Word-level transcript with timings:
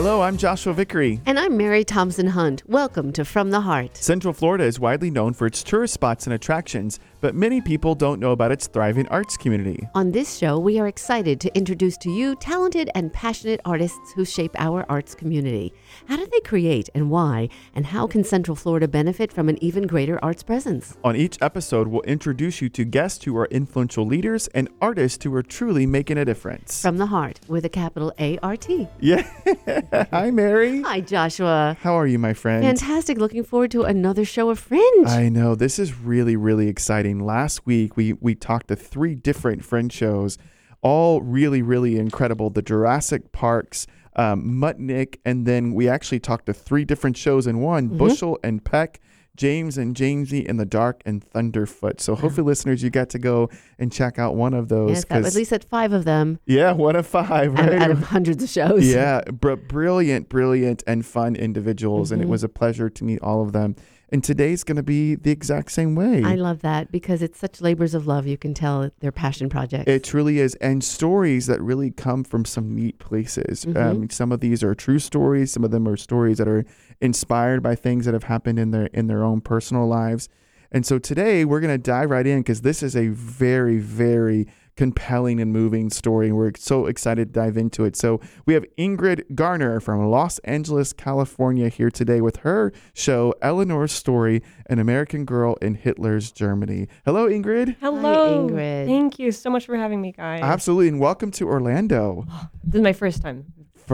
Hello, 0.00 0.22
I'm 0.22 0.36
Joshua 0.36 0.74
Vickery. 0.74 1.20
And 1.26 1.40
I'm 1.40 1.56
Mary 1.56 1.82
Thompson 1.82 2.28
Hunt. 2.28 2.62
Welcome 2.68 3.12
to 3.14 3.24
From 3.24 3.50
the 3.50 3.62
Heart. 3.62 3.96
Central 3.96 4.32
Florida 4.32 4.62
is 4.62 4.78
widely 4.78 5.10
known 5.10 5.34
for 5.34 5.44
its 5.44 5.64
tourist 5.64 5.92
spots 5.92 6.24
and 6.24 6.32
attractions, 6.32 7.00
but 7.20 7.34
many 7.34 7.60
people 7.60 7.94
don't 7.94 8.20
know 8.20 8.32
about 8.32 8.52
its 8.52 8.66
thriving 8.66 9.06
arts 9.08 9.36
community. 9.36 9.88
On 9.94 10.12
this 10.12 10.36
show, 10.36 10.58
we 10.58 10.78
are 10.78 10.86
excited 10.86 11.40
to 11.40 11.56
introduce 11.56 11.96
to 11.98 12.10
you 12.10 12.36
talented 12.36 12.90
and 12.94 13.12
passionate 13.12 13.60
artists 13.64 14.12
who 14.14 14.24
shape 14.24 14.54
our 14.58 14.84
arts 14.88 15.14
community. 15.14 15.72
How 16.06 16.16
do 16.16 16.26
they 16.30 16.40
create 16.40 16.88
and 16.94 17.10
why? 17.10 17.48
And 17.74 17.86
how 17.86 18.06
can 18.06 18.24
Central 18.24 18.54
Florida 18.54 18.86
benefit 18.88 19.32
from 19.32 19.48
an 19.48 19.62
even 19.62 19.86
greater 19.86 20.22
arts 20.24 20.42
presence? 20.42 20.96
On 21.04 21.16
each 21.16 21.38
episode, 21.40 21.88
we'll 21.88 22.02
introduce 22.02 22.60
you 22.60 22.68
to 22.70 22.84
guests 22.84 23.24
who 23.24 23.36
are 23.36 23.46
influential 23.46 24.04
leaders 24.06 24.48
and 24.48 24.68
artists 24.80 25.24
who 25.24 25.34
are 25.34 25.42
truly 25.42 25.86
making 25.86 26.18
a 26.18 26.24
difference. 26.24 26.80
From 26.82 26.98
the 26.98 27.06
Heart 27.06 27.40
with 27.48 27.64
a 27.64 27.68
capital 27.68 28.12
A 28.18 28.38
R 28.38 28.56
T. 28.56 28.86
Yeah. 29.00 29.28
Hi, 30.12 30.30
Mary. 30.30 30.82
Hi, 30.82 31.00
Joshua. 31.00 31.76
How 31.80 31.94
are 31.94 32.06
you, 32.06 32.18
my 32.18 32.34
friend? 32.34 32.62
Fantastic. 32.64 33.18
Looking 33.18 33.44
forward 33.44 33.70
to 33.72 33.82
another 33.84 34.24
show 34.24 34.50
of 34.50 34.58
Fringe. 34.58 35.06
I 35.06 35.28
know. 35.28 35.54
This 35.54 35.78
is 35.78 35.98
really, 35.98 36.36
really 36.36 36.68
exciting. 36.68 37.07
Last 37.14 37.64
week, 37.66 37.96
we, 37.96 38.12
we 38.14 38.34
talked 38.34 38.68
to 38.68 38.76
three 38.76 39.14
different 39.14 39.64
Fringe 39.64 39.92
shows, 39.92 40.38
all 40.82 41.22
really, 41.22 41.62
really 41.62 41.98
incredible. 41.98 42.50
The 42.50 42.62
Jurassic 42.62 43.32
Parks, 43.32 43.86
um, 44.16 44.44
Mutnick, 44.44 45.16
and 45.24 45.46
then 45.46 45.74
we 45.74 45.88
actually 45.88 46.20
talked 46.20 46.46
to 46.46 46.52
three 46.54 46.84
different 46.84 47.16
shows 47.16 47.46
in 47.46 47.60
one 47.60 47.88
Bushel 47.88 48.38
and 48.44 48.64
Peck. 48.64 49.00
James 49.36 49.78
and 49.78 49.94
Jamesy 49.94 50.44
in 50.44 50.56
the 50.56 50.64
Dark 50.66 51.00
and 51.06 51.24
Thunderfoot. 51.24 52.00
So 52.00 52.16
hopefully, 52.16 52.44
listeners, 52.44 52.82
you 52.82 52.90
got 52.90 53.08
to 53.10 53.20
go 53.20 53.48
and 53.78 53.92
check 53.92 54.18
out 54.18 54.34
one 54.34 54.52
of 54.52 54.68
those. 54.68 54.90
yes, 54.90 55.04
at 55.10 55.32
least 55.36 55.52
at 55.52 55.62
five 55.62 55.92
of 55.92 56.04
them 56.04 56.40
yeah, 56.44 56.72
one 56.72 56.96
of 56.96 57.06
five, 57.06 57.56
out, 57.56 57.68
right? 57.70 57.82
out 57.82 57.90
of 57.92 58.02
hundreds 58.02 58.42
of 58.42 58.48
shows. 58.48 58.84
yeah, 58.84 59.20
br- 59.30 59.54
brilliant, 59.54 60.28
brilliant, 60.28 60.82
and 60.88 61.06
fun 61.06 61.36
individuals, 61.36 62.10
and 62.10 62.20
it 62.20 62.24
Mhm. 62.24 62.30
was 62.30 62.42
a 62.42 62.48
pleasure 62.48 62.90
to 62.90 63.04
meet 63.04 63.20
all 63.22 63.40
of 63.40 63.52
them. 63.52 63.76
And 64.10 64.24
today's 64.24 64.64
going 64.64 64.76
to 64.76 64.82
be 64.82 65.16
the 65.16 65.30
exact 65.30 65.70
same 65.70 65.94
way. 65.94 66.22
I 66.24 66.34
love 66.34 66.60
that 66.62 66.90
because 66.90 67.20
it's 67.20 67.38
such 67.38 67.60
labors 67.60 67.94
of 67.94 68.06
love. 68.06 68.26
You 68.26 68.38
can 68.38 68.54
tell 68.54 68.90
they're 69.00 69.12
passion 69.12 69.50
projects. 69.50 69.84
It 69.86 70.02
truly 70.02 70.38
is, 70.38 70.54
and 70.56 70.82
stories 70.82 71.46
that 71.46 71.60
really 71.60 71.90
come 71.90 72.24
from 72.24 72.46
some 72.46 72.74
neat 72.74 72.98
places. 72.98 73.66
Mhm. 73.66 73.76
Um, 73.76 74.10
some 74.10 74.32
of 74.32 74.40
these 74.40 74.62
are 74.62 74.74
true 74.74 74.98
stories. 74.98 75.52
Some 75.52 75.62
of 75.62 75.70
them 75.70 75.86
are 75.86 75.96
stories 75.96 76.38
that 76.38 76.48
are 76.48 76.64
inspired 77.02 77.62
by 77.62 77.74
things 77.74 78.06
that 78.06 78.14
have 78.14 78.24
happened 78.24 78.58
in 78.58 78.70
their 78.70 78.86
in 78.86 79.08
their 79.08 79.22
own 79.22 79.42
personal 79.42 79.86
lives. 79.86 80.28
And 80.72 80.84
so 80.84 80.98
today 80.98 81.44
we're 81.44 81.60
going 81.60 81.74
to 81.74 81.78
dive 81.78 82.10
right 82.10 82.26
in 82.26 82.40
because 82.40 82.60
this 82.60 82.82
is 82.82 82.94
a 82.94 83.08
very, 83.08 83.78
very 83.78 84.46
compelling 84.78 85.40
and 85.40 85.52
moving 85.52 85.90
story. 85.90 86.30
We're 86.30 86.52
so 86.56 86.86
excited 86.86 87.34
to 87.34 87.40
dive 87.40 87.56
into 87.56 87.84
it. 87.84 87.96
So 87.96 88.20
we 88.46 88.54
have 88.54 88.64
Ingrid 88.78 89.34
Garner 89.34 89.80
from 89.80 90.06
Los 90.06 90.38
Angeles, 90.40 90.92
California, 90.92 91.68
here 91.68 91.90
today 91.90 92.20
with 92.20 92.36
her 92.38 92.72
show, 92.94 93.34
Eleanor's 93.42 93.90
Story 93.90 94.40
An 94.66 94.78
American 94.78 95.24
Girl 95.24 95.56
in 95.60 95.74
Hitler's 95.74 96.30
Germany. 96.30 96.86
Hello, 97.04 97.28
Ingrid. 97.28 97.76
Hello. 97.80 98.48
Ingrid. 98.48 98.86
Thank 98.86 99.18
you 99.18 99.32
so 99.32 99.50
much 99.50 99.66
for 99.66 99.76
having 99.76 100.00
me, 100.00 100.12
guys. 100.12 100.42
Absolutely. 100.42 100.88
And 100.90 101.00
welcome 101.00 101.32
to 101.32 101.48
Orlando. 101.48 102.24
This 102.68 102.80
is 102.80 102.82
my 102.82 102.92
first 102.92 103.22
time. 103.22 103.46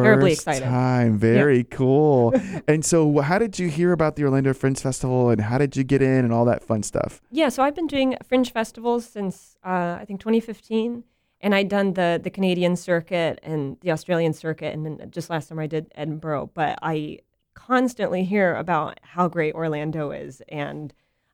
Terribly 0.03 0.31
First 0.31 0.41
excited. 0.49 0.65
time. 0.65 1.19
Very 1.19 1.65
cool. 1.65 2.35
and 2.69 2.85
so, 2.85 3.21
how 3.21 3.39
did 3.39 3.59
you 3.59 3.69
hear 3.69 3.93
about 3.93 4.17
the 4.17 4.25
Orlando 4.25 4.53
Fringe 4.53 4.79
Festival 4.81 5.31
and 5.31 5.41
how 5.41 5.59
did 5.59 5.77
you 5.77 5.85
get 5.85 6.03
in 6.03 6.25
and 6.25 6.33
all 6.33 6.45
that 6.47 6.65
fun 6.65 6.83
stuff? 6.83 7.21
Yeah, 7.31 7.49
so 7.49 7.63
I've 7.63 7.75
been 7.75 7.87
doing 7.87 8.17
fringe 8.27 8.53
festivals 8.53 9.07
since 9.07 9.57
uh, 9.65 9.99
I 10.01 10.05
think 10.07 10.21
2015, 10.21 11.05
and 11.41 11.55
I'd 11.55 11.69
done 11.69 11.93
the 11.95 12.21
the 12.23 12.31
Canadian 12.31 12.77
circuit 12.77 13.39
and 13.43 13.77
the 13.83 13.91
Australian 13.91 14.33
circuit, 14.33 14.73
and 14.75 14.85
then 14.85 15.11
just 15.11 15.31
last 15.31 15.49
summer 15.49 15.63
I 15.63 15.67
did 15.67 15.93
Edinburgh. 15.95 16.51
But 16.55 16.79
I 16.83 17.19
constantly 17.55 18.25
hear 18.25 18.55
about 18.57 18.99
how 19.03 19.29
great 19.29 19.55
Orlando 19.55 20.11
is, 20.11 20.43
and 20.49 20.93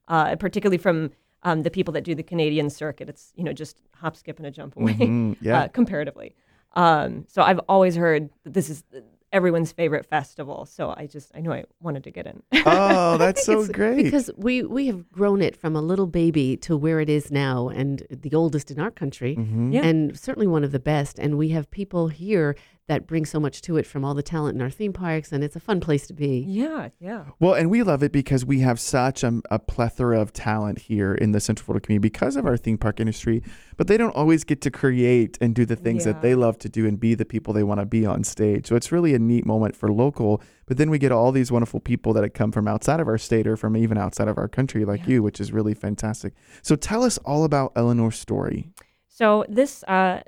uh, 0.09 0.37
particularly 0.37 0.79
from 0.79 1.11
um, 1.43 1.63
the 1.63 1.71
people 1.71 1.93
that 1.93 2.05
do 2.05 2.15
the 2.15 2.23
Canadian 2.23 2.69
circuit. 2.71 3.09
It's 3.09 3.33
you 3.37 3.45
know 3.45 3.53
just 3.53 3.81
hop, 3.97 4.17
skip, 4.17 4.37
and 4.39 4.47
a 4.47 4.51
jump 4.51 4.77
away. 4.77 4.95
Mhm, 4.95 5.37
Yeah. 5.41 5.61
uh, 5.63 5.69
comparatively. 5.69 6.35
Um, 6.75 7.25
so 7.29 7.43
I've 7.43 7.61
always 7.69 7.97
heard 7.97 8.31
that 8.45 8.53
this 8.55 8.71
is 8.71 8.85
everyone's 9.33 9.71
favorite 9.71 10.07
festival. 10.07 10.67
So 10.67 10.93
I 10.97 11.07
just 11.07 11.31
I 11.37 11.41
knew 11.41 11.53
I 11.53 11.65
wanted 11.81 12.03
to 12.05 12.11
get 12.11 12.27
in. 12.27 12.43
oh, 12.67 13.17
that's 13.17 13.45
so 13.47 13.67
great. 13.67 14.03
Because 14.05 14.31
we, 14.37 14.63
we 14.63 14.87
have 14.89 15.11
grown 15.13 15.41
it 15.41 15.55
from 15.57 15.77
a 15.77 15.81
little 15.83 16.07
baby 16.09 16.57
to 16.59 16.77
where 16.77 16.99
it 17.01 17.09
is 17.09 17.31
now 17.31 17.69
and 17.69 18.03
the 18.11 18.35
oldest 18.35 18.71
in 18.71 18.81
our 18.81 18.91
country 18.91 19.37
Mhm. 19.37 19.73
Yeah. 19.73 19.85
and 19.85 20.19
certainly 20.19 20.49
one 20.49 20.65
of 20.65 20.73
the 20.73 20.81
best. 20.81 21.19
And 21.19 21.39
we 21.39 21.51
have 21.51 21.71
people 21.71 22.09
here 22.09 22.57
that 22.91 23.07
bring 23.07 23.25
so 23.25 23.39
much 23.39 23.63
to 23.63 23.77
it 23.77 23.87
from 23.87 24.05
all 24.05 24.15
the 24.15 24.23
talent 24.23 24.57
in 24.57 24.61
our 24.61 24.69
theme 24.69 24.93
parks 24.93 25.31
and 25.31 25.45
it's 25.45 25.55
a 25.55 25.61
fun 25.61 25.79
place 25.79 26.09
to 26.09 26.13
be. 26.13 26.45
yeah, 26.49 26.89
yeah. 26.99 27.25
Well, 27.39 27.55
and 27.55 27.71
we 27.71 27.85
love 27.85 28.03
it 28.03 28.11
because 28.11 28.45
we 28.45 28.59
have 28.61 28.81
such 28.81 29.23
a, 29.23 29.41
a 29.49 29.61
plethora 29.61 30.21
of 30.21 30.33
talent 30.33 30.81
here 30.81 31.15
in 31.15 31.31
the 31.31 31.39
Central 31.39 31.67
Florida 31.67 31.85
community 31.87 32.03
because 32.09 32.35
of 32.35 32.47
our 32.47 32.57
theme 32.57 32.79
park 32.79 32.99
industry, 32.99 33.45
but 33.77 33.87
they 33.87 33.97
don't 33.97 34.17
always 34.17 34.43
get 34.43 34.61
to 34.63 34.73
create 34.73 35.39
and 35.41 35.55
do 35.55 35.65
the 35.65 35.77
things 35.77 36.05
that 36.05 36.21
they 36.21 36.35
love 36.35 36.59
to 36.59 36.69
do 36.69 36.85
and 36.85 36.99
be 36.99 37.15
the 37.15 37.25
people 37.25 37.55
they 37.55 37.63
want 37.63 37.79
to 37.79 37.87
be 37.87 38.05
on 38.05 38.25
stage. 38.25 38.67
So 38.67 38.75
it's 38.75 38.91
really 38.91 39.15
a 39.15 39.21
neat 39.21 39.47
moment 39.47 39.77
for 39.77 39.93
local, 39.93 40.43
but 40.67 40.77
then 40.77 40.91
we 40.91 40.99
get 40.99 41.13
all 41.13 41.31
these 41.31 41.53
wonderful 41.53 41.79
people 41.79 42.13
that 42.15 42.25
have 42.25 42.33
come 42.35 42.51
from 42.51 42.67
outside 42.67 42.99
of 42.99 43.07
our 43.07 43.19
state 43.19 43.47
or 43.47 43.57
from 43.57 43.77
even 43.77 43.99
outside 43.99 44.27
of 44.27 44.37
our 44.37 44.49
country 44.49 44.85
like 44.85 45.03
Yeah. 45.03 45.11
you, 45.15 45.23
which 45.23 45.41
is 45.41 45.53
really 45.53 45.75
fantastic. 45.75 46.35
So 46.63 46.75
tell 46.75 47.05
us 47.05 47.19
all 47.19 47.45
about 47.45 47.71
Eleanor's 47.77 48.19
story. 48.19 48.73
So 49.07 49.45
this 49.49 49.85
uh, 49.85 50.23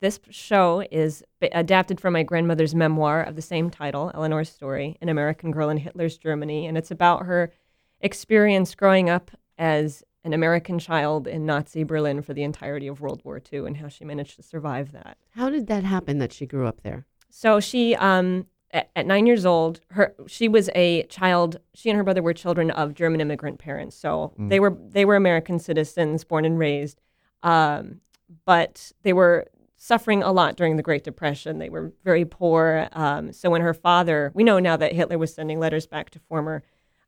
this 0.00 0.20
show 0.30 0.84
is 0.90 1.22
adapted 1.40 2.00
from 2.00 2.12
my 2.12 2.22
grandmother's 2.22 2.74
memoir 2.74 3.22
of 3.22 3.36
the 3.36 3.42
same 3.42 3.70
title, 3.70 4.10
Eleanor's 4.14 4.48
Story: 4.50 4.96
An 5.00 5.08
American 5.08 5.50
Girl 5.50 5.68
in 5.70 5.78
Hitler's 5.78 6.16
Germany, 6.18 6.66
and 6.66 6.78
it's 6.78 6.90
about 6.90 7.26
her 7.26 7.52
experience 8.00 8.74
growing 8.74 9.10
up 9.10 9.30
as 9.58 10.02
an 10.24 10.32
American 10.32 10.78
child 10.78 11.26
in 11.26 11.46
Nazi 11.46 11.84
Berlin 11.84 12.22
for 12.22 12.34
the 12.34 12.42
entirety 12.42 12.86
of 12.86 13.00
World 13.00 13.22
War 13.24 13.40
II 13.52 13.60
and 13.66 13.76
how 13.78 13.88
she 13.88 14.04
managed 14.04 14.36
to 14.36 14.42
survive 14.42 14.92
that. 14.92 15.16
How 15.30 15.48
did 15.50 15.66
that 15.68 15.84
happen 15.84 16.18
that 16.18 16.32
she 16.32 16.46
grew 16.46 16.66
up 16.66 16.82
there? 16.82 17.06
So 17.30 17.60
she, 17.60 17.94
um, 17.96 18.46
at, 18.72 18.90
at 18.94 19.06
nine 19.06 19.26
years 19.26 19.46
old, 19.46 19.80
her 19.90 20.14
she 20.26 20.46
was 20.48 20.70
a 20.74 21.04
child. 21.04 21.58
She 21.74 21.88
and 21.90 21.96
her 21.96 22.04
brother 22.04 22.22
were 22.22 22.34
children 22.34 22.70
of 22.70 22.94
German 22.94 23.20
immigrant 23.20 23.58
parents. 23.58 23.96
So 23.96 24.32
Mm. 24.38 24.48
they 24.50 24.60
were 24.60 24.76
they 24.90 25.04
were 25.04 25.16
American 25.16 25.58
citizens, 25.58 26.22
born 26.24 26.44
and 26.44 26.58
raised, 26.58 27.00
um, 27.42 28.00
but 28.44 28.92
they 29.02 29.12
were 29.12 29.46
suffering 29.78 30.22
a 30.22 30.32
lot 30.32 30.56
during 30.56 30.76
the 30.76 30.82
Great 30.82 31.04
Depression. 31.04 31.58
They 31.58 31.70
were 31.70 31.92
very 32.04 32.24
poor. 32.24 32.88
Um, 32.92 33.32
so 33.32 33.48
when 33.48 33.62
her 33.62 33.72
father, 33.72 34.32
we 34.34 34.44
know 34.44 34.58
now 34.58 34.76
that 34.76 34.92
Hitler 34.92 35.16
was 35.16 35.32
sending 35.32 35.58
letters 35.58 35.86
back 35.86 36.10
to 36.10 36.18
former 36.18 36.62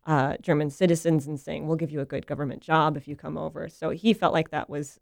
uh, 0.06 0.36
German 0.40 0.70
citizens 0.70 1.26
and 1.26 1.38
saying, 1.38 1.66
"We'll 1.66 1.76
give 1.76 1.90
you 1.90 2.00
a 2.00 2.06
good 2.06 2.26
government 2.26 2.62
job 2.62 2.96
if 2.96 3.06
you 3.06 3.16
come 3.16 3.36
over." 3.36 3.68
So 3.68 3.90
he 3.90 4.14
felt 4.14 4.32
like 4.32 4.50
that 4.50 4.70
was 4.70 4.98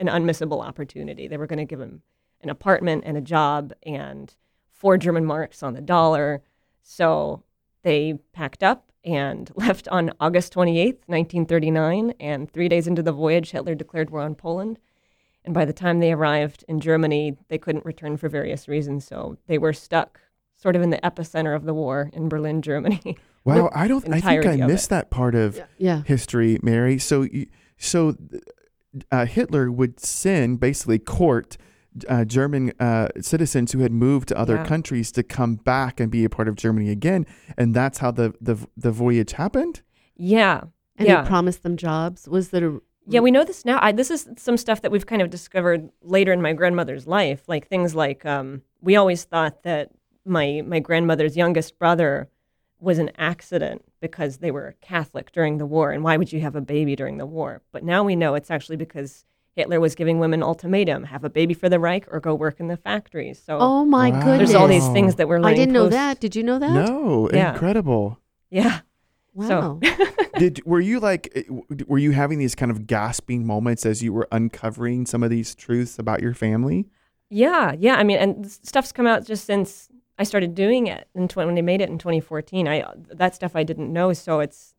an 0.00 0.08
unmissable 0.08 0.64
opportunity. 0.64 1.28
They 1.28 1.36
were 1.36 1.46
going 1.46 1.58
to 1.58 1.64
give 1.64 1.80
him 1.80 2.02
an 2.42 2.50
apartment 2.50 3.04
and 3.06 3.16
a 3.16 3.22
job 3.22 3.72
and 3.84 4.34
four 4.70 4.98
German 4.98 5.24
marks 5.24 5.62
on 5.62 5.74
the 5.74 5.80
dollar. 5.80 6.42
So 6.82 7.42
they 7.82 8.18
packed 8.32 8.62
up 8.62 8.90
and 9.04 9.50
left 9.56 9.86
on 9.88 10.12
August 10.20 10.54
28th, 10.54 11.00
1939. 11.06 12.14
And 12.18 12.50
three 12.50 12.68
days 12.68 12.86
into 12.86 13.02
the 13.02 13.12
voyage, 13.12 13.50
Hitler 13.50 13.74
declared 13.74 14.10
war 14.10 14.20
on 14.20 14.34
Poland. 14.34 14.78
And 15.44 15.52
by 15.52 15.64
the 15.64 15.72
time 15.72 16.00
they 16.00 16.12
arrived 16.12 16.64
in 16.68 16.80
Germany, 16.80 17.36
they 17.48 17.58
couldn't 17.58 17.84
return 17.84 18.16
for 18.16 18.28
various 18.28 18.66
reasons. 18.68 19.06
So 19.06 19.36
they 19.46 19.58
were 19.58 19.72
stuck 19.74 20.20
sort 20.56 20.74
of 20.76 20.82
in 20.82 20.90
the 20.90 20.98
epicenter 20.98 21.54
of 21.54 21.64
the 21.64 21.74
war 21.74 22.10
in 22.12 22.28
Berlin, 22.28 22.62
Germany. 22.62 23.16
Wow, 23.46 23.68
I 23.74 23.88
don't. 23.88 24.08
I 24.10 24.20
think 24.22 24.46
I 24.46 24.56
missed 24.56 24.88
that 24.88 25.10
part 25.10 25.34
of 25.34 25.60
Yeah. 25.76 26.02
history, 26.06 26.58
Mary. 26.62 26.98
So, 26.98 27.28
so 27.76 28.16
uh, 29.12 29.26
Hitler 29.26 29.70
would 29.70 30.00
send 30.00 30.60
basically 30.60 30.98
court 30.98 31.58
uh, 32.08 32.24
German 32.24 32.72
uh, 32.80 33.08
citizens 33.20 33.72
who 33.72 33.80
had 33.80 33.92
moved 33.92 34.28
to 34.28 34.38
other 34.38 34.54
Yeah. 34.56 34.64
countries 34.64 35.12
to 35.12 35.22
come 35.22 35.56
back 35.56 36.00
and 36.00 36.10
be 36.10 36.24
a 36.24 36.30
part 36.30 36.48
of 36.48 36.54
Germany 36.56 36.88
again, 36.88 37.26
and 37.58 37.74
that's 37.74 37.98
how 37.98 38.10
the 38.10 38.32
the 38.40 38.56
the 38.78 38.90
voyage 38.90 39.32
happened. 39.32 39.82
yeah. 40.16 40.62
And 40.96 41.08
yeah. 41.08 41.22
he 41.22 41.28
promised 41.28 41.64
them 41.64 41.76
jobs. 41.76 42.26
Was 42.28 42.50
that 42.50 42.62
a 42.62 42.80
Yeah, 43.06 43.20
we 43.20 43.30
know 43.30 43.44
this 43.44 43.64
now. 43.64 43.78
I, 43.82 43.92
this 43.92 44.10
is 44.10 44.28
some 44.36 44.56
stuff 44.56 44.80
that 44.82 44.90
we've 44.90 45.06
kind 45.06 45.20
of 45.22 45.30
discovered 45.30 45.90
later 46.02 46.32
in 46.32 46.40
my 46.40 46.52
grandmother's 46.52 47.06
life, 47.06 47.42
like 47.48 47.68
things 47.68 47.94
like 47.94 48.24
um, 48.24 48.62
we 48.80 48.96
always 48.96 49.24
thought 49.24 49.62
that 49.64 49.90
my 50.24 50.62
my 50.66 50.78
grandmother's 50.80 51.36
youngest 51.36 51.78
brother 51.78 52.28
was 52.80 52.98
an 52.98 53.10
accident 53.18 53.82
because 54.00 54.38
they 54.38 54.50
were 54.50 54.74
Catholic 54.80 55.32
during 55.32 55.58
the 55.58 55.66
war, 55.66 55.90
and 55.90 56.02
why 56.02 56.16
would 56.16 56.32
you 56.32 56.40
have 56.40 56.56
a 56.56 56.60
baby 56.60 56.96
during 56.96 57.18
the 57.18 57.26
war? 57.26 57.62
But 57.72 57.84
now 57.84 58.04
we 58.04 58.16
know 58.16 58.34
it's 58.34 58.50
actually 58.50 58.76
because 58.76 59.24
Hitler 59.54 59.80
was 59.80 59.94
giving 59.94 60.18
women 60.18 60.42
ultimatum: 60.42 61.04
have 61.04 61.24
a 61.24 61.30
baby 61.30 61.52
for 61.54 61.68
the 61.68 61.78
Reich 61.78 62.06
or 62.10 62.20
go 62.20 62.34
work 62.34 62.58
in 62.58 62.68
the 62.68 62.76
factories. 62.76 63.42
So 63.44 63.58
Oh 63.60 63.84
my 63.84 64.10
Wow. 64.10 64.18
goodness. 64.20 64.38
there's 64.50 64.54
all 64.54 64.68
these 64.68 64.88
things 64.88 65.16
that 65.16 65.28
we're. 65.28 65.44
I 65.44 65.52
didn't 65.54 65.74
know 65.74 65.88
that. 65.90 66.20
Did 66.20 66.34
you 66.36 66.42
know 66.42 66.58
that? 66.58 66.72
No, 66.72 67.28
Yeah. 67.32 67.52
incredible. 67.52 68.18
Yeah. 68.50 68.80
Wow. 69.34 69.80
Did 70.38 70.64
were 70.64 70.80
you 70.80 71.00
like 71.00 71.30
eh, 71.34 71.42
were 71.86 71.98
you 71.98 72.12
having 72.12 72.38
these 72.38 72.54
kind 72.54 72.70
of 72.70 72.86
gasping 72.86 73.46
moments 73.46 73.84
as 73.84 74.02
you 74.02 74.12
were 74.12 74.28
uncovering 74.32 75.06
some 75.06 75.22
of 75.22 75.30
these 75.30 75.54
truths 75.54 75.98
about 75.98 76.22
your 76.22 76.34
family? 76.34 76.86
Yeah, 77.30 77.74
yeah. 77.78 77.96
I 77.96 78.04
mean, 78.04 78.18
and 78.18 78.50
stuff's 78.50 78.92
come 78.92 79.06
out 79.06 79.26
just 79.26 79.44
since 79.44 79.88
I 80.18 80.24
started 80.24 80.54
doing 80.54 80.86
it 80.86 81.08
in 81.14 81.28
tw- 81.28 81.36
when 81.36 81.54
they 81.54 81.62
made 81.62 81.80
it 81.80 81.88
in 81.88 81.98
2014. 81.98 82.68
I 82.68 82.84
that 83.12 83.34
stuff 83.34 83.56
I 83.56 83.64
didn't 83.64 83.92
know, 83.92 84.12
so 84.12 84.40
it's 84.40 84.74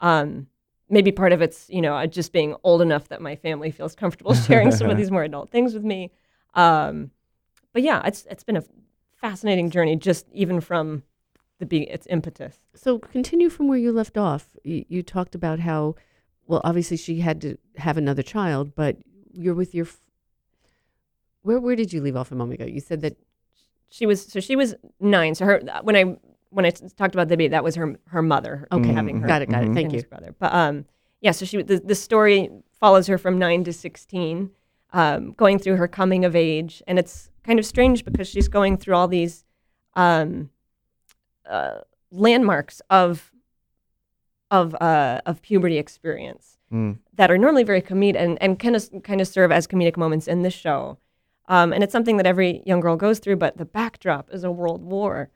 um, 0.00 0.46
maybe 0.88 1.12
part 1.12 1.32
of 1.32 1.42
it's 1.42 1.68
you 1.68 1.82
know 1.82 1.94
uh, 1.94 2.06
just 2.06 2.32
being 2.32 2.54
old 2.62 2.80
enough 2.80 3.08
that 3.08 3.20
my 3.20 3.36
family 3.36 3.70
feels 3.70 3.94
comfortable 3.94 4.34
sharing 4.46 4.70
some 4.70 4.88
of 4.88 4.96
these 4.96 5.10
more 5.10 5.24
adult 5.24 5.50
things 5.50 5.74
with 5.74 5.84
me. 5.84 6.10
Um, 6.54 7.10
but 7.72 7.82
yeah, 7.82 8.02
it's 8.06 8.26
it's 8.30 8.44
been 8.44 8.56
a 8.56 8.64
fascinating 9.16 9.70
journey, 9.70 9.96
just 9.96 10.26
even 10.32 10.60
from 10.60 11.02
the 11.58 11.66
be 11.66 11.82
its 11.90 12.06
impetus. 12.10 12.56
So 12.74 12.98
continue 12.98 13.50
from 13.50 13.68
where 13.68 13.78
you 13.78 13.92
left 13.92 14.16
off. 14.16 14.56
You, 14.64 14.84
you 14.88 15.02
talked 15.02 15.34
about 15.34 15.58
how, 15.60 15.96
well, 16.46 16.60
obviously 16.64 16.96
she 16.96 17.20
had 17.20 17.40
to 17.40 17.56
have 17.76 17.96
another 17.96 18.22
child, 18.22 18.74
but 18.74 18.96
you're 19.32 19.54
with 19.54 19.74
your. 19.74 19.86
f- 19.86 20.00
Where 21.42 21.60
where 21.60 21.76
did 21.76 21.92
you 21.92 22.00
leave 22.00 22.16
off 22.16 22.32
a 22.32 22.34
moment 22.34 22.60
ago? 22.60 22.70
You 22.70 22.80
said 22.80 23.00
that 23.02 23.16
She 23.88 24.06
was 24.06 24.22
so 24.26 24.40
she 24.40 24.56
was 24.56 24.74
nine. 25.00 25.34
So 25.34 25.44
her 25.46 25.60
when 25.82 25.96
I 25.96 26.16
when 26.50 26.64
I 26.64 26.70
talked 26.70 27.14
about 27.14 27.28
the 27.28 27.36
baby, 27.36 27.48
that 27.48 27.64
was 27.64 27.74
her 27.76 27.96
her 28.08 28.22
mother. 28.22 28.56
her- 28.56 28.68
okay, 28.78 28.92
having 28.92 29.20
her 29.20 29.28
got 29.28 29.42
it, 29.42 29.50
got 29.50 29.64
it. 29.64 29.72
Thank 29.74 29.92
you. 29.92 30.02
brother. 30.02 30.34
But 30.38 30.52
um, 30.54 30.84
yeah. 31.20 31.32
So 31.32 31.44
she 31.44 31.62
the, 31.62 31.78
the 31.80 31.94
story 31.94 32.50
follows 32.80 33.06
her 33.08 33.18
from 33.18 33.38
nine 33.38 33.64
to 33.64 33.72
sixteen, 33.72 34.50
um, 34.92 35.32
going 35.32 35.58
through 35.58 35.76
her 35.76 35.88
coming 35.88 36.24
of 36.24 36.34
age, 36.36 36.82
and 36.86 36.98
it's 36.98 37.30
kind 37.44 37.58
of 37.58 37.66
strange 37.66 38.04
because 38.04 38.28
she's 38.28 38.48
going 38.48 38.76
through 38.76 38.94
all 38.94 39.08
these 39.08 39.44
um, 39.94 40.50
uh, 41.48 41.80
landmarks 42.10 42.80
of 42.90 43.32
of 44.50 44.74
uh, 44.76 45.20
of 45.26 45.42
puberty 45.42 45.78
experience 45.78 46.58
Mm. 46.72 46.98
that 47.14 47.30
are 47.30 47.38
normally 47.38 47.64
very 47.64 47.80
comedic 47.80 48.16
and, 48.16 48.36
and 48.42 48.58
kind 48.58 48.76
of 48.76 48.90
kind 49.02 49.22
of 49.22 49.28
serve 49.28 49.50
as 49.50 49.66
comedic 49.66 49.96
moments 49.96 50.28
in 50.28 50.42
this 50.42 50.52
show. 50.52 50.98
Um, 51.48 51.72
and 51.72 51.82
it's 51.82 51.92
something 51.92 52.18
that 52.18 52.26
every 52.26 52.62
young 52.66 52.80
girl 52.80 52.96
goes 52.96 53.20
through, 53.20 53.36
but 53.36 53.56
the 53.56 53.64
backdrop 53.64 54.28
is 54.30 54.44
a 54.44 54.50
world 54.50 54.82
war, 54.82 55.30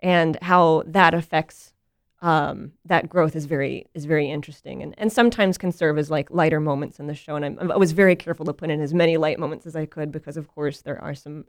and 0.00 0.38
how 0.40 0.82
that 0.86 1.12
affects 1.12 1.74
um, 2.22 2.72
that 2.86 3.10
growth 3.10 3.36
is 3.36 3.44
very 3.44 3.86
is 3.92 4.06
very 4.06 4.30
interesting, 4.30 4.82
and 4.82 4.94
and 4.96 5.12
sometimes 5.12 5.58
can 5.58 5.72
serve 5.72 5.98
as 5.98 6.10
like 6.10 6.30
lighter 6.30 6.58
moments 6.58 6.98
in 6.98 7.06
the 7.06 7.14
show. 7.14 7.36
And 7.36 7.44
I'm, 7.44 7.70
I 7.70 7.76
was 7.76 7.92
very 7.92 8.16
careful 8.16 8.46
to 8.46 8.54
put 8.54 8.70
in 8.70 8.80
as 8.80 8.94
many 8.94 9.18
light 9.18 9.38
moments 9.38 9.66
as 9.66 9.76
I 9.76 9.84
could 9.84 10.10
because, 10.10 10.38
of 10.38 10.48
course, 10.48 10.80
there 10.80 11.00
are 11.02 11.14
some 11.14 11.44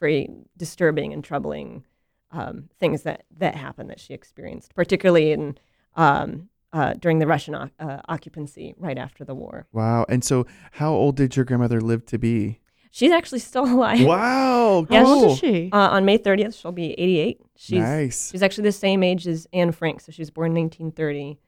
very 0.00 0.28
disturbing 0.58 1.14
and 1.14 1.24
troubling 1.24 1.84
um, 2.32 2.68
things 2.80 3.02
that 3.02 3.24
that 3.38 3.54
happen 3.54 3.86
that 3.88 4.00
she 4.00 4.14
experienced, 4.14 4.74
particularly 4.74 5.32
in 5.32 5.58
um, 5.96 6.48
uh, 6.72 6.94
during 6.94 7.18
the 7.18 7.26
Russian 7.26 7.54
o- 7.54 7.70
uh, 7.78 8.00
occupancy 8.08 8.74
right 8.78 8.96
after 8.98 9.24
the 9.24 9.34
war. 9.34 9.66
Wow. 9.72 10.06
And 10.08 10.24
so, 10.24 10.46
how 10.72 10.92
old 10.92 11.16
did 11.16 11.36
your 11.36 11.44
grandmother 11.44 11.80
live 11.80 12.06
to 12.06 12.18
be? 12.18 12.60
She's 12.90 13.10
actually 13.12 13.38
still 13.40 13.64
alive. 13.64 14.04
Wow. 14.04 14.86
Yeah, 14.90 15.00
How 15.04 15.06
old 15.12 15.22
cool. 15.22 15.32
is 15.32 15.38
she? 15.38 15.70
Uh, 15.72 15.76
on 15.90 16.04
May 16.06 16.18
30th, 16.18 16.58
she'll 16.60 16.72
be 16.72 16.92
88. 16.92 17.40
She's 17.56 17.78
nice. 17.78 18.30
she's 18.30 18.42
actually 18.42 18.64
the 18.64 18.72
same 18.72 19.02
age 19.02 19.26
as 19.26 19.46
Anne 19.52 19.72
Frank, 19.72 20.00
so 20.00 20.10
she 20.12 20.22
was 20.22 20.30
born 20.30 20.56
in 20.56 20.62
1930. 20.64 21.38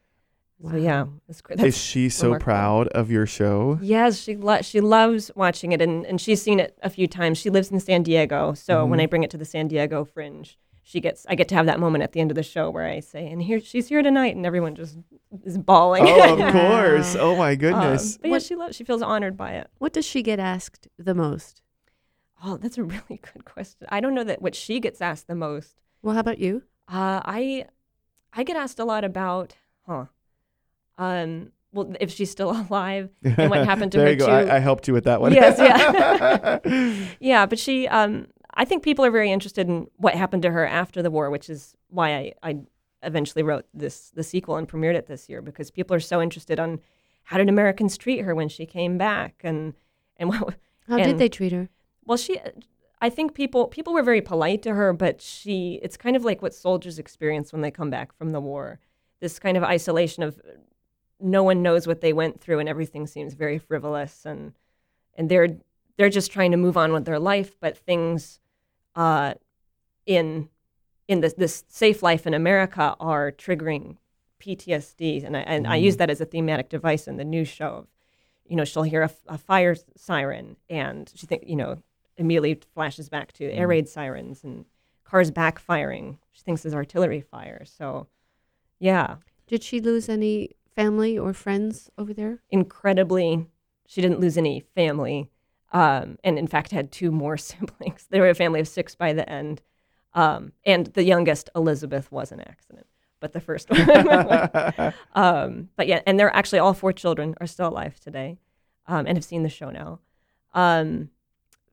Wow. 0.60 0.70
So 0.70 0.76
yeah, 0.76 1.04
that's 1.26 1.40
great. 1.40 1.60
Is 1.60 1.76
she 1.76 2.08
so 2.08 2.26
remarkable. 2.28 2.44
proud 2.44 2.88
of 2.88 3.10
your 3.10 3.26
show? 3.26 3.78
Yes, 3.82 4.18
she 4.20 4.36
lo- 4.36 4.62
she 4.62 4.80
loves 4.80 5.30
watching 5.34 5.72
it, 5.72 5.80
and, 5.82 6.06
and 6.06 6.20
she's 6.20 6.40
seen 6.42 6.60
it 6.60 6.78
a 6.82 6.88
few 6.90 7.06
times. 7.06 7.38
She 7.38 7.50
lives 7.50 7.70
in 7.70 7.80
San 7.80 8.02
Diego, 8.02 8.52
so 8.54 8.84
when 8.86 8.98
Mhm. 8.98 9.02
I 9.02 9.06
bring 9.06 9.22
it 9.24 9.30
to 9.30 9.38
the 9.38 9.44
San 9.44 9.68
Diego 9.68 10.04
Fringe, 10.04 10.56
she 10.86 11.00
gets 11.00 11.24
I 11.28 11.34
get 11.34 11.48
to 11.48 11.54
have 11.56 11.66
that 11.66 11.80
moment 11.80 12.04
at 12.04 12.12
the 12.12 12.20
end 12.20 12.30
of 12.30 12.34
the 12.34 12.42
show 12.42 12.70
where 12.70 12.86
I 12.86 13.00
say, 13.00 13.26
"And 13.26 13.42
here 13.42 13.58
she's 13.58 13.88
here 13.88 14.02
tonight," 14.02 14.36
and 14.36 14.44
everyone 14.46 14.74
just 14.74 14.96
is 15.44 15.56
bawling. 15.58 16.04
Oh, 16.06 16.34
of 16.46 16.52
course. 16.52 17.16
Oh 17.18 17.34
my 17.36 17.52
Um, 17.52 17.56
goodness. 17.58 18.18
but 18.18 18.28
yeah, 18.28 18.30
What- 18.32 18.42
she 18.42 18.54
loves. 18.54 18.76
She 18.76 18.84
feels 18.84 19.02
honored 19.02 19.36
by 19.36 19.52
it. 19.54 19.68
What 19.78 19.92
does 19.94 20.04
she 20.04 20.22
get 20.22 20.38
asked 20.38 20.86
the 20.98 21.14
most? 21.14 21.62
Oh, 22.44 22.58
that's 22.58 22.76
a 22.78 22.84
really 22.84 23.20
good 23.32 23.44
question. 23.46 23.86
I 23.90 24.00
don't 24.00 24.14
know 24.14 24.24
that 24.24 24.42
what 24.42 24.54
she 24.54 24.78
gets 24.78 25.00
asked 25.00 25.26
the 25.26 25.34
most. 25.34 25.80
Well, 26.02 26.12
how 26.14 26.20
about 26.20 26.38
you? 26.38 26.62
Uh, 26.86 27.20
I 27.24 27.64
I 28.34 28.44
get 28.44 28.56
asked 28.56 28.78
a 28.78 28.84
lot 28.84 29.04
about, 29.04 29.54
huh? 29.86 30.04
Um, 30.98 31.52
well, 31.72 31.92
if 31.98 32.10
she's 32.12 32.30
still 32.30 32.50
alive 32.68 33.08
and 33.24 33.48
what 33.50 33.64
happened 33.64 33.92
to 33.92 33.98
there 33.98 34.06
her 34.08 34.12
you 34.12 34.18
go. 34.18 34.26
too. 34.26 34.32
I, 34.32 34.56
I 34.56 34.58
helped 34.58 34.86
you 34.86 34.92
with 34.94 35.04
that 35.04 35.20
one. 35.22 35.32
Yes, 35.32 35.58
yeah. 35.58 36.58
yeah, 37.20 37.46
but 37.46 37.58
she, 37.58 37.88
um, 37.88 38.26
I 38.54 38.64
think 38.64 38.82
people 38.82 39.04
are 39.04 39.10
very 39.10 39.30
interested 39.32 39.68
in 39.68 39.88
what 39.96 40.14
happened 40.14 40.42
to 40.42 40.50
her 40.50 40.66
after 40.66 41.02
the 41.02 41.10
war, 41.10 41.30
which 41.30 41.50
is 41.50 41.76
why 41.88 42.14
I, 42.14 42.32
I 42.42 42.58
eventually 43.02 43.42
wrote 43.42 43.66
this 43.74 44.10
the 44.10 44.22
sequel 44.22 44.56
and 44.56 44.68
premiered 44.68 44.94
it 44.94 45.06
this 45.06 45.28
year 45.28 45.42
because 45.42 45.70
people 45.70 45.94
are 45.94 46.00
so 46.00 46.22
interested 46.22 46.58
on 46.58 46.80
how 47.24 47.38
did 47.38 47.48
Americans 47.48 47.96
treat 47.96 48.20
her 48.20 48.34
when 48.34 48.48
she 48.48 48.66
came 48.66 48.96
back 48.98 49.40
and 49.44 49.74
and 50.16 50.28
what 50.30 50.56
How 50.88 50.98
did 50.98 51.18
they 51.18 51.28
treat 51.28 51.52
her? 51.52 51.68
well, 52.06 52.18
she, 52.18 52.38
I 53.00 53.10
think 53.10 53.34
people 53.34 53.66
people 53.68 53.92
were 53.92 54.02
very 54.02 54.20
polite 54.20 54.62
to 54.62 54.74
her, 54.74 54.92
but 54.92 55.20
she, 55.20 55.80
it's 55.82 55.96
kind 55.96 56.16
of 56.16 56.24
like 56.24 56.42
what 56.42 56.54
soldiers 56.54 56.98
experience 56.98 57.52
when 57.52 57.62
they 57.62 57.70
come 57.70 57.90
back 57.90 58.16
from 58.16 58.30
the 58.30 58.40
war. 58.40 58.78
This 59.20 59.38
kind 59.38 59.56
of 59.56 59.62
isolation 59.62 60.22
of 60.22 60.40
no 61.20 61.42
one 61.42 61.62
knows 61.62 61.86
what 61.86 62.00
they 62.00 62.12
went 62.12 62.40
through, 62.40 62.58
and 62.58 62.68
everything 62.68 63.06
seems 63.06 63.34
very 63.34 63.58
frivolous, 63.58 64.24
and 64.26 64.52
and 65.14 65.30
they're 65.30 65.56
they're 65.96 66.10
just 66.10 66.30
trying 66.32 66.50
to 66.50 66.56
move 66.56 66.76
on 66.76 66.92
with 66.92 67.04
their 67.04 67.18
life, 67.18 67.56
but 67.60 67.76
things, 67.78 68.40
uh, 68.96 69.34
in 70.06 70.48
in 71.08 71.20
this 71.20 71.34
this 71.34 71.64
safe 71.68 72.02
life 72.02 72.26
in 72.26 72.34
America 72.34 72.96
are 73.00 73.32
triggering 73.32 73.96
PTSD, 74.40 75.24
and 75.24 75.36
I 75.36 75.40
and 75.40 75.66
I 75.66 75.76
use 75.76 75.96
that 75.96 76.10
as 76.10 76.20
a 76.20 76.24
thematic 76.26 76.68
device 76.68 77.06
in 77.06 77.16
the 77.16 77.24
news 77.24 77.48
show. 77.48 77.86
You 78.46 78.56
know, 78.56 78.64
she'll 78.64 78.82
hear 78.82 79.02
a, 79.02 79.10
a 79.28 79.38
fire 79.38 79.74
siren, 79.96 80.56
and 80.68 81.10
she 81.14 81.26
think 81.26 81.44
you 81.46 81.56
know 81.56 81.82
immediately 82.16 82.60
flashes 82.74 83.08
back 83.08 83.32
to 83.32 83.44
air 83.50 83.66
raid 83.66 83.88
sirens 83.88 84.44
and 84.44 84.64
cars 85.04 85.30
backfiring. 85.30 86.18
She 86.32 86.42
thinks 86.42 86.64
is 86.64 86.74
artillery 86.74 87.20
fire. 87.20 87.64
So, 87.64 88.06
yeah, 88.78 89.16
Did 89.46 89.62
she 89.62 89.80
lose 89.80 90.08
any 90.08 90.50
family 90.74 91.18
or 91.18 91.32
friends 91.32 91.90
over 91.98 92.12
there? 92.14 92.42
incredibly, 92.50 93.46
she 93.86 94.00
didn't 94.00 94.20
lose 94.20 94.36
any 94.36 94.60
family, 94.74 95.30
um, 95.74 96.16
and 96.24 96.38
in 96.38 96.46
fact 96.46 96.70
had 96.70 96.90
two 96.90 97.10
more 97.10 97.36
siblings. 97.36 98.06
They 98.08 98.20
were 98.20 98.30
a 98.30 98.34
family 98.34 98.60
of 98.60 98.68
six 98.68 98.94
by 98.94 99.12
the 99.12 99.28
end, 99.28 99.60
um, 100.14 100.52
and 100.64 100.86
the 100.86 101.04
youngest 101.04 101.50
Elizabeth 101.54 102.10
was 102.10 102.32
an 102.32 102.40
accident, 102.40 102.86
but 103.20 103.32
the 103.32 103.40
first 103.40 103.68
one. 103.70 104.94
um, 105.14 105.68
but 105.76 105.86
yeah, 105.86 106.00
and 106.06 106.18
they're 106.18 106.34
actually 106.34 106.60
all 106.60 106.72
four 106.72 106.92
children 106.92 107.34
are 107.40 107.46
still 107.46 107.68
alive 107.68 108.00
today, 108.00 108.38
um, 108.86 109.06
and 109.06 109.18
have 109.18 109.24
seen 109.24 109.42
the 109.42 109.50
show 109.50 109.68
now. 109.68 109.98
Um, 110.54 111.10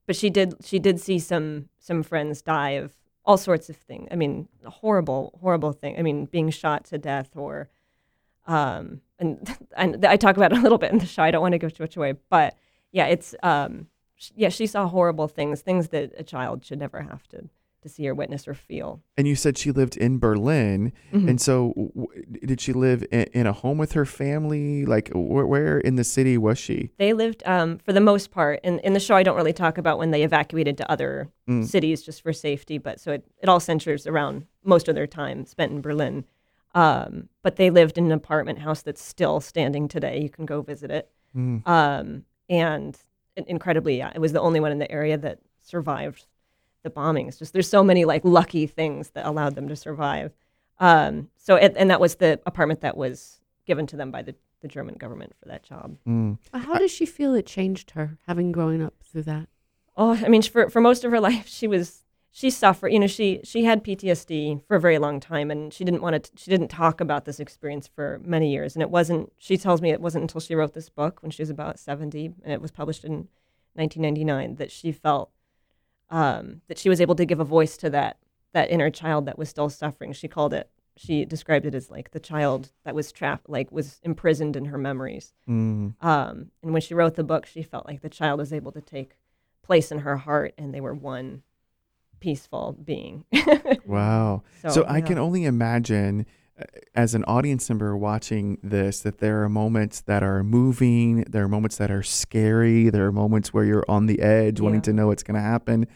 but 0.06 0.16
she 0.16 0.28
did 0.28 0.56
she 0.64 0.80
did 0.80 1.00
see 1.00 1.20
some 1.20 1.68
some 1.78 2.02
friends 2.02 2.42
die 2.42 2.70
of 2.70 2.92
all 3.24 3.36
sorts 3.36 3.70
of 3.70 3.76
things. 3.76 4.08
I 4.10 4.16
mean, 4.16 4.48
horrible 4.64 5.38
horrible 5.40 5.72
thing. 5.72 5.96
I 5.96 6.02
mean, 6.02 6.26
being 6.26 6.50
shot 6.50 6.84
to 6.86 6.98
death 6.98 7.30
or 7.36 7.70
um, 8.48 9.00
and 9.20 9.56
and 9.76 10.04
I 10.04 10.16
talk 10.16 10.36
about 10.36 10.52
it 10.52 10.58
a 10.58 10.60
little 10.60 10.78
bit 10.78 10.90
in 10.90 10.98
the 10.98 11.06
show. 11.06 11.22
I 11.22 11.30
don't 11.30 11.40
want 11.40 11.52
to 11.52 11.58
go 11.58 11.68
too 11.68 11.84
much 11.84 11.96
away, 11.96 12.14
but 12.28 12.56
yeah, 12.90 13.06
it's 13.06 13.36
um, 13.44 13.86
sh- 14.22 14.30
yeah, 14.36 14.48
she 14.50 14.66
saw 14.66 14.86
horrible 14.88 15.28
things, 15.28 15.60
things 15.62 15.88
that 15.88 16.12
a 16.16 16.22
child 16.22 16.64
should 16.64 16.78
never 16.78 17.00
have 17.02 17.26
to 17.28 17.48
to 17.82 17.88
see 17.88 18.06
or 18.08 18.14
witness 18.14 18.46
or 18.46 18.54
feel. 18.54 19.02
and 19.16 19.26
you 19.26 19.34
said 19.34 19.58
she 19.58 19.72
lived 19.72 19.96
in 19.96 20.16
Berlin. 20.20 20.92
Mhm. 21.12 21.28
And 21.30 21.40
so, 21.40 21.72
w- 21.76 22.22
did 22.50 22.60
she 22.60 22.72
live 22.72 23.02
in, 23.10 23.24
in 23.32 23.46
a 23.48 23.52
home 23.52 23.76
with 23.76 23.92
her 23.98 24.04
family? 24.06 24.86
Like, 24.86 25.08
wh- 25.10 25.48
where 25.52 25.78
in 25.78 25.96
the 25.96 26.04
city 26.04 26.38
was 26.38 26.58
she? 26.58 26.90
They 26.98 27.12
lived, 27.12 27.42
um, 27.44 27.78
for 27.78 27.92
the 27.92 28.00
most 28.00 28.30
part, 28.30 28.60
in, 28.62 28.78
in 28.86 28.92
the 28.92 29.00
show, 29.00 29.16
I 29.16 29.24
don't 29.24 29.34
really 29.36 29.52
talk 29.52 29.78
about 29.78 29.98
when 29.98 30.12
they 30.12 30.22
evacuated 30.22 30.76
to 30.78 30.88
other 30.88 31.28
Mm. 31.48 31.64
cities 31.66 32.02
just 32.02 32.22
for 32.22 32.32
safety, 32.32 32.78
but 32.78 33.00
so 33.00 33.10
it, 33.16 33.24
it 33.42 33.48
all 33.48 33.58
centers 33.58 34.06
around 34.06 34.46
most 34.62 34.86
of 34.88 34.94
their 34.94 35.08
time 35.08 35.44
spent 35.44 35.72
in 35.72 35.80
Berlin. 35.80 36.24
Um, 36.76 37.28
but 37.42 37.56
they 37.56 37.68
lived 37.70 37.98
in 37.98 38.06
an 38.06 38.12
apartment 38.12 38.60
house 38.60 38.82
that's 38.82 39.02
still 39.02 39.40
standing 39.40 39.88
today. 39.88 40.20
You 40.22 40.30
can 40.30 40.46
go 40.46 40.62
visit 40.62 40.92
it. 40.92 41.10
Mm. 41.36 41.66
Um, 41.66 42.24
and 42.48 42.96
incredibly, 43.36 43.98
yeah, 43.98 44.12
it 44.14 44.20
was 44.20 44.32
the 44.32 44.40
only 44.40 44.60
one 44.60 44.72
in 44.72 44.78
the 44.78 44.90
area 44.90 45.16
that 45.18 45.38
survived 45.60 46.26
the 46.82 46.90
bombings. 46.90 47.38
Just 47.38 47.52
there's 47.52 47.68
so 47.68 47.82
many 47.82 48.04
like 48.04 48.24
lucky 48.24 48.66
things 48.66 49.10
that 49.10 49.26
allowed 49.26 49.54
them 49.54 49.68
to 49.68 49.76
survive. 49.76 50.32
Um, 50.80 51.28
so 51.36 51.56
it, 51.56 51.74
and 51.76 51.90
that 51.90 52.00
was 52.00 52.16
the 52.16 52.40
apartment 52.46 52.80
that 52.80 52.96
was 52.96 53.40
given 53.66 53.86
to 53.88 53.96
them 53.96 54.10
by 54.10 54.22
the, 54.22 54.34
the 54.60 54.68
German 54.68 54.96
government 54.96 55.34
for 55.40 55.48
that 55.48 55.62
job. 55.62 55.96
Mm. 56.06 56.38
But 56.50 56.62
How 56.62 56.74
does 56.74 56.90
she 56.90 57.06
feel 57.06 57.34
it 57.34 57.46
changed 57.46 57.92
her, 57.92 58.18
having 58.26 58.52
grown 58.52 58.82
up 58.82 58.94
through 59.04 59.22
that? 59.22 59.48
Oh, 59.96 60.14
I 60.14 60.28
mean, 60.28 60.42
for 60.42 60.68
for 60.70 60.80
most 60.80 61.04
of 61.04 61.10
her 61.10 61.20
life, 61.30 61.46
she 61.46 61.66
was 61.66 62.04
she 62.34 62.48
suffered. 62.48 62.88
You 62.88 62.98
know, 62.98 63.06
she 63.06 63.40
she 63.44 63.64
had 63.64 63.84
PTSD 63.84 64.66
for 64.66 64.76
a 64.76 64.80
very 64.80 64.98
long 64.98 65.20
time, 65.20 65.50
and 65.50 65.72
she 65.72 65.84
didn't 65.84 66.00
want 66.00 66.24
to. 66.24 66.30
She 66.34 66.50
didn't 66.50 66.68
talk 66.68 67.00
about 67.00 67.26
this 67.26 67.38
experience 67.38 67.86
for 67.86 68.20
many 68.24 68.50
years, 68.50 68.74
and 68.74 68.82
it 68.82 68.90
wasn't. 68.90 69.30
She 69.36 69.58
tells 69.58 69.82
me 69.82 69.90
it 69.90 70.00
wasn't 70.00 70.22
until 70.22 70.40
she 70.40 70.54
wrote 70.54 70.72
this 70.72 70.88
book 70.88 71.22
when 71.22 71.30
she 71.30 71.42
was 71.42 71.50
about 71.50 71.78
seventy, 71.78 72.32
and 72.42 72.52
it 72.52 72.62
was 72.62 72.70
published 72.70 73.04
in 73.04 73.28
1999, 73.74 74.56
that 74.56 74.70
she 74.70 74.92
felt 74.92 75.30
um, 76.08 76.62
that 76.68 76.78
she 76.78 76.88
was 76.88 77.02
able 77.02 77.14
to 77.14 77.26
give 77.26 77.38
a 77.38 77.44
voice 77.44 77.76
to 77.76 77.90
that 77.90 78.16
that 78.54 78.70
inner 78.70 78.90
child 78.90 79.26
that 79.26 79.38
was 79.38 79.50
still 79.50 79.68
suffering. 79.68 80.12
She 80.14 80.26
called 80.26 80.54
it. 80.54 80.70
She 80.96 81.26
described 81.26 81.66
it 81.66 81.74
as 81.74 81.90
like 81.90 82.12
the 82.12 82.20
child 82.20 82.72
that 82.84 82.94
was 82.94 83.12
trapped, 83.12 83.50
like 83.50 83.70
was 83.70 84.00
imprisoned 84.02 84.56
in 84.56 84.66
her 84.66 84.78
memories. 84.78 85.34
Mm. 85.46 85.94
Um, 86.02 86.50
and 86.62 86.72
when 86.72 86.82
she 86.82 86.94
wrote 86.94 87.14
the 87.14 87.24
book, 87.24 87.44
she 87.44 87.62
felt 87.62 87.86
like 87.86 88.00
the 88.00 88.08
child 88.08 88.38
was 88.38 88.54
able 88.54 88.72
to 88.72 88.80
take 88.80 89.18
place 89.62 89.92
in 89.92 90.00
her 90.00 90.16
heart, 90.16 90.54
and 90.56 90.72
they 90.72 90.80
were 90.80 90.94
one 90.94 91.42
peaceful 92.22 92.76
being. 92.84 93.24
Wow. 93.84 94.44
So, 94.62 94.68
So, 94.70 94.84
I 94.88 95.00
can 95.00 95.18
only 95.18 95.44
imagine 95.44 96.24
uh, 96.58 96.64
as 96.94 97.14
an 97.14 97.24
audience 97.24 97.68
member 97.68 97.96
watching 97.96 98.58
this 98.62 99.00
that 99.00 99.18
there 99.18 99.42
are 99.42 99.48
moments 99.48 100.02
that 100.02 100.22
are 100.22 100.42
moving, 100.44 101.24
there 101.28 101.44
are 101.44 101.48
moments 101.48 101.76
that 101.78 101.90
are 101.90 102.02
scary, 102.02 102.88
there 102.90 103.04
are 103.06 103.12
moments 103.12 103.52
where 103.52 103.64
you're 103.64 103.84
on 103.88 104.06
the 104.06 104.20
edge 104.20 104.60
wanting 104.60 104.82
to 104.82 104.92
know 104.92 105.08
what's 105.08 105.22
going 105.22 105.34
to 105.34 105.40
happen. 105.40 105.86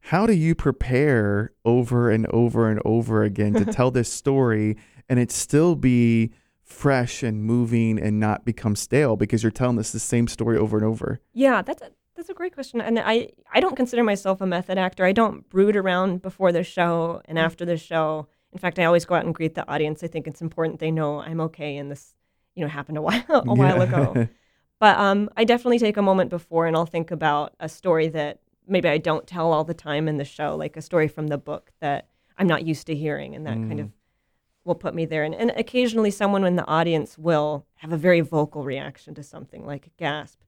How 0.00 0.26
do 0.26 0.32
you 0.32 0.54
prepare 0.54 1.52
over 1.64 2.10
and 2.10 2.26
over 2.26 2.70
and 2.70 2.80
over 2.84 3.24
again 3.24 3.54
to 3.54 3.64
tell 3.64 3.90
this 3.90 4.12
story 4.22 4.76
and 5.08 5.18
it 5.18 5.32
still 5.32 5.74
be 5.74 6.30
fresh 6.62 7.22
and 7.22 7.42
moving 7.42 7.98
and 7.98 8.20
not 8.20 8.44
become 8.44 8.76
stale 8.76 9.16
because 9.16 9.42
you're 9.42 9.52
telling 9.52 9.78
us 9.78 9.90
the 9.92 9.98
same 9.98 10.28
story 10.28 10.56
over 10.56 10.76
and 10.76 10.86
over? 10.86 11.20
Yeah, 11.32 11.62
that's 11.62 11.82
a, 11.82 11.90
that's 12.14 12.28
a 12.28 12.34
great 12.34 12.54
question. 12.54 12.80
And 12.80 12.98
I, 12.98 13.30
I 13.52 13.60
don't 13.60 13.76
consider 13.76 14.02
myself 14.04 14.40
a 14.40 14.46
method 14.46 14.78
actor. 14.78 15.04
I 15.04 15.12
don't 15.12 15.48
brood 15.48 15.76
around 15.76 16.22
before 16.22 16.52
the 16.52 16.62
show 16.62 17.22
and 17.26 17.38
after 17.38 17.64
the 17.64 17.76
show. 17.76 18.28
In 18.52 18.58
fact, 18.58 18.78
I 18.78 18.84
always 18.84 19.04
go 19.04 19.14
out 19.14 19.24
and 19.24 19.34
greet 19.34 19.54
the 19.54 19.68
audience. 19.68 20.02
I 20.02 20.06
think 20.06 20.26
it's 20.26 20.40
important 20.40 20.80
they 20.80 20.90
know 20.90 21.20
I'm 21.20 21.40
okay 21.40 21.76
and 21.76 21.90
this, 21.90 22.14
you 22.54 22.62
know, 22.62 22.68
happened 22.68 22.98
a 22.98 23.02
while 23.02 23.24
a 23.28 23.54
while 23.54 23.76
Yeah. 23.78 23.82
ago. 23.82 24.28
But 24.78 24.98
um, 24.98 25.30
I 25.36 25.44
definitely 25.44 25.78
take 25.78 25.96
a 25.96 26.02
moment 26.02 26.30
before 26.30 26.66
and 26.66 26.76
I'll 26.76 26.86
think 26.86 27.10
about 27.10 27.54
a 27.58 27.68
story 27.68 28.08
that 28.08 28.40
maybe 28.66 28.88
I 28.88 28.98
don't 28.98 29.26
tell 29.26 29.52
all 29.52 29.64
the 29.64 29.74
time 29.74 30.08
in 30.08 30.16
the 30.16 30.24
show, 30.24 30.56
like 30.56 30.76
a 30.76 30.82
story 30.82 31.08
from 31.08 31.28
the 31.28 31.38
book 31.38 31.72
that 31.80 32.08
I'm 32.38 32.46
not 32.46 32.66
used 32.66 32.86
to 32.88 32.94
hearing, 32.94 33.34
and 33.34 33.46
that 33.46 33.54
kind 33.54 33.80
of 33.80 33.90
will 34.64 34.74
put 34.74 34.94
me 34.94 35.04
there. 35.04 35.22
And, 35.22 35.34
and 35.34 35.52
occasionally, 35.56 36.10
someone 36.10 36.44
in 36.44 36.56
the 36.56 36.66
audience 36.66 37.16
will 37.16 37.66
have 37.76 37.92
a 37.92 37.96
very 37.96 38.20
vocal 38.20 38.64
reaction 38.64 39.14
to 39.14 39.22
something, 39.22 39.64
like 39.64 39.86
a 39.86 39.90
gasp, 39.98 40.40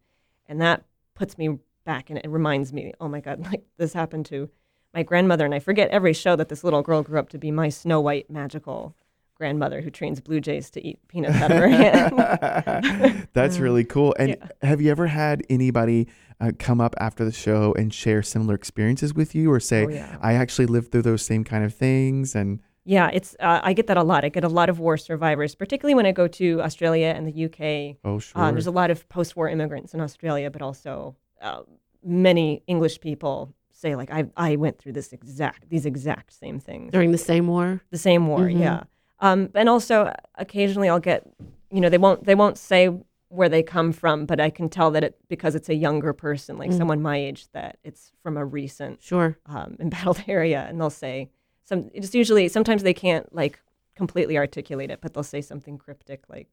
and 0.47 0.61
that 0.61 0.85
puts 1.17 1.37
me 1.37 1.59
back, 1.85 2.11
and 2.11 2.19
it 2.19 2.29
reminds 2.31 2.73
me, 2.73 2.93
oh 3.01 3.09
my 3.09 3.21
God, 3.21 3.41
like 3.51 3.65
this 3.79 3.93
happened 3.93 4.27
to 4.27 4.49
my 4.95 5.03
grandmother, 5.03 5.45
and 5.45 5.55
I 5.55 5.59
forget 5.59 5.91
every 5.91 6.13
show 6.13 6.37
that 6.37 6.49
this 6.49 6.63
little 6.63 6.83
girl 6.83 7.03
grew 7.03 7.19
up 7.19 7.29
to 7.31 7.39
be 7.39 7.51
my 7.51 7.69
Snow 7.69 8.01
White 8.01 8.31
magical 8.31 8.95
grandmother 9.35 9.83
who 9.83 9.91
trains 9.91 10.19
blue 10.21 10.41
jays 10.41 10.71
to 10.71 10.83
eat 10.87 10.99
peanuts 11.09 11.37
out 11.37 11.51
of 11.51 11.59
her 11.59 11.69
hand. 11.69 13.29
That's 13.35 13.59
really 13.59 13.85
cool. 13.85 14.15
And 14.19 14.31
Yeah. 14.31 14.49
have 14.63 14.81
you 14.81 14.91
ever 14.91 15.07
had 15.09 15.43
anybody 15.51 16.09
uh, 16.41 16.53
come 16.59 16.81
up 16.81 16.95
after 16.99 17.23
the 17.25 17.33
show 17.33 17.75
and 17.75 17.93
share 17.93 18.23
similar 18.23 18.55
experiences 18.55 19.13
with 19.13 19.35
you, 19.35 19.51
or 19.53 19.61
say, 19.61 19.85
Oh, 19.85 19.89
yeah. 19.89 20.17
"I 20.23 20.35
actually 20.35 20.67
lived 20.67 20.91
through 20.93 21.03
those 21.03 21.21
same 21.23 21.45
kind 21.45 21.65
of 21.65 21.75
things"? 21.75 22.35
And 22.35 22.61
Yeah, 22.89 23.11
it's 23.13 23.35
uh, 23.41 23.61
I 23.63 23.73
get 23.73 23.89
that 23.89 23.97
a 23.97 24.03
lot. 24.05 24.25
I 24.25 24.29
get 24.29 24.45
a 24.45 24.49
lot 24.49 24.69
of 24.69 24.79
war 24.79 24.97
survivors, 24.97 25.55
particularly 25.57 25.95
when 25.97 26.07
I 26.07 26.13
go 26.13 26.29
to 26.29 26.63
Australia 26.63 27.13
and 27.17 27.27
the 27.27 27.45
UK. 27.47 27.97
oh, 28.05 28.19
sure, 28.21 28.41
Um, 28.43 28.55
there's 28.55 28.69
a 28.69 28.71
lot 28.71 28.91
of 28.93 29.09
post-war 29.09 29.49
immigrants 29.49 29.93
in 29.93 30.01
Australia, 30.01 30.51
but 30.51 30.63
also 30.63 31.17
uh, 31.43 31.63
many 32.05 32.63
English 32.69 33.01
people 33.01 33.53
say 33.73 33.97
like 33.97 34.11
I 34.11 34.27
I 34.37 34.57
went 34.57 34.79
through 34.79 34.93
this 34.93 35.13
exact 35.13 35.69
these 35.69 35.85
exact 35.85 36.33
same 36.33 36.61
things. 36.61 36.93
During 36.93 37.11
the 37.11 37.19
same 37.19 37.47
war? 37.49 37.83
The 37.91 37.99
same 37.99 38.29
war, 38.29 38.41
Mhm. 38.47 38.61
yeah. 38.61 38.85
Um, 39.19 39.51
and 39.55 39.69
also 39.69 40.13
occasionally 40.37 40.89
I'll 40.89 41.01
get 41.13 41.27
you 41.73 41.81
know 41.81 41.89
they 41.89 41.99
won't 41.99 42.25
they 42.25 42.35
won't 42.37 42.57
say 42.57 42.89
where 43.29 43.49
they 43.49 43.63
come 43.65 43.91
from, 43.93 44.25
but 44.27 44.39
I 44.39 44.51
can 44.51 44.69
tell 44.69 44.93
that 44.93 45.03
it 45.03 45.19
because 45.29 45.57
it's 45.57 45.69
a 45.69 45.75
younger 45.75 46.13
person, 46.13 46.57
like 46.59 46.71
Mm. 46.71 46.79
someone 46.79 47.03
my 47.03 47.17
age, 47.17 47.49
that 47.53 47.79
it's 47.83 48.13
from 48.23 48.37
a 48.37 48.45
recent 48.45 49.03
Sure. 49.03 49.37
um, 49.47 49.77
embattled 49.81 50.23
area, 50.29 50.65
and 50.69 50.81
they'll 50.81 50.91
say 50.91 51.29
some. 51.67 51.91
It's 51.93 52.15
usually 52.15 52.49
sometimes 52.49 52.83
they 52.83 52.95
can't 52.95 53.33
like 53.35 53.61
completely 53.95 54.39
articulate 54.39 54.91
it, 54.91 55.01
but 55.03 55.13
they'll 55.13 55.23
say 55.23 55.43
something 55.43 55.77
cryptic 55.77 56.25
like, 56.29 56.49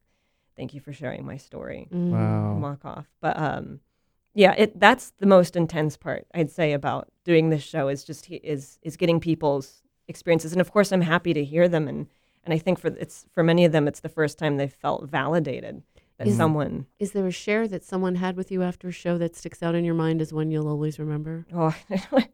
"Thank 0.56 0.74
you 0.74 0.80
for 0.80 0.92
sharing 0.92 1.24
my 1.24 1.38
story." 1.38 1.88
Mm. 1.92 2.10
wow. 2.10 2.52
and 2.52 2.62
walk 2.62 2.84
off. 2.84 3.06
But 3.20 3.38
um, 3.38 3.80
yeah, 4.34 4.54
it 4.58 4.78
that's 4.78 5.12
the 5.18 5.26
most 5.26 5.56
intense 5.56 5.96
part 5.96 6.26
I'd 6.34 6.50
say 6.50 6.72
about 6.72 7.08
doing 7.24 7.48
this 7.50 7.62
show 7.62 7.88
is 7.88 8.04
just 8.04 8.28
is 8.30 8.78
is 8.82 8.96
getting 8.96 9.20
people's 9.20 9.82
experiences, 10.08 10.52
and 10.52 10.60
of 10.60 10.70
course 10.72 10.92
I'm 10.92 11.00
happy 11.00 11.32
to 11.32 11.44
hear 11.44 11.68
them, 11.68 11.88
and 11.88 12.06
and 12.44 12.52
I 12.52 12.58
think 12.58 12.78
for 12.78 12.88
it's 12.88 13.26
for 13.32 13.42
many 13.42 13.64
of 13.64 13.72
them 13.72 13.88
it's 13.88 14.00
the 14.00 14.08
first 14.08 14.38
time 14.38 14.56
they've 14.56 14.72
felt 14.72 15.08
validated 15.08 15.82
that 16.18 16.26
Is- 16.28 16.36
someone 16.36 16.86
Is 16.98 17.12
there 17.12 17.26
a 17.26 17.32
share 17.32 17.66
that 17.68 17.84
someone 17.84 18.16
had 18.16 18.36
with 18.36 18.50
you 18.52 18.62
after 18.62 18.88
a 18.88 18.92
show 18.92 19.18
that 19.18 19.34
sticks 19.36 19.62
out 19.62 19.74
in 19.74 19.84
your 19.84 19.94
mind 19.94 20.20
as 20.20 20.32
one 20.32 20.50
you'll 20.50 20.68
always 20.68 20.98
remember? 20.98 21.46
oh. 21.54 21.74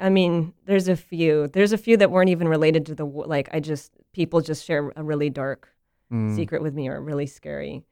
I 0.00 0.08
mean, 0.10 0.52
there's 0.66 0.88
a 0.88 0.96
few. 0.96 1.48
There's 1.48 1.72
a 1.72 1.78
few 1.78 1.96
that 1.98 2.10
weren't 2.10 2.30
even 2.30 2.48
related 2.48 2.86
to 2.86 2.94
the. 2.94 3.04
Like, 3.04 3.48
I 3.52 3.60
just 3.60 3.92
people 4.12 4.40
just 4.40 4.64
share 4.64 4.92
a 4.96 5.02
really 5.02 5.30
dark 5.30 5.68
Mm. 6.12 6.36
secret 6.36 6.62
with 6.62 6.74
me 6.74 6.86
or 6.88 7.00
really 7.00 7.26
scary 7.26 7.82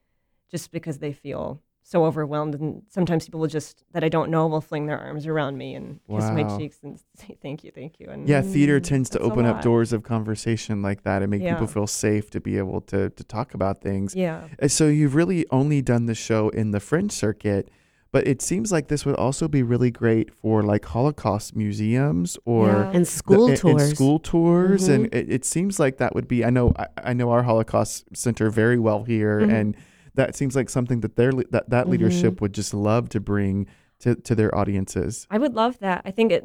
just 0.51 0.71
because 0.71 0.99
they 0.99 1.15
feel 1.15 1.63
so 1.83 2.05
overwhelmed 2.05 2.55
and 2.55 2.83
sometimes 2.89 3.25
people 3.25 3.41
will 3.41 3.49
just 3.49 3.85
that 3.93 4.05
i 4.05 4.09
don't 4.09 4.31
know 4.31 4.47
will 4.47 4.61
fling 4.61 4.85
their 4.87 4.99
arms 4.99 5.27
around 5.27 5.57
me 5.57 5.75
and 5.75 5.99
kiss 6.15 6.31
my 6.31 6.45
cheeks 6.59 6.79
and 6.83 7.01
say 7.17 7.37
thank 7.41 7.65
you 7.65 7.71
thank 7.75 7.99
you 7.99 8.09
and 8.11 8.29
Yeah, 8.29 8.43
theater 8.43 8.79
Mm, 8.81 8.85
tends 8.85 9.09
to 9.11 9.19
open 9.19 9.47
up 9.47 9.63
doors 9.63 9.95
of 9.95 10.03
conversation 10.03 10.83
like 10.83 11.03
that 11.05 11.23
and 11.23 11.31
make 11.31 11.41
people 11.43 11.67
feel 11.67 11.87
safe 11.87 12.29
to 12.31 12.41
be 12.41 12.59
able 12.59 12.83
to 12.83 13.09
to 13.11 13.25
talk 13.25 13.55
about 13.55 13.81
things. 13.81 14.15
yeah 14.15 14.47
Uh, 14.63 14.69
So 14.69 14.87
you've 14.89 15.15
really 15.15 15.47
only 15.51 15.81
done 15.83 16.05
the 16.07 16.15
show 16.15 16.51
in 16.51 16.71
the 16.73 16.81
Fringe 16.81 17.11
circuit, 17.13 17.71
but 18.13 18.27
it 18.29 18.41
seems 18.43 18.71
like 18.71 18.89
this 18.89 19.05
would 19.07 19.17
also 19.17 19.49
be 19.49 19.63
really 19.63 19.91
great 19.91 20.33
for 20.33 20.63
like 20.63 20.85
Holocaust 20.85 21.57
museums 21.57 22.39
or 22.45 22.67
Yeah. 22.69 22.91
And 22.93 23.05
the- 23.07 23.11
school 23.11 23.45
and- 23.47 23.51
and 23.53 23.59
tours. 23.79 23.91
school 23.95 24.19
tours, 24.19 24.89
and 24.89 25.07
Mhm. 25.11 25.15
it, 25.15 25.33
it 25.33 25.45
seems 25.45 25.81
like 25.81 25.97
that 25.97 26.15
would 26.15 26.29
be. 26.29 26.45
I 26.45 26.51
know 26.51 26.73
I, 26.77 26.87
I 27.11 27.13
know 27.15 27.31
our 27.31 27.43
Holocaust 27.43 28.05
Center 28.15 28.51
very 28.51 28.79
well 28.79 29.05
here, 29.05 29.41
Mhm. 29.41 29.53
and 29.53 29.77
that 30.15 30.37
seems 30.37 30.55
like 30.55 30.69
something 30.69 31.01
that 31.01 31.17
their 31.17 31.33
le- 31.33 31.45
that 31.51 31.71
that 31.71 31.87
Mhm. 31.87 31.91
leadership 31.93 32.41
would 32.41 32.53
just 32.53 32.75
love 32.75 33.09
to 33.11 33.21
bring 33.21 33.67
to 34.01 34.15
to 34.17 34.35
their 34.35 34.53
audiences. 34.55 35.27
i 35.31 35.39
would 35.39 35.55
love 35.55 35.79
that 35.79 36.03
i 36.05 36.11
think 36.11 36.33
it 36.33 36.45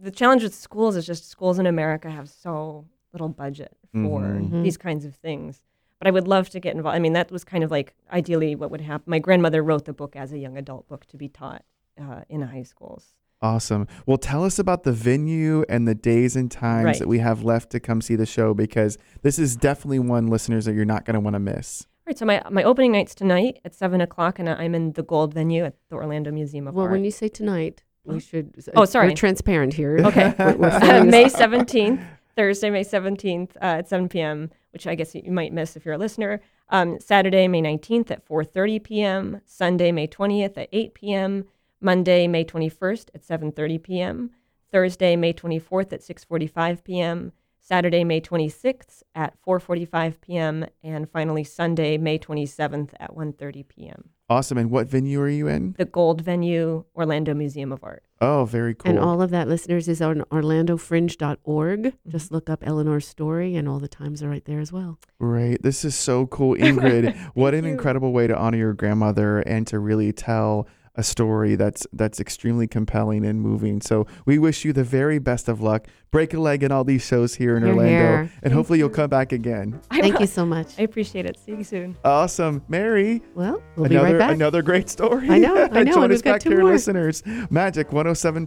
the 0.00 0.10
challenge 0.10 0.42
with 0.42 0.52
schools 0.54 0.96
is 0.96 1.06
just 1.06 1.28
schools 1.30 1.58
in 1.60 1.66
america 1.66 2.10
have 2.10 2.28
so 2.28 2.84
little 3.12 3.28
budget 3.28 3.72
for 3.92 4.20
Mhm. 4.22 4.50
Mhm. 4.50 4.62
these 4.64 4.76
kinds 4.76 5.04
of 5.04 5.14
things 5.14 5.62
but 6.02 6.08
i 6.08 6.10
would 6.10 6.26
love 6.26 6.48
to 6.50 6.58
get 6.60 6.74
involved 6.74 6.96
i 6.96 6.98
mean 6.98 7.12
that 7.12 7.30
was 7.30 7.44
kind 7.44 7.62
of 7.62 7.70
like 7.70 7.94
ideally 8.12 8.54
what 8.56 8.70
would 8.72 8.80
happen 8.80 9.04
my 9.06 9.18
grandmother 9.20 9.62
wrote 9.62 9.84
the 9.84 9.92
book 9.92 10.16
as 10.16 10.32
a 10.32 10.38
young 10.38 10.56
adult 10.58 10.88
book 10.88 11.06
to 11.06 11.16
be 11.16 11.28
taught 11.28 11.62
uh, 12.00 12.22
in 12.28 12.42
high 12.42 12.62
schools 12.64 13.14
Awesome. 13.44 13.88
Well, 14.06 14.18
tell 14.18 14.44
us 14.44 14.60
about 14.60 14.84
the 14.84 14.92
venue 14.92 15.64
and 15.68 15.88
the 15.88 15.96
days 15.96 16.36
and 16.36 16.48
times 16.48 16.84
Right. 16.84 16.98
that 17.00 17.08
we 17.08 17.18
have 17.18 17.42
left 17.42 17.70
to 17.70 17.80
come 17.80 18.00
see 18.00 18.14
the 18.14 18.24
show 18.24 18.54
because 18.54 18.98
this 19.22 19.36
is 19.36 19.56
definitely 19.56 19.98
one 19.98 20.28
listeners 20.28 20.64
that 20.66 20.74
you're 20.74 20.84
not 20.84 21.04
going 21.04 21.14
to 21.14 21.20
want 21.20 21.34
to 21.34 21.40
miss. 21.40 21.88
Right. 22.06 22.16
So 22.16 22.24
my 22.24 22.40
my 22.52 22.62
opening 22.62 22.92
night's 22.92 23.16
tonight 23.16 23.58
at 23.64 23.74
seven 23.74 24.00
o'clock, 24.00 24.38
and 24.38 24.48
I'm 24.48 24.76
in 24.76 24.92
the 24.92 25.02
Gold 25.02 25.34
venue 25.34 25.64
at 25.64 25.74
the 25.88 25.96
Orlando 25.96 26.30
Museum 26.30 26.68
of 26.68 26.74
Well, 26.76 26.84
Art. 26.84 26.90
Well, 26.92 26.98
when 26.98 27.04
you 27.04 27.10
say 27.10 27.26
tonight, 27.26 27.82
we 28.04 28.20
should. 28.20 28.54
Oh, 28.76 28.84
sorry. 28.84 29.08
We're 29.08 29.16
transparent 29.16 29.74
here. 29.74 29.98
Okay. 29.98 30.32
We're, 30.38 30.54
we're 30.58 30.68
Uh, 30.68 30.78
filming 30.86 31.10
this- 31.10 31.12
May 31.12 31.28
seventeenth, 31.28 32.00
Thursday, 32.36 32.70
May 32.70 32.82
seventeenth 32.82 33.56
uh, 33.56 33.80
at 33.80 33.88
seven 33.88 34.08
p.m., 34.08 34.50
which 34.72 34.86
I 34.86 34.94
guess 34.94 35.14
you 35.14 35.30
might 35.30 35.52
miss 35.52 35.76
if 35.76 35.84
you're 35.84 35.94
a 35.94 35.98
listener. 35.98 36.40
Um, 36.68 36.98
Saturday, 37.00 37.48
May 37.48 37.60
nineteenth 37.60 38.10
at 38.10 38.26
four 38.26 38.44
thirty 38.44 38.78
p.m. 38.78 39.40
Sunday, 39.44 39.92
May 39.92 40.06
twentieth 40.06 40.56
at 40.58 40.68
eight 40.72 40.94
p.m. 40.94 41.44
Monday, 41.80 42.26
May 42.28 42.44
twenty-first 42.44 43.10
at 43.14 43.24
seven 43.24 43.52
thirty 43.52 43.78
p.m. 43.78 44.30
Thursday, 44.70 45.16
May 45.16 45.32
twenty-fourth 45.32 45.92
at 45.92 46.02
six 46.02 46.24
forty-five 46.24 46.84
p.m. 46.84 47.32
Saturday, 47.64 48.02
May 48.02 48.20
26th 48.20 49.04
at 49.14 49.40
4:45 49.46 50.20
p.m. 50.20 50.66
and 50.82 51.08
finally 51.08 51.44
Sunday, 51.44 51.96
May 51.96 52.18
27th 52.18 52.90
at 52.98 53.14
1:30 53.14 53.68
p.m. 53.68 54.10
Awesome. 54.32 54.56
And 54.56 54.70
what 54.70 54.88
venue 54.88 55.20
are 55.20 55.28
you 55.28 55.46
in? 55.46 55.74
The 55.76 55.84
Gold 55.84 56.22
Venue, 56.22 56.84
Orlando 56.96 57.34
Museum 57.34 57.70
of 57.70 57.84
Art. 57.84 58.02
Oh, 58.22 58.46
very 58.46 58.74
cool. 58.74 58.88
And 58.88 58.98
all 58.98 59.20
of 59.20 59.30
that, 59.30 59.46
listeners, 59.46 59.88
is 59.88 60.00
on 60.00 60.22
orlandofringe.org. 60.30 61.82
Mm-hmm. 61.82 62.10
Just 62.10 62.32
look 62.32 62.48
up 62.48 62.66
Eleanor's 62.66 63.06
story, 63.06 63.56
and 63.56 63.68
all 63.68 63.78
the 63.78 63.88
times 63.88 64.22
are 64.22 64.30
right 64.30 64.44
there 64.46 64.60
as 64.60 64.72
well. 64.72 64.98
Right. 65.18 65.60
This 65.62 65.84
is 65.84 65.94
so 65.94 66.26
cool, 66.28 66.56
Ingrid. 66.56 67.14
what 67.34 67.52
an 67.52 67.64
you. 67.64 67.72
incredible 67.72 68.12
way 68.12 68.26
to 68.26 68.34
honor 68.34 68.56
your 68.56 68.72
grandmother 68.72 69.40
and 69.40 69.66
to 69.66 69.78
really 69.78 70.12
tell 70.12 70.66
a 70.94 71.02
story 71.02 71.54
that's 71.54 71.86
that's 71.92 72.20
extremely 72.20 72.66
compelling 72.66 73.24
and 73.24 73.40
moving. 73.40 73.80
So 73.80 74.06
we 74.26 74.38
wish 74.38 74.64
you 74.64 74.72
the 74.74 74.84
very 74.84 75.18
best 75.18 75.48
of 75.48 75.60
luck. 75.60 75.86
Break 76.10 76.34
a 76.34 76.38
leg 76.40 76.62
in 76.62 76.70
all 76.70 76.84
these 76.84 77.02
shows 77.02 77.34
here 77.36 77.56
in 77.56 77.62
You're 77.62 77.72
Orlando, 77.72 77.90
here. 77.90 78.18
and 78.20 78.30
Thank 78.42 78.52
hopefully 78.54 78.78
you'll 78.78 78.90
come 78.90 79.08
back 79.08 79.32
again. 79.32 79.80
Thank 79.90 80.20
you 80.20 80.26
so 80.26 80.44
much. 80.44 80.78
I 80.78 80.82
appreciate 80.82 81.24
it. 81.24 81.38
See 81.38 81.52
you 81.52 81.64
soon. 81.64 81.96
Awesome, 82.04 82.62
Mary. 82.68 83.22
Well, 83.34 83.62
we'll 83.76 83.86
another 83.86 84.06
be 84.08 84.12
right 84.12 84.18
back. 84.18 84.34
another 84.34 84.60
great 84.60 84.90
story. 84.90 85.30
I 85.30 85.38
know, 85.38 85.54
I 85.72 85.82
know, 85.84 85.92
Join 85.94 86.04
and 86.04 86.12
us 86.12 86.18
we've 86.18 86.22
got 86.24 86.32
back 86.32 86.40
two 86.42 86.50
here, 86.50 86.60
more. 86.60 86.72
listeners. 86.72 87.22
Magic 87.48 87.88
107.7 87.88 88.46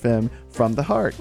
FM 0.00 0.30
from 0.52 0.72
the 0.74 0.82
heart. 0.82 1.14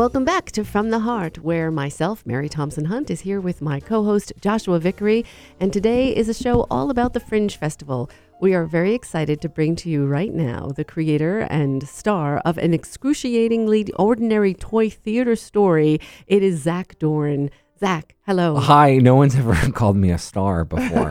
Welcome 0.00 0.24
back 0.24 0.50
to 0.52 0.64
From 0.64 0.88
the 0.88 1.00
Heart, 1.00 1.40
where 1.40 1.70
myself, 1.70 2.24
Mary 2.24 2.48
Thompson 2.48 2.86
Hunt, 2.86 3.10
is 3.10 3.20
here 3.20 3.38
with 3.38 3.60
my 3.60 3.80
co 3.80 4.02
host, 4.02 4.32
Joshua 4.40 4.78
Vickery. 4.78 5.26
And 5.60 5.74
today 5.74 6.16
is 6.16 6.26
a 6.26 6.32
show 6.32 6.66
all 6.70 6.88
about 6.88 7.12
the 7.12 7.20
Fringe 7.20 7.54
Festival. 7.54 8.08
We 8.40 8.54
are 8.54 8.64
very 8.64 8.94
excited 8.94 9.42
to 9.42 9.50
bring 9.50 9.76
to 9.76 9.90
you 9.90 10.06
right 10.06 10.32
now 10.32 10.68
the 10.68 10.84
creator 10.84 11.40
and 11.40 11.86
star 11.86 12.38
of 12.46 12.56
an 12.56 12.72
excruciatingly 12.72 13.92
ordinary 13.98 14.54
toy 14.54 14.88
theater 14.88 15.36
story. 15.36 16.00
It 16.26 16.42
is 16.42 16.62
Zach 16.62 16.98
Dorn. 16.98 17.50
Zach, 17.78 18.16
hello. 18.30 18.54
Hi, 18.60 18.98
no 18.98 19.16
one's 19.16 19.34
ever 19.34 19.54
called 19.72 19.96
me 19.96 20.12
a 20.12 20.18
star 20.18 20.64
before. 20.64 21.10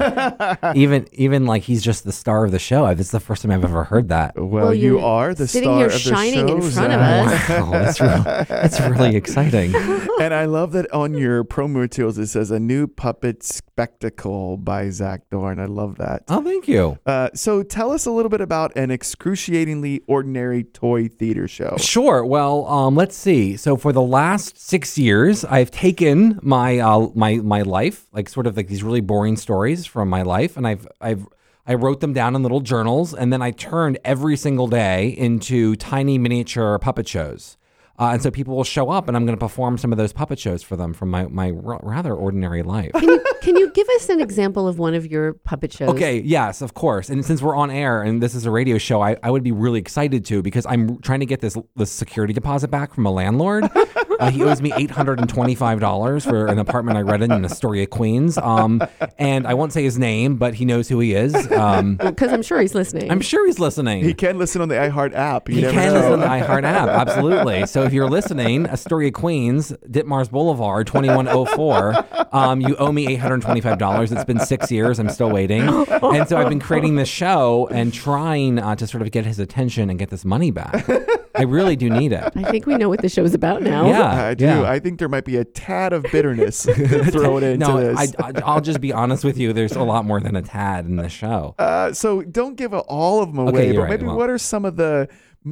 even 0.76 1.06
even 1.12 1.46
like 1.46 1.64
he's 1.64 1.84
just 1.84 2.06
the 2.06 2.14
star 2.14 2.46
of 2.46 2.52
the 2.52 2.60
show. 2.60 2.94
This 2.94 3.08
is 3.08 3.12
the 3.12 3.20
first 3.20 3.42
time 3.42 3.52
I've 3.52 3.66
ever 3.66 3.84
heard 3.84 4.08
that. 4.08 4.38
Well, 4.38 4.48
Well, 4.48 4.74
you 4.74 5.02
you're 5.02 5.34
the 5.34 5.46
sitting 5.46 5.68
star 5.68 5.78
here 5.80 5.88
of 5.88 5.92
the 5.92 6.00
shining 6.00 6.48
show, 6.48 6.56
in 6.56 6.62
front 6.72 6.94
of 6.94 7.02
us. 7.02 7.50
Wow, 7.50 7.72
that's 7.72 8.00
really, 8.00 8.24
that's 8.48 8.80
really 8.80 9.16
exciting. 9.18 9.76
and 10.22 10.34
I 10.34 10.46
love 10.46 10.72
that 10.72 10.90
on 10.94 11.14
your 11.14 11.44
promo 11.44 11.80
materials 11.80 12.18
it 12.18 12.28
says 12.28 12.52
a 12.52 12.60
new 12.60 12.88
puppet 12.88 13.44
spectacle 13.44 14.56
by 14.56 14.90
Zach 14.90 15.30
Dorn. 15.30 15.60
I 15.60 15.66
love 15.66 15.98
that. 15.98 16.24
Oh, 16.30 16.42
thank 16.42 16.70
you. 16.70 17.00
Uh, 17.06 17.30
so 17.34 17.64
tell 17.64 17.92
us 17.92 18.06
a 18.06 18.12
little 18.12 18.30
bit 18.30 18.42
about 18.42 18.74
an 18.78 18.92
excruciatingly 18.92 20.04
ordinary 20.08 20.64
toy 20.64 21.10
theater 21.10 21.50
show. 21.50 21.76
Sure. 21.78 22.26
Well, 22.26 22.66
um, 22.68 22.96
let's 22.96 23.16
see. 23.16 23.58
So 23.58 23.76
for 23.76 23.92
the 23.92 24.02
last 24.02 24.58
six 24.58 24.98
years, 24.98 25.44
I've 25.44 25.72
taken 25.72 26.40
my 26.42 26.80
uh, 26.80 27.09
my 27.16 27.36
my 27.36 27.62
life, 27.62 28.08
like 28.12 28.30
sort 28.30 28.48
of 28.48 28.58
like 28.58 28.68
these 28.68 28.84
really 28.84 29.02
boring 29.02 29.38
stories 29.38 29.86
from 29.86 30.10
my 30.10 30.22
life, 30.22 30.58
and 30.58 30.68
I've 30.68 30.88
I've 31.02 31.28
I 31.68 31.76
wrote 31.76 32.00
them 32.00 32.14
down 32.14 32.36
in 32.36 32.42
little 32.42 32.62
journals, 32.62 33.14
and 33.14 33.32
then 33.32 33.42
I 33.42 33.52
turned 33.52 34.00
every 34.04 34.36
single 34.36 34.68
day 34.68 35.10
into 35.10 35.76
tiny 35.76 36.18
miniature 36.18 36.80
puppet 36.80 37.08
shows. 37.08 37.58
Uh, 38.00 38.12
and 38.14 38.24
so 38.24 38.32
people 38.32 38.56
will 38.56 38.64
show 38.64 38.90
up, 38.90 39.10
and 39.10 39.18
I'm 39.18 39.26
going 39.26 39.38
to 39.38 39.46
perform 39.46 39.78
some 39.78 39.92
of 39.92 39.98
those 39.98 40.14
puppet 40.14 40.40
shows 40.40 40.64
for 40.64 40.78
them 40.78 40.94
from 40.94 41.10
my 41.10 41.28
my 41.28 41.52
r- 41.52 41.82
rather 41.84 42.14
ordinary 42.14 42.64
life. 42.64 42.94
Can 42.94 43.10
you, 43.10 43.24
can 43.42 43.58
you 43.58 43.72
give 43.72 43.90
us 43.90 44.08
an 44.08 44.22
example 44.22 44.70
of 44.70 44.80
one 44.80 44.94
of 44.94 45.06
your 45.06 45.34
puppet 45.34 45.74
shows? 45.74 45.90
Okay, 45.90 46.22
yes, 46.22 46.62
of 46.62 46.74
course. 46.74 47.10
And 47.10 47.26
since 47.26 47.42
we're 47.42 47.58
on 47.58 47.70
air 47.70 48.02
and 48.02 48.24
this 48.24 48.36
is 48.36 48.46
a 48.46 48.52
radio 48.52 48.78
show, 48.78 49.02
I, 49.02 49.18
I 49.22 49.30
would 49.30 49.44
be 49.44 49.52
really 49.52 49.80
excited 49.80 50.24
to 50.26 50.42
because 50.42 50.66
I'm 50.66 51.02
trying 51.02 51.20
to 51.20 51.26
get 51.26 51.42
this 51.42 51.58
this 51.76 51.92
security 51.92 52.32
deposit 52.32 52.70
back 52.70 52.94
from 52.94 53.06
a 53.06 53.12
landlord. 53.12 53.66
uh, 54.20 54.30
he 54.32 54.44
owes 54.44 54.62
me 54.62 54.72
eight 54.76 54.92
hundred 54.92 55.20
and 55.20 55.30
twenty 55.30 55.56
five 55.56 55.80
dollars 55.80 56.26
for 56.26 56.48
an 56.48 56.60
apartment 56.60 56.98
I 56.98 57.02
rented 57.02 57.32
in 57.32 57.44
Astoria, 57.46 57.88
Queens. 57.88 58.38
Um, 58.38 58.82
and 59.18 59.48
I 59.48 59.54
won't 59.54 59.74
say 59.74 59.84
his 59.84 59.98
name, 59.98 60.36
but 60.36 60.54
he 60.56 60.66
knows 60.66 60.88
who 60.90 61.00
he 61.00 61.14
is. 61.14 61.34
Um, 61.52 61.96
Because 61.96 62.32
I'm 62.32 62.42
sure 62.42 62.60
he's 62.62 62.76
listening. 62.76 63.12
I'm 63.12 63.22
sure 63.22 63.46
he's 63.46 63.60
listening. 63.60 64.04
He 64.04 64.14
can 64.14 64.38
listen 64.38 64.62
on 64.62 64.70
the 64.70 64.76
iHeart 64.76 65.14
app. 65.14 65.50
You 65.50 65.56
He 65.56 65.62
never 65.62 65.74
can 65.74 65.88
know. 65.94 66.00
listen 66.00 66.14
on 66.14 66.20
the 66.20 66.26
iHeart 66.28 66.64
app, 66.64 66.90
absolutely. 67.08 67.66
So 67.66 67.84
if 67.84 67.94
you're 67.94 68.10
listening, 68.10 68.66
Astoria, 68.68 69.12
Queens, 69.12 69.72
Ditmars 69.90 70.30
Boulevard, 70.30 70.88
2104, 70.88 72.06
um, 72.32 72.62
you 72.62 72.76
owe 72.78 72.92
me 72.92 73.18
$825. 73.18 74.12
It's 74.12 74.24
been 74.26 74.40
six 74.40 74.72
years. 74.72 75.00
I'm 75.00 75.10
still 75.10 75.30
waiting. 75.30 75.62
And 75.62 76.28
so 76.28 76.38
I've 76.38 76.50
been 76.50 76.60
creating 76.60 76.96
this 76.96 77.10
show 77.10 77.68
and 77.72 77.94
trying 77.94 78.60
uh, 78.60 78.76
to 78.76 78.88
sort 78.88 79.02
of 79.02 79.12
get 79.12 79.26
his 79.26 79.40
attention 79.40 79.90
and 79.90 79.98
get 80.00 80.10
this 80.10 80.26
money 80.26 80.52
back. 80.52 80.88
I 81.36 81.44
really 81.44 81.76
do 81.76 81.90
need 81.90 82.12
it. 82.12 82.24
I 82.36 82.44
think 82.52 82.66
we 82.66 82.76
know 82.76 82.90
what 82.90 83.02
the 83.02 83.10
show's 83.10 83.34
about 83.34 83.62
now. 83.62 83.88
Yeah. 83.88 84.09
I 84.12 84.34
do. 84.34 84.46
yeah. 84.46 84.64
I 84.70 84.80
think 84.80 85.00
there 85.00 85.10
might 85.10 85.26
be 85.26 85.38
a 85.38 85.46
tad 85.46 85.94
of 85.94 86.04
bitterness 86.12 86.64
thrown 87.12 87.44
into 87.44 87.68
no, 87.68 87.80
this. 87.80 87.98
I, 88.20 88.28
I, 88.28 88.32
I'll 88.46 88.62
just 88.62 88.82
be 88.82 88.92
honest 88.94 89.24
with 89.24 89.38
you. 89.38 89.54
There's 89.54 89.74
a 89.76 89.84
lot 89.84 90.06
more 90.06 90.20
than 90.20 90.36
a 90.36 90.42
tad 90.42 90.86
in 90.86 90.96
the 90.98 91.10
show. 91.10 91.56
Uh, 91.60 91.94
so 91.94 92.22
don't 92.22 92.56
give 92.56 92.74
all 92.74 93.22
of 93.22 93.30
them 93.34 93.40
away, 93.48 93.68
you're 93.68 93.76
but 93.76 93.82
right, 93.82 93.90
maybe 93.92 94.06
well- 94.06 94.18
what 94.18 94.30
are 94.30 94.38
some 94.38 94.66
of 94.66 94.76
the 94.76 95.08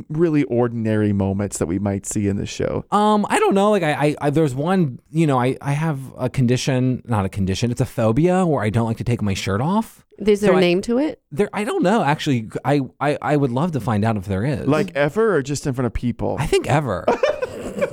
really 0.10 0.44
ordinary 0.44 1.14
moments 1.14 1.60
that 1.60 1.66
we 1.66 1.80
might 1.80 2.06
see 2.06 2.28
in 2.28 2.36
the 2.36 2.46
show? 2.46 2.84
Um, 2.92 3.26
I 3.30 3.40
don't 3.40 3.54
know. 3.56 3.72
Like 3.72 3.84
I, 3.84 3.94
I, 3.94 4.16
I 4.22 4.30
there's 4.30 4.54
one. 4.54 5.00
You 5.12 5.26
know, 5.28 5.40
I, 5.40 5.58
I 5.62 5.72
have 5.72 6.00
a 6.18 6.30
condition, 6.30 7.02
not 7.06 7.24
a 7.26 7.30
condition. 7.30 7.72
It's 7.72 7.80
a 7.82 7.86
phobia 7.86 8.46
where 8.46 8.64
I 8.64 8.70
don't 8.70 8.86
like 8.86 8.98
to 8.98 9.06
take 9.06 9.22
my 9.22 9.34
shirt 9.34 9.62
off. 9.62 10.04
Is 10.20 10.42
there 10.42 10.50
So 10.52 10.56
a 10.56 10.58
I- 10.58 10.62
name 10.62 10.82
to 10.84 10.98
it? 10.98 11.22
There, 11.32 11.50
I 11.54 11.64
don't 11.64 11.84
know. 11.84 12.04
Actually, 12.04 12.50
I, 12.66 12.82
I, 13.00 13.18
I 13.22 13.38
would 13.38 13.52
love 13.52 13.72
to 13.74 13.80
find 13.80 14.04
out 14.04 14.18
if 14.18 14.26
there 14.26 14.44
is. 14.44 14.68
Like 14.68 14.94
ever 14.96 15.36
or 15.36 15.42
just 15.42 15.66
in 15.68 15.74
front 15.74 15.86
of 15.86 15.94
people? 15.94 16.36
I 16.40 16.48
think 16.48 16.68
ever. 16.68 17.06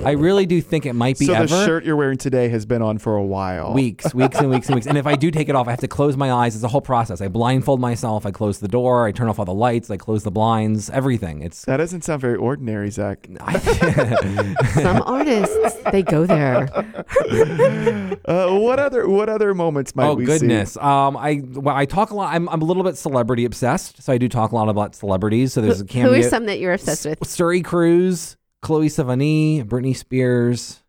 I 0.04 0.12
really 0.12 0.46
do 0.46 0.60
think 0.60 0.86
it 0.86 0.92
might 0.94 1.18
be 1.18 1.26
so 1.26 1.34
ever. 1.34 1.46
the 1.46 1.64
shirt 1.66 1.84
you're 1.84 1.96
wearing 1.96 2.18
today 2.18 2.48
has 2.48 2.66
been 2.66 2.82
on 2.82 2.98
for 2.98 3.16
a 3.16 3.24
while. 3.24 3.72
Weeks, 3.72 4.14
weeks, 4.14 4.38
and 4.38 4.50
weeks 4.50 4.66
and 4.68 4.74
weeks. 4.74 4.86
And 4.86 4.96
if 4.98 5.06
I 5.06 5.14
do 5.16 5.30
take 5.30 5.48
it 5.48 5.54
off, 5.54 5.66
I 5.68 5.70
have 5.70 5.80
to 5.80 5.88
close 5.88 6.16
my 6.16 6.32
eyes. 6.32 6.54
It's 6.54 6.64
a 6.64 6.68
whole 6.68 6.80
process. 6.80 7.20
I 7.20 7.28
blindfold 7.28 7.80
myself. 7.80 8.26
I 8.26 8.30
close 8.30 8.58
the 8.60 8.68
door. 8.68 9.06
I 9.06 9.12
turn 9.12 9.28
off 9.28 9.38
all 9.38 9.44
the 9.44 9.54
lights. 9.54 9.90
I 9.90 9.96
close 9.96 10.22
the 10.24 10.30
blinds. 10.30 10.90
Everything. 10.90 11.42
It's. 11.42 11.64
That 11.64 11.78
doesn't 11.78 12.02
sound 12.02 12.20
very 12.20 12.36
ordinary, 12.36 12.90
Zach. 12.90 13.26
Some 14.74 15.02
artists, 15.02 15.76
they 15.90 16.02
go 16.02 16.26
there. 16.26 16.68
Uh, 18.26 18.56
what 18.56 18.78
other 18.78 19.06
what 19.08 19.28
other 19.28 19.52
moments 19.54 19.94
might 19.94 20.06
oh 20.06 20.14
we 20.14 20.24
see? 20.24 20.32
goodness. 20.38 20.76
Um, 20.78 21.14
I 21.16 21.42
well, 21.44 21.76
I 21.76 21.84
talk 21.84 22.10
a 22.10 22.14
lot. 22.14 22.34
I'm, 22.34 22.48
I'm 22.48 22.62
a 22.62 22.64
little 22.64 22.82
bit 22.82 22.96
celebrity 22.96 23.44
obsessed, 23.44 24.02
so 24.02 24.12
I 24.12 24.18
do 24.18 24.28
talk 24.28 24.52
a 24.52 24.54
lot 24.54 24.68
about 24.70 24.94
celebrities. 24.94 25.52
So 25.52 25.60
there's 25.60 25.80
a 25.80 25.84
Who 25.84 25.88
cameo. 25.88 26.18
are 26.18 26.22
some 26.22 26.46
that 26.46 26.58
you're 26.58 26.72
obsessed 26.72 27.04
with? 27.04 27.20
Suri 27.20 27.62
Cruise, 27.62 28.36
Chloe 28.64 28.88
Sevigny, 28.88 29.62
Britney 29.62 29.94
Spears. 29.94 30.82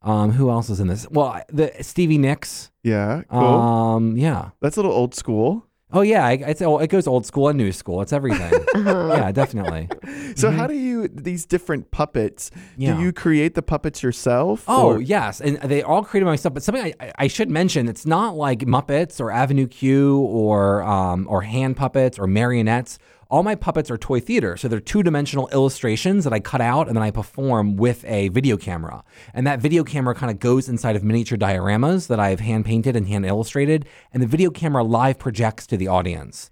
Um, 0.00 0.30
who 0.32 0.48
else 0.48 0.70
is 0.70 0.80
in 0.80 0.86
this? 0.88 1.06
Well, 1.10 1.42
the 1.50 1.70
Stevie 1.82 2.16
Nicks. 2.16 2.70
Yeah, 2.82 3.22
cool. 3.30 3.38
Um, 3.38 4.16
yeah. 4.16 4.50
That's 4.62 4.78
a 4.78 4.80
little 4.80 4.96
old 4.96 5.14
school. 5.14 5.66
Oh 5.90 6.00
yeah, 6.02 6.28
it's 6.30 6.62
oh, 6.62 6.78
it 6.78 6.88
goes 6.88 7.06
old 7.06 7.26
school 7.26 7.48
and 7.48 7.58
new 7.58 7.72
school. 7.72 8.00
It's 8.02 8.12
everything. 8.12 8.52
Uh-huh. 8.78 9.14
yeah, 9.16 9.32
definitely. 9.32 9.88
So 10.36 10.50
how 10.50 10.66
do 10.66 10.74
you 10.74 11.08
these 11.08 11.44
different 11.46 11.90
puppets? 11.90 12.50
Mm-hmm. 12.50 12.82
Yeah. 12.82 12.96
Do 12.96 13.02
you 13.02 13.12
create 13.12 13.54
the 13.54 13.62
puppets 13.62 14.02
yourself? 14.02 14.64
Oh 14.68 14.92
or- 14.92 15.00
yes, 15.00 15.40
and 15.40 15.56
they 15.56 15.82
all 15.82 16.04
created 16.04 16.26
by 16.26 16.32
myself. 16.32 16.54
But 16.54 16.62
something 16.62 16.94
I, 17.00 17.12
I 17.18 17.26
should 17.26 17.50
mention: 17.50 17.88
it's 17.88 18.06
not 18.06 18.36
like 18.36 18.60
Muppets 18.60 19.20
or 19.20 19.30
Avenue 19.30 19.66
Q 19.66 20.20
or 20.20 20.82
um, 20.82 21.26
or 21.28 21.42
hand 21.42 21.76
puppets 21.76 22.18
or 22.18 22.26
marionettes. 22.26 22.98
All 23.30 23.42
my 23.42 23.56
puppets 23.56 23.90
are 23.90 23.98
toy 23.98 24.20
theater, 24.20 24.56
so 24.56 24.68
they're 24.68 24.80
two-dimensional 24.80 25.50
illustrations 25.52 26.24
that 26.24 26.32
I 26.32 26.40
cut 26.40 26.62
out 26.62 26.88
and 26.88 26.96
then 26.96 27.02
I 27.02 27.10
perform 27.10 27.76
with 27.76 28.02
a 28.06 28.28
video 28.28 28.56
camera. 28.56 29.04
And 29.34 29.46
that 29.46 29.60
video 29.60 29.84
camera 29.84 30.14
kind 30.14 30.32
of 30.32 30.40
goes 30.40 30.66
inside 30.66 30.96
of 30.96 31.04
miniature 31.04 31.36
dioramas 31.36 32.06
that 32.06 32.18
I've 32.18 32.40
hand 32.40 32.64
painted 32.64 32.96
and 32.96 33.06
hand 33.06 33.26
illustrated, 33.26 33.86
and 34.14 34.22
the 34.22 34.26
video 34.26 34.48
camera 34.48 34.82
live 34.82 35.18
projects 35.18 35.66
to 35.66 35.76
the 35.76 35.88
audience. 35.88 36.48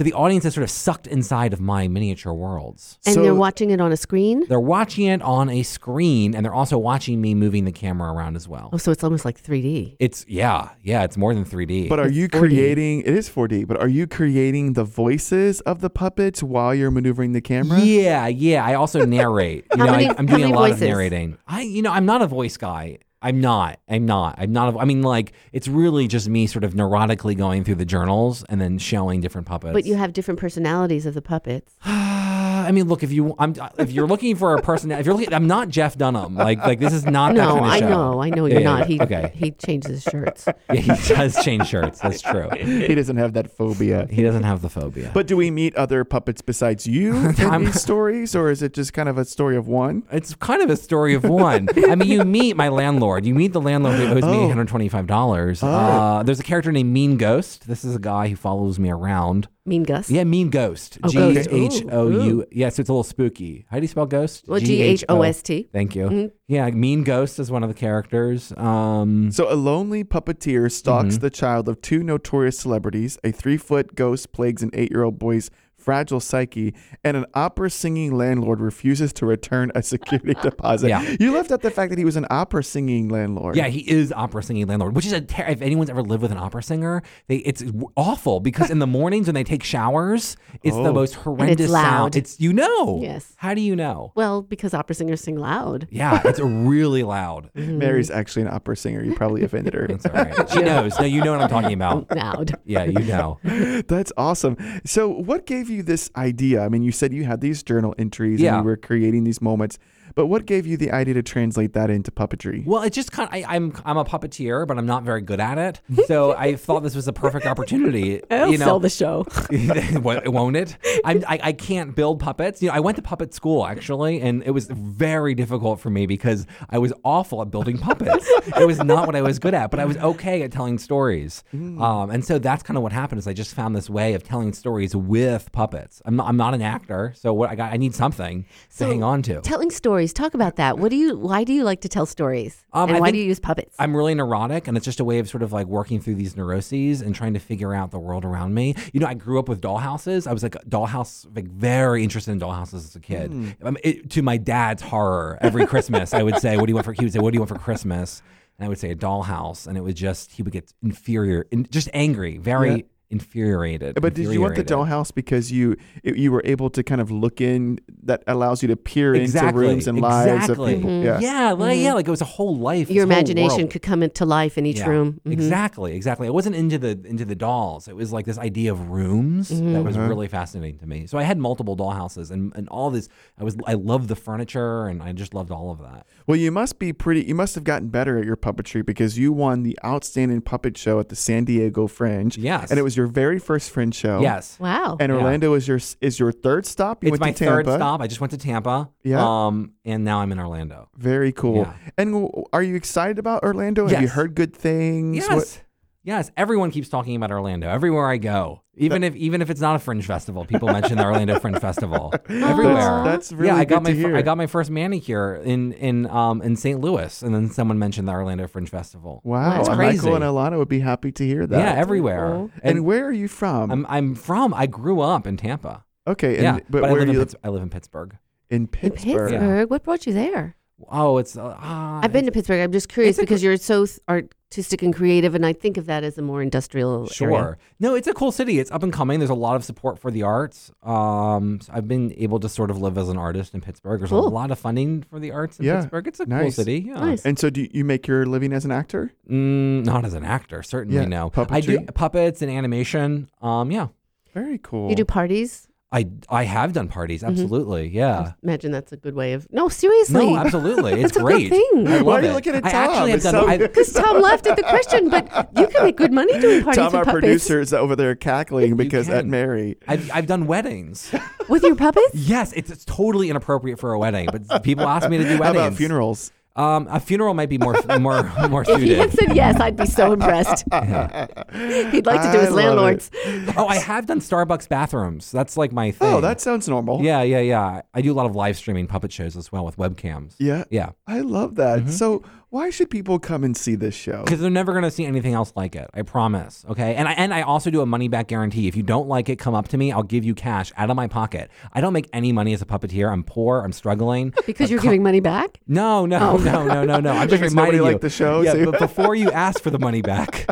So 0.00 0.04
the 0.04 0.14
audience 0.14 0.46
is 0.46 0.54
sort 0.54 0.64
of 0.64 0.70
sucked 0.70 1.06
inside 1.06 1.52
of 1.52 1.60
my 1.60 1.86
miniature 1.86 2.32
worlds. 2.32 2.98
And 3.04 3.16
So- 3.16 3.22
they're 3.22 3.34
watching 3.34 3.68
it 3.70 3.82
on 3.82 3.92
a 3.92 3.98
screen? 3.98 4.44
They're 4.48 4.58
watching 4.58 5.04
it 5.04 5.20
on 5.20 5.50
a 5.50 5.62
screen 5.62 6.34
and 6.34 6.42
they're 6.42 6.54
also 6.54 6.78
watching 6.78 7.20
me 7.20 7.34
moving 7.34 7.66
the 7.66 7.70
camera 7.72 8.10
around 8.10 8.34
as 8.34 8.48
well. 8.48 8.70
Oh, 8.72 8.78
so 8.78 8.92
it's 8.92 9.04
almost 9.04 9.26
like 9.26 9.38
3D. 9.38 9.96
It's 9.98 10.24
yeah, 10.26 10.70
yeah, 10.82 11.04
it's 11.04 11.18
more 11.18 11.34
than 11.34 11.44
3D. 11.44 11.90
But 11.90 12.00
are 12.00 12.08
you 12.08 12.28
4D. 12.30 12.38
creating? 12.38 13.00
It 13.02 13.12
is 13.12 13.28
4D. 13.28 13.64
But 13.66 13.78
are 13.78 13.88
you 13.88 14.06
creating 14.06 14.72
the 14.72 14.84
voices 14.84 15.60
of 15.62 15.82
the 15.82 15.90
puppets 15.90 16.42
while 16.42 16.74
you're 16.74 16.90
maneuvering 16.90 17.32
the 17.32 17.42
camera? 17.42 17.80
yeah, 17.80 18.26
yeah, 18.26 18.64
I 18.64 18.72
also 18.76 19.04
narrate. 19.04 19.66
You 19.74 19.80
How 19.80 19.84
know, 19.84 19.92
many- 19.92 20.06
I, 20.08 20.14
I'm 20.16 20.26
how 20.28 20.36
doing 20.38 20.44
a 20.44 20.46
many 20.46 20.54
lot 20.58 20.70
of 20.70 20.76
voices? 20.78 20.88
narrating. 20.88 21.36
I 21.46 21.60
you 21.60 21.82
know, 21.82 21.92
I'm 21.92 22.06
not 22.06 22.22
a 22.22 22.26
voice 22.26 22.56
guy. 22.56 23.00
I'm 23.22 23.40
not. 23.40 23.80
I'm 23.88 24.06
not. 24.06 24.36
I'm 24.38 24.52
not. 24.52 24.76
I 24.80 24.84
mean, 24.84 25.02
like, 25.02 25.32
it's 25.52 25.68
really 25.68 26.08
just 26.08 26.28
me 26.28 26.46
sort 26.46 26.64
of 26.64 26.72
neurotically 26.72 27.36
going 27.36 27.64
through 27.64 27.74
the 27.74 27.84
journals 27.84 28.44
and 28.48 28.60
then 28.60 28.78
showing 28.78 29.20
different 29.20 29.46
puppets. 29.46 29.74
But 29.74 29.84
you 29.84 29.96
have 29.96 30.12
different 30.12 30.40
personalities 30.40 31.04
of 31.04 31.14
the 31.14 31.22
puppets. 31.22 31.76
I 32.70 32.72
mean, 32.72 32.86
look, 32.86 33.02
if 33.02 33.10
you, 33.10 33.34
I'm, 33.36 33.52
if 33.78 33.90
you're 33.90 34.06
looking 34.06 34.36
for 34.36 34.54
a 34.54 34.62
person, 34.62 34.92
if 34.92 35.04
you're 35.04 35.14
looking, 35.16 35.34
I'm 35.34 35.48
not 35.48 35.70
Jeff 35.70 35.98
Dunham. 35.98 36.36
Like, 36.36 36.60
like 36.60 36.78
this 36.78 36.92
is 36.92 37.04
not 37.04 37.34
that 37.34 37.42
No, 37.42 37.54
kind 37.54 37.64
of 37.64 37.70
I 37.72 37.78
show. 37.80 37.88
know. 37.88 38.22
I 38.22 38.30
know 38.30 38.46
Yeah, 38.46 38.52
you're 38.52 38.60
yeah, 38.62 38.76
not. 38.78 38.86
He 38.86 39.00
okay. 39.00 39.32
he 39.34 39.50
changes 39.50 40.04
shirts. 40.04 40.46
Yeah, 40.72 40.76
he 40.80 41.14
does 41.14 41.42
change 41.44 41.66
shirts. 41.66 41.98
That's 41.98 42.22
true. 42.22 42.48
He 42.60 42.94
doesn't 42.94 43.16
have 43.16 43.32
that 43.32 43.50
phobia. 43.50 44.06
He 44.08 44.22
doesn't 44.22 44.44
have 44.44 44.62
the 44.62 44.68
phobia. 44.68 45.10
But 45.12 45.26
do 45.26 45.36
we 45.36 45.50
meet 45.50 45.74
other 45.74 46.04
puppets 46.04 46.42
besides 46.42 46.86
you 46.86 47.16
in 47.38 47.40
I'm- 47.40 47.64
these 47.64 47.80
stories, 47.82 48.36
or 48.36 48.50
is 48.52 48.62
it 48.62 48.72
just 48.72 48.92
kind 48.92 49.08
of 49.08 49.18
a 49.18 49.24
story 49.24 49.56
of 49.56 49.66
one? 49.66 50.04
It's 50.12 50.36
kind 50.36 50.62
of 50.62 50.70
a 50.70 50.76
story 50.76 51.14
of 51.14 51.24
one. 51.24 51.68
I 51.88 51.96
mean, 51.96 52.08
you 52.08 52.24
meet 52.24 52.56
my 52.56 52.68
landlord. 52.68 53.26
You 53.26 53.34
meet 53.34 53.52
the 53.52 53.60
landlord 53.60 53.96
who 53.96 54.06
owes 54.06 54.22
me 54.22 54.28
Oh. 54.30 54.44
eight 54.44 54.48
hundred 54.48 54.68
twenty-five 54.68 55.08
dollars. 55.08 55.60
Uh, 55.62 56.22
there's 56.24 56.38
a 56.38 56.44
character 56.44 56.70
named 56.70 56.92
Mean 56.92 57.16
Ghost. 57.16 57.66
This 57.66 57.84
is 57.84 57.96
a 57.96 57.98
guy 57.98 58.28
who 58.28 58.36
follows 58.36 58.78
me 58.78 58.90
around. 58.90 59.48
Mean 59.66 59.82
Ghost? 59.82 60.10
Yeah, 60.10 60.24
Mean 60.24 60.48
Ghost. 60.48 60.98
Oh, 61.02 61.08
G 61.08 61.18
Ghost. 61.18 61.48
H 61.52 61.84
O 61.92 62.08
U. 62.08 62.40
Ooh, 62.40 62.44
it's 62.50 62.78
a 62.78 62.82
little 62.82 63.02
spooky. 63.04 63.66
How 63.70 63.76
do 63.76 63.82
you 63.82 63.88
spell 63.88 64.06
ghost? 64.06 64.44
Well, 64.48 64.58
G 64.58 64.80
H 64.80 65.04
O 65.08 65.20
S 65.22 65.42
T. 65.42 65.68
Thank 65.72 65.94
you. 65.94 66.04
Mhm. 66.06 66.30
Yeah, 66.48 66.68
Mean 66.70 67.04
Ghost 67.04 67.38
is 67.38 67.50
one 67.50 67.62
of 67.62 67.68
the 67.68 67.74
characters. 67.74 68.52
Um, 68.56 69.30
So 69.30 69.52
a 69.52 69.54
lonely 69.54 70.02
puppeteer 70.02 70.70
stalks 70.72 71.16
Mhm. 71.16 71.20
the 71.20 71.30
child 71.30 71.68
of 71.68 71.80
two 71.82 72.02
notorious 72.02 72.58
celebrities. 72.58 73.18
A 73.22 73.32
three-foot 73.32 73.94
ghost 73.94 74.32
plagues 74.32 74.62
an 74.62 74.70
eight-year-old 74.72 75.18
boy's 75.18 75.50
fragile 75.80 76.20
psyche, 76.20 76.74
and 77.04 77.16
an 77.16 77.24
opera 77.34 77.70
singing 77.70 78.12
landlord 78.16 78.60
refuses 78.60 79.12
to 79.14 79.26
return 79.26 79.72
a 79.74 79.82
security 79.82 80.34
deposit. 80.42 80.88
Yeah. 80.88 81.16
You 81.18 81.32
left 81.32 81.50
out 81.50 81.62
the 81.62 81.70
fact 81.70 81.90
that 81.90 81.98
he 81.98 82.04
was 82.04 82.16
an 82.16 82.26
opera 82.30 82.62
singing 82.62 83.08
landlord. 83.08 83.56
Yeah, 83.56 83.68
he 83.68 83.80
is 83.90 84.12
opera 84.12 84.42
singing 84.42 84.66
landlord, 84.66 84.94
which 84.94 85.06
is 85.06 85.12
a 85.12 85.20
ter- 85.20 85.46
if 85.46 85.62
anyone's 85.62 85.90
ever 85.90 86.02
lived 86.02 86.22
with 86.22 86.32
an 86.32 86.38
opera 86.38 86.62
singer, 86.62 87.02
they 87.28 87.36
it's 87.36 87.62
awful 87.96 88.40
because 88.40 88.70
in 88.70 88.78
the 88.78 88.86
mornings 88.86 89.26
when 89.26 89.34
they 89.34 89.44
take 89.44 89.62
showers, 89.62 90.36
it's 90.62 90.76
the 90.76 90.82
Oh. 90.90 90.92
most 90.92 91.14
horrendous 91.14 91.70
loud. 91.70 91.82
sound. 91.82 92.16
It's 92.16 92.38
you 92.40 92.52
know. 92.52 93.00
Yes. 93.02 93.32
How 93.36 93.54
do 93.54 93.60
you 93.60 93.74
know? 93.76 94.12
Well, 94.14 94.42
because 94.42 94.74
opera 94.74 94.94
singers 94.94 95.20
sing 95.20 95.36
loud. 95.36 95.88
Yeah, 95.90 96.20
it's 96.24 96.40
really 96.40 97.02
loud. 97.02 97.50
Mm-hmm. 97.60 97.78
Mary's 97.78 98.10
actually 98.10 98.42
an 98.42 98.48
opera 98.48 98.76
singer. 98.76 99.02
You 99.04 99.14
probably 99.14 99.42
offended 99.44 99.74
her. 99.74 99.84
It's 99.84 100.04
all 100.06 100.12
right. 100.12 100.50
She 100.50 100.60
knows. 100.62 100.98
No, 100.98 101.04
you 101.04 101.22
know 101.22 101.32
what 101.32 101.40
I'm 101.42 101.48
talking 101.48 101.72
about. 101.72 102.10
Loud. 102.14 102.52
Yeah, 102.64 102.84
you 102.84 102.98
know. 103.00 103.38
That's 103.86 104.12
awesome. 104.16 104.56
So, 104.84 105.08
what 105.08 105.46
gave 105.46 105.69
you 105.72 105.82
this 105.82 106.10
idea? 106.16 106.62
I 106.64 106.68
mean, 106.68 106.82
you 106.82 106.92
said 106.92 107.12
you 107.12 107.24
had 107.24 107.40
these 107.40 107.62
journal 107.62 107.94
entries 107.98 108.40
Yeah. 108.40 108.56
and 108.56 108.64
you 108.64 108.68
were 108.68 108.76
creating 108.76 109.24
these 109.24 109.40
moments, 109.40 109.78
but 110.14 110.26
what 110.26 110.46
gave 110.46 110.66
you 110.66 110.76
the 110.76 110.90
idea 110.92 111.14
to 111.14 111.22
translate 111.22 111.72
that 111.74 111.90
into 111.90 112.10
puppetry? 112.10 112.64
Well, 112.64 112.82
it 112.82 112.92
just 112.92 113.12
kind 113.12 113.28
of, 113.28 113.34
I, 113.34 113.44
I'm 113.56 113.72
I'm 113.84 113.96
a 113.96 114.04
puppeteer, 114.04 114.66
but 114.66 114.78
I'm 114.78 114.86
not 114.86 115.02
very 115.04 115.20
good 115.20 115.40
at 115.40 115.58
it. 115.58 115.80
So 116.06 116.34
I 116.36 116.56
thought 116.56 116.82
this 116.82 116.94
was 116.94 117.08
a 117.08 117.12
perfect 117.12 117.46
opportunity. 117.46 118.22
I'll 118.30 118.50
you 118.50 118.58
know, 118.58 118.64
sell 118.64 118.80
the 118.80 118.90
show. 118.90 119.26
won't 120.30 120.56
it? 120.56 120.76
I'm, 121.04 121.24
I 121.28 121.40
I 121.42 121.52
can't 121.52 121.94
build 121.94 122.20
puppets. 122.20 122.62
You 122.62 122.68
know, 122.68 122.74
I 122.74 122.80
went 122.80 122.96
to 122.96 123.02
puppet 123.02 123.34
school 123.34 123.66
actually, 123.66 124.20
and 124.20 124.42
it 124.44 124.50
was 124.50 124.66
very 124.66 125.34
difficult 125.34 125.80
for 125.80 125.90
me 125.90 126.06
because 126.06 126.46
I 126.68 126.78
was 126.78 126.92
awful 127.04 127.42
at 127.42 127.50
building 127.50 127.78
puppets. 127.78 128.26
it 128.58 128.66
was 128.66 128.78
not 128.78 129.06
what 129.06 129.16
I 129.16 129.22
was 129.22 129.38
good 129.38 129.54
at, 129.54 129.70
but 129.70 129.80
I 129.80 129.84
was 129.84 129.96
okay 129.98 130.42
at 130.42 130.52
telling 130.52 130.78
stories. 130.78 131.44
Um, 131.52 132.10
and 132.10 132.24
so 132.24 132.38
that's 132.38 132.62
kind 132.62 132.76
of 132.76 132.82
what 132.82 132.92
happened. 132.92 133.18
Is 133.18 133.26
I 133.26 133.32
just 133.32 133.54
found 133.54 133.74
this 133.76 133.88
way 133.90 134.14
of 134.14 134.22
telling 134.22 134.52
stories 134.52 134.94
with 134.96 135.50
puppets. 135.52 136.02
I'm 136.04 136.16
not, 136.16 136.28
I'm 136.28 136.36
not 136.36 136.54
an 136.54 136.62
actor, 136.62 137.12
so 137.16 137.32
what 137.32 137.50
I 137.50 137.54
got 137.54 137.72
I 137.72 137.76
need 137.76 137.94
something 137.94 138.46
So, 138.68 138.86
to 138.86 138.90
hang 138.92 139.02
on 139.02 139.22
to. 139.22 139.40
Telling 139.40 139.70
stories. 139.70 139.99
Talk 140.08 140.34
about 140.34 140.56
that. 140.56 140.78
What 140.78 140.90
do 140.90 140.96
you? 140.96 141.16
Why 141.16 141.44
do 141.44 141.52
you 141.52 141.64
like 141.64 141.82
to 141.82 141.88
tell 141.88 142.06
stories? 142.06 142.64
Um, 142.72 142.88
and 142.88 142.96
I 142.96 143.00
why 143.00 143.10
do 143.10 143.18
you 143.18 143.24
use 143.24 143.38
puppets? 143.38 143.76
I'm 143.78 143.94
really 143.94 144.14
neurotic, 144.14 144.66
and 144.66 144.76
it's 144.76 144.84
just 144.84 145.00
a 145.00 145.04
way 145.04 145.18
of 145.18 145.28
sort 145.28 145.42
of 145.42 145.52
like 145.52 145.66
working 145.66 146.00
through 146.00 146.14
these 146.14 146.36
neuroses 146.36 147.02
and 147.02 147.14
trying 147.14 147.34
to 147.34 147.40
figure 147.40 147.74
out 147.74 147.90
the 147.90 147.98
world 147.98 148.24
around 148.24 148.54
me. 148.54 148.74
You 148.92 149.00
know, 149.00 149.06
I 149.06 149.14
grew 149.14 149.38
up 149.38 149.48
with 149.48 149.60
dollhouses. 149.60 150.26
I 150.26 150.32
was 150.32 150.42
like 150.42 150.54
a 150.54 150.60
dollhouse, 150.60 151.26
like 151.36 151.46
very 151.46 152.02
interested 152.02 152.32
in 152.32 152.40
dollhouses 152.40 152.74
as 152.74 152.96
a 152.96 153.00
kid. 153.00 153.56
Um, 153.62 153.76
it, 153.84 154.10
to 154.10 154.22
my 154.22 154.36
dad's 154.38 154.82
horror, 154.82 155.38
every 155.40 155.66
Christmas 155.66 156.14
I 156.14 156.22
would 156.22 156.38
say, 156.38 156.56
"What 156.56 156.66
do 156.66 156.70
you 156.70 156.74
want 156.74 156.86
for?" 156.86 156.92
He 156.94 157.04
would 157.04 157.12
say, 157.12 157.18
"What 157.18 157.32
do 157.32 157.36
you 157.36 157.40
want 157.40 157.50
for 157.50 157.58
Christmas?" 157.58 158.22
And 158.58 158.66
I 158.66 158.68
would 158.68 158.78
say 158.78 158.90
a 158.90 158.96
dollhouse, 158.96 159.66
and 159.66 159.76
it 159.78 159.80
would 159.80 159.96
just 159.96 160.32
he 160.32 160.42
would 160.42 160.52
get 160.52 160.72
inferior, 160.82 161.46
and 161.52 161.70
just 161.70 161.88
angry, 161.94 162.38
very 162.38 162.70
Yeah. 162.70 162.82
Infuriated. 163.10 164.00
But 164.00 164.14
did 164.14 164.32
you 164.32 164.40
want 164.40 164.56
the 164.56 164.64
dollhouse 164.64 165.12
because 165.14 165.52
you 165.52 165.76
you 166.02 166.32
were 166.32 166.42
able 166.44 166.70
to 166.70 166.82
kind 166.82 167.00
of 167.00 167.10
look 167.10 167.40
in 167.40 167.78
that 168.04 168.22
allows 168.26 168.62
you 168.62 168.68
to 168.68 168.76
peer 168.76 169.14
Exactly. 169.14 169.48
into 169.48 169.58
rooms 169.74 169.86
and 169.86 170.00
lives 170.00 170.48
of 170.48 170.56
people? 170.56 170.90
Mm-hmm. 170.90 171.04
Yeah. 171.04 171.20
yeah, 171.20 171.52
well, 171.52 171.72
yeah, 171.72 171.92
like 171.94 172.06
it 172.06 172.10
was 172.10 172.20
a 172.20 172.24
whole 172.36 172.56
life. 172.56 172.90
Your 172.90 173.04
imagination 173.04 173.68
could 173.68 173.82
come 173.82 174.02
into 174.02 174.24
life 174.24 174.56
in 174.58 174.66
each 174.66 174.78
Yeah, 174.78 174.88
room. 174.88 175.20
Mhm. 175.26 175.32
Exactly, 175.32 175.94
exactly. 175.94 176.26
I 176.26 176.30
wasn't 176.30 176.56
into 176.56 176.78
the 176.78 177.00
into 177.04 177.24
the 177.24 177.34
dolls. 177.34 177.88
It 177.88 177.96
was 177.96 178.12
like 178.12 178.26
this 178.26 178.38
idea 178.38 178.72
of 178.72 178.90
rooms 178.90 179.50
Mm-hmm. 179.50 179.72
that 179.74 179.82
was 179.84 179.96
Uh-huh. 179.96 180.08
really 180.08 180.28
fascinating 180.28 180.78
to 180.80 180.86
me. 180.86 181.06
So 181.06 181.18
I 181.18 181.22
had 181.24 181.38
multiple 181.38 181.76
dollhouses 181.76 182.30
and, 182.30 182.52
and 182.56 182.68
all 182.68 182.90
this. 182.90 183.08
I 183.38 183.44
was 183.44 183.56
I 183.66 183.74
loved 183.74 184.08
the 184.08 184.16
furniture 184.16 184.86
and 184.86 185.02
I 185.02 185.12
just 185.12 185.34
loved 185.34 185.50
all 185.50 185.70
of 185.70 185.78
that. 185.80 186.06
Well, 186.26 186.36
you 186.36 186.50
must 186.50 186.78
be 186.78 186.92
pretty. 186.92 187.22
You 187.24 187.34
must 187.34 187.54
have 187.54 187.64
gotten 187.64 187.88
better 187.88 188.18
at 188.18 188.24
your 188.24 188.36
puppetry 188.36 188.84
because 188.84 189.18
you 189.18 189.32
won 189.32 189.62
the 189.62 189.78
outstanding 189.84 190.40
puppet 190.40 190.76
show 190.76 191.00
at 191.00 191.08
the 191.08 191.16
San 191.16 191.44
Diego 191.44 191.86
Fringe. 191.86 192.36
Yes. 192.38 192.70
and 192.70 192.78
it 192.78 192.82
was 192.82 192.96
your 193.00 193.08
very 193.08 193.38
first 193.38 193.70
Fringe 193.70 193.94
show. 193.94 194.20
Yes, 194.20 194.56
Wow. 194.60 194.96
And 195.00 195.10
Yeah. 195.10 195.18
Orlando 195.18 195.54
is 195.54 195.66
your 195.66 195.80
is 196.00 196.18
your 196.20 196.32
third 196.32 196.66
stop. 196.66 197.02
You 197.02 197.08
it's 197.08 197.12
went 197.12 197.20
my 197.20 197.32
to 197.32 197.38
Tampa. 197.44 197.64
third 197.70 197.76
stop. 197.78 198.00
I 198.00 198.06
just 198.06 198.20
went 198.20 198.30
to 198.32 198.38
Tampa. 198.38 198.90
Yeah. 199.02 199.24
Um, 199.46 199.72
and 199.84 200.04
now 200.04 200.18
I'm 200.20 200.30
in 200.32 200.38
Orlando. 200.38 200.88
Very 200.96 201.32
cool. 201.32 201.62
Yeah. 201.62 201.72
And 201.98 202.12
w- 202.12 202.44
are 202.52 202.62
you 202.62 202.74
excited 202.76 203.18
about 203.18 203.42
Orlando? 203.42 203.86
Have 203.88 204.00
you 204.02 204.08
heard 204.08 204.34
good 204.34 204.54
things? 204.54 205.16
Yes. 205.16 205.28
What- 205.30 205.62
Yes, 206.02 206.30
everyone 206.34 206.70
keeps 206.70 206.88
talking 206.88 207.14
about 207.14 207.30
Orlando 207.30 207.68
everywhere 207.68 208.06
I 208.08 208.16
go. 208.16 208.62
Even 208.76 209.04
if 209.04 209.14
even 209.16 209.42
if 209.42 209.50
it's 209.50 209.60
not 209.60 209.76
a 209.76 209.78
fringe 209.78 210.06
festival, 210.06 210.46
people 210.46 210.68
mention 210.68 210.96
the 210.96 211.04
Orlando 211.04 211.38
Fringe 211.38 211.58
Festival 211.58 212.14
everywhere. 212.30 213.04
That's 213.04 213.30
really 213.32 213.48
yeah. 213.48 213.56
I 213.56 213.66
got 213.66 213.84
good 213.84 213.90
my 213.90 214.02
to 214.02 214.02
fir- 214.02 214.16
I 214.16 214.22
got 214.22 214.38
my 214.38 214.46
first 214.46 214.70
manicure 214.70 215.34
in 215.36 215.72
in 215.72 216.06
um 216.06 216.40
in 216.40 216.56
St. 216.56 216.80
Louis, 216.80 217.22
and 217.22 217.34
then 217.34 217.50
someone 217.50 217.78
mentioned 217.78 218.08
the 218.08 218.12
Orlando 218.12 218.46
Fringe 218.46 218.70
Festival. 218.70 219.20
Wow, 219.24 219.58
That's 219.62 219.68
crazy. 219.68 219.96
Michael 219.98 220.14
and 220.16 220.24
Alauna 220.24 220.56
would 220.56 220.68
be 220.70 220.80
happy 220.80 221.12
to 221.12 221.26
hear 221.26 221.46
that. 221.46 221.58
Yeah, 221.58 221.72
everywhere. 221.78 222.30
cool. 222.30 222.50
and, 222.62 222.78
And, 222.78 222.86
where 222.86 223.04
are 223.06 223.12
you 223.12 223.28
from? 223.28 223.70
I'm 223.70 223.86
I'm 223.86 224.14
from. 224.14 224.54
I 224.54 224.66
grew 224.66 225.00
up 225.02 225.26
in 225.26 225.36
Tampa. 225.36 225.84
okay, 226.06 226.36
and, 226.36 226.42
yeah, 226.42 226.52
but, 226.70 226.80
but, 226.80 226.84
I 226.84 226.92
where 226.92 227.00
live 227.00 227.08
do 227.08 227.10
in 227.10 227.14
you 227.18 227.20
Pitts- 227.26 227.34
I 227.44 227.48
live 227.50 227.62
in 227.62 227.68
Pittsburgh. 227.68 228.16
in 228.48 228.66
Pittsburgh. 228.68 228.92
in 228.92 228.96
Pittsburgh? 228.96 229.30
Pittsburgh. 229.32 229.70
What 229.70 229.84
brought 229.84 230.06
you 230.06 230.14
there? 230.14 230.56
Oh, 230.88 231.18
it's 231.18 231.36
uh, 231.36 231.56
ah, 231.58 232.00
I've 232.02 232.12
been 232.12 232.26
to 232.26 232.32
Pittsburgh. 232.32 232.60
I'm 232.60 232.72
just 232.72 232.88
curious 232.88 233.16
it's 233.16 233.18
a 233.18 233.22
because 233.22 233.42
you're 233.42 233.56
so 233.56 233.86
th- 233.86 233.98
artistic 234.08 234.82
and 234.82 234.94
creative, 234.94 235.34
and 235.34 235.44
I 235.46 235.52
think 235.52 235.76
of 235.76 235.86
that 235.86 236.02
as 236.04 236.18
a 236.18 236.22
more 236.22 236.42
industrial 236.42 237.06
Sure. 237.08 237.30
area. 237.36 237.56
No, 237.78 237.94
it's 237.94 238.08
a 238.08 238.12
cool 238.14 238.32
city. 238.32 238.58
It's 238.58 238.70
up 238.70 238.82
and 238.82 238.92
coming. 238.92 239.18
There's 239.20 239.30
a 239.30 239.34
lot 239.34 239.56
of 239.56 239.64
support 239.64 239.98
for 239.98 240.10
the 240.10 240.22
arts. 240.22 240.70
Um, 240.82 241.60
so 241.60 241.72
I've 241.72 241.86
been 241.86 242.12
able 242.16 242.40
to 242.40 242.48
sort 242.48 242.70
of 242.70 242.80
live 242.80 242.98
as 242.98 243.08
an 243.08 243.16
artist 243.16 243.54
in 243.54 243.60
Pittsburgh. 243.60 244.00
There's 244.00 244.10
Cool. 244.10 244.26
a 244.26 244.28
lot 244.28 244.50
of 244.50 244.58
funding 244.58 245.02
for 245.02 245.20
the 245.20 245.30
arts 245.30 245.58
in 245.60 245.66
Yeah, 245.66 245.76
Pittsburgh. 245.80 246.08
It's 246.08 246.20
a 246.20 246.26
cool 246.26 246.50
city. 246.50 246.84
Yeah. 246.88 246.94
Nice. 246.94 247.24
And 247.24 247.38
so, 247.38 247.50
do 247.50 247.68
you 247.72 247.84
make 247.84 248.06
your 248.08 248.26
living 248.26 248.52
as 248.52 248.64
an 248.64 248.72
actor? 248.72 249.12
Mm, 249.28 249.84
not 249.84 250.04
as 250.04 250.14
an 250.14 250.24
actor, 250.24 250.62
certainly 250.62 250.96
Yeah, 250.98 251.04
no. 251.06 251.30
I 251.50 251.60
do 251.60 251.80
puppets 251.94 252.42
and 252.42 252.50
animation. 252.50 253.28
Um, 253.42 253.70
yeah. 253.70 253.88
Very 254.34 254.58
cool. 254.58 254.88
You 254.90 254.96
do 254.96 255.04
parties. 255.04 255.66
I 255.92 256.06
I 256.28 256.44
have 256.44 256.72
done 256.72 256.86
parties. 256.86 257.22
Mm-hmm. 257.22 257.32
Absolutely. 257.32 257.88
Yeah. 257.88 258.20
I 258.20 258.34
imagine 258.44 258.70
that's 258.70 258.92
a 258.92 258.96
good 258.96 259.14
way 259.16 259.32
of. 259.32 259.48
No, 259.50 259.68
seriously. 259.68 260.24
No, 260.24 260.36
absolutely. 260.38 260.92
It's 261.02 261.02
That's 261.14 261.16
a 261.16 261.20
good 261.20 261.26
great. 261.26 261.50
thing. 261.50 261.88
I 261.88 261.96
love 261.96 262.02
Why 262.06 262.18
are 262.18 262.22
you 262.22 262.28
it. 262.30 262.32
looking 262.34 262.54
at 262.54 262.62
Tom? 262.62 262.68
I 262.68 262.72
Tom? 262.72 262.90
actually 262.90 263.10
have 263.10 263.16
It's 263.16 263.24
done. 263.24 263.34
so 263.34 263.46
I, 263.48 263.56
good. 263.56 263.70
Because 263.74 263.92
Tom 263.92 264.20
laughed 264.22 264.46
at 264.46 264.56
the 264.56 264.62
question, 264.62 265.08
but 265.08 265.24
you 265.58 265.66
can 265.66 265.82
make 265.82 265.96
good 265.96 266.12
money 266.12 266.38
doing 266.38 266.62
parties 266.62 266.76
Tom, 266.76 266.86
with 266.86 266.94
our 266.94 267.04
puppets. 267.04 267.20
producer, 267.22 267.60
is 267.60 267.72
over 267.72 267.96
there 267.96 268.14
cackling 268.14 268.76
because 268.76 269.08
at 269.08 269.22
can. 269.22 269.30
Mary. 269.30 269.78
I've, 269.88 270.08
I've 270.12 270.26
done 270.26 270.46
weddings. 270.46 271.12
with 271.48 271.64
your 271.64 271.74
puppets. 271.74 272.14
yes, 272.14 272.52
it's, 272.52 272.70
it's 272.70 272.84
totally 272.84 273.28
inappropriate 273.28 273.80
for 273.80 273.92
a 273.92 273.98
wedding, 273.98 274.28
but 274.30 274.62
people 274.62 274.86
ask 274.86 275.08
me 275.10 275.18
to 275.18 275.24
do 275.24 275.30
How 275.34 275.40
weddings. 275.40 275.56
about 275.66 275.74
funerals? 275.74 276.30
Um, 276.56 276.88
a 276.90 276.98
funeral 276.98 277.32
might 277.34 277.48
be 277.48 277.58
more 277.58 277.74
more 278.00 278.24
more 278.48 278.62
If 278.68 278.80
he 278.80 278.94
had 278.94 279.12
said 279.12 279.36
yes, 279.36 279.60
I'd 279.60 279.76
be 279.76 279.86
so 279.86 280.12
impressed. 280.12 280.64
He'd 280.72 282.06
like 282.06 282.22
to 282.22 282.30
do 282.32 282.40
his 282.40 282.50
love 282.50 282.52
landlords. 282.52 283.10
Oh, 283.56 283.66
I 283.66 283.76
have 283.76 284.06
done 284.06 284.20
Starbucks 284.20 284.68
bathrooms. 284.68 285.30
That's 285.30 285.56
like 285.56 285.72
my 285.72 285.90
thing. 285.90 286.12
Oh, 286.14 286.20
that 286.20 286.40
sounds 286.40 286.68
normal. 286.68 287.02
yeah, 287.02 287.22
yeah, 287.22 287.40
yeah. 287.40 287.82
I 287.94 288.02
do 288.02 288.12
a 288.12 288.14
lot 288.14 288.26
of 288.26 288.34
live 288.34 288.56
streaming 288.56 288.86
puppet 288.86 289.12
shows 289.12 289.36
as 289.36 289.52
well 289.52 289.64
with 289.64 289.76
webcams. 289.76 290.34
Yeah. 290.38 290.64
Yeah, 290.70 290.90
I 291.06 291.20
love 291.20 291.54
that. 291.56 291.80
Mm-hmm. 291.80 291.90
So, 291.90 292.22
why 292.50 292.68
should 292.70 292.90
people 292.90 293.18
come 293.18 293.44
and 293.44 293.56
see 293.56 293.74
this 293.76 293.94
show? 293.94 294.24
because 294.24 294.40
they're 294.40 294.50
never 294.50 294.72
gonna 294.74 294.90
see 294.90 295.04
anything 295.06 295.34
else 295.34 295.52
like 295.54 295.76
it. 295.76 295.88
I 295.94 296.02
promise. 296.02 296.64
Okay, 296.68 296.94
and 296.96 297.06
I 297.08 297.12
and 297.12 297.32
I 297.32 297.42
also 297.42 297.70
do 297.70 297.80
a 297.80 297.86
money 297.86 298.08
back 298.08 298.26
guarantee. 298.28 298.66
If 298.68 298.74
you 298.76 298.82
don't 298.82 299.08
like 299.08 299.28
it, 299.28 299.36
come 299.36 299.54
up 299.54 299.68
to 299.68 299.76
me. 299.78 299.92
I'll 299.92 300.02
give 300.02 300.24
you 300.24 300.34
cash 300.34 300.72
out 300.76 300.90
of 300.90 300.96
my 300.96 301.06
pocket. 301.06 301.50
I 301.72 301.80
don't 301.80 301.92
make 301.92 302.08
any 302.12 302.32
money 302.32 302.52
as 302.52 302.60
a 302.60 302.64
puppeteer. 302.66 303.10
I'm 303.10 303.22
poor. 303.24 303.62
I'm 303.62 303.72
struggling. 303.72 304.34
Because 304.50 304.68
you're 304.68 304.80
giving 304.80 305.02
money 305.04 305.20
back? 305.20 305.60
No, 305.68 306.06
no, 306.06 306.32
oh. 306.32 306.36
no, 306.38 306.66
no, 306.66 306.84
no, 306.84 306.98
no. 306.98 307.12
I'm 307.12 307.28
just 307.28 307.40
Because 307.40 307.52
reminding 307.52 307.56
nobody 307.56 307.76
you. 307.76 307.82
liked 307.84 308.00
the 308.00 308.10
show, 308.10 308.40
Yeah, 308.40 308.52
so- 308.52 308.72
but 308.72 308.78
before 308.88 309.14
you 309.14 309.30
ask 309.30 309.62
for 309.62 309.70
the 309.70 309.78
money 309.78 310.02
back, 310.02 310.46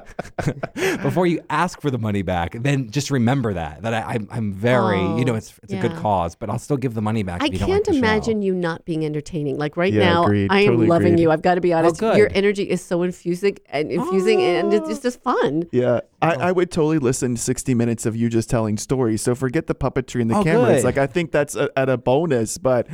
before 1.03 1.27
you 1.27 1.41
ask 1.51 1.81
for 1.81 1.91
the 1.91 1.99
money 1.99 2.23
back, 2.23 2.53
then 2.63 2.91
just 2.91 3.11
remember 3.11 3.55
that 3.55 3.83
that 3.83 3.93
I, 3.93 4.15
I'm, 4.15 4.29
I'm 4.31 4.53
very, 4.53 4.99
you 5.01 5.05
oh, 5.05 5.23
know, 5.23 5.35
it's 5.35 5.59
it's 5.65 5.73
a 5.73 5.79
good 5.81 5.97
cause, 5.97 6.37
but 6.37 6.49
I'll 6.49 6.59
still 6.61 6.77
give 6.77 6.95
the 6.95 7.03
money 7.03 7.23
back. 7.25 7.43
I 7.43 7.47
if 7.47 7.55
you 7.55 7.59
don't 7.59 7.71
like 7.71 7.85
can't 7.85 7.95
show. 7.97 7.99
imagine 7.99 8.43
you 8.43 8.55
not 8.55 8.85
being 8.85 9.05
entertaining. 9.05 9.59
Like 9.59 9.77
right 9.77 9.93
Yeah, 9.93 10.05
now, 10.13 10.25
agreed. 10.25 10.49
I 10.53 10.61
am 10.61 10.67
Totally 10.69 10.87
loving 10.87 11.07
agreed. 11.15 11.23
you. 11.23 11.31
I've 11.33 11.43
got 11.43 11.57
to 11.57 11.61
be 11.61 11.73
honest. 11.73 11.88
Good. 11.93 12.17
Your 12.19 12.31
energy 12.35 12.65
is 12.69 12.83
so 12.83 13.03
infusing 13.03 13.57
and 13.71 13.91
infusing, 13.91 14.41
and 14.43 14.73
it's, 14.75 14.89
it's 14.91 15.01
just 15.01 15.23
fun. 15.23 15.65
Yeah, 15.73 16.01
I, 16.21 16.35
Oh. 16.35 16.39
I 16.41 16.53
would 16.53 16.71
totally 16.71 16.99
listen 16.99 17.37
to 17.37 17.41
60 17.41 17.75
minutes 17.75 18.05
of 18.07 18.17
you 18.17 18.29
just 18.29 18.51
telling 18.51 18.77
stories. 18.77 19.23
So 19.23 19.35
forget 19.35 19.67
the 19.67 19.75
puppetry 19.75 20.21
and 20.21 20.31
the 20.31 20.37
Oh, 20.37 20.45
cameras. 20.45 20.77
good. 20.83 20.85
Like 20.85 20.99
I 20.99 21.07
think 21.07 21.33
that's 21.33 21.55
a, 21.57 21.71
at 21.77 21.89
a 21.89 21.97
bonus, 21.97 22.59
but 22.59 22.87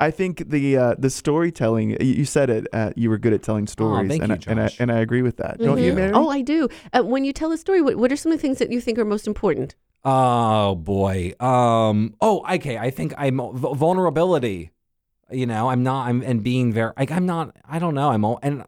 I 0.00 0.10
think 0.10 0.48
the 0.50 0.76
uh, 0.76 0.94
the 0.98 1.10
storytelling. 1.10 1.90
You 1.90 1.98
you 2.22 2.24
said 2.24 2.50
it. 2.50 2.66
Uh, 2.72 2.90
you 2.96 3.08
were 3.10 3.18
good 3.18 3.32
at 3.32 3.42
telling 3.42 3.66
stories, 3.66 4.06
Oh, 4.06 4.08
thank 4.08 4.22
and, 4.22 4.30
you, 4.32 4.38
I, 4.48 4.50
and 4.50 4.60
I 4.60 4.66
Josh. 4.68 4.80
and 4.80 4.92
I 4.92 4.98
agree 4.98 5.22
with 5.22 5.36
that. 5.38 5.58
Don't 5.58 5.78
you, 5.78 5.92
Mhm. 5.92 5.96
Mary? 5.96 6.12
Oh, 6.12 6.28
I 6.28 6.42
do. 6.42 6.68
Uh, 6.92 7.02
when 7.02 7.24
you 7.24 7.32
tell 7.32 7.52
a 7.52 7.56
story, 7.56 7.80
what, 7.82 7.96
what 7.96 8.10
are 8.12 8.16
some 8.16 8.32
of 8.32 8.38
the 8.38 8.42
things 8.42 8.58
that 8.58 8.70
you 8.72 8.80
think 8.80 8.98
are 8.98 9.04
most 9.04 9.26
important? 9.26 9.74
Oh 10.04 10.74
boy. 10.74 11.32
Um. 11.38 12.14
Oh, 12.20 12.44
okay. 12.56 12.76
I 12.78 12.90
think 12.90 13.14
I'm 13.16 13.38
v- 13.38 13.74
vulnerability. 13.74 14.70
You 15.32 15.46
know, 15.46 15.68
I'm 15.70 15.82
not. 15.82 16.08
I'm 16.08 16.22
and 16.22 16.42
being 16.42 16.72
very. 16.72 16.92
Like 16.98 17.10
I'm 17.10 17.26
not. 17.26 17.56
I 17.68 17.78
don't 17.78 17.94
know. 17.94 18.10
I'm. 18.10 18.24
all- 18.24 18.38
And 18.42 18.64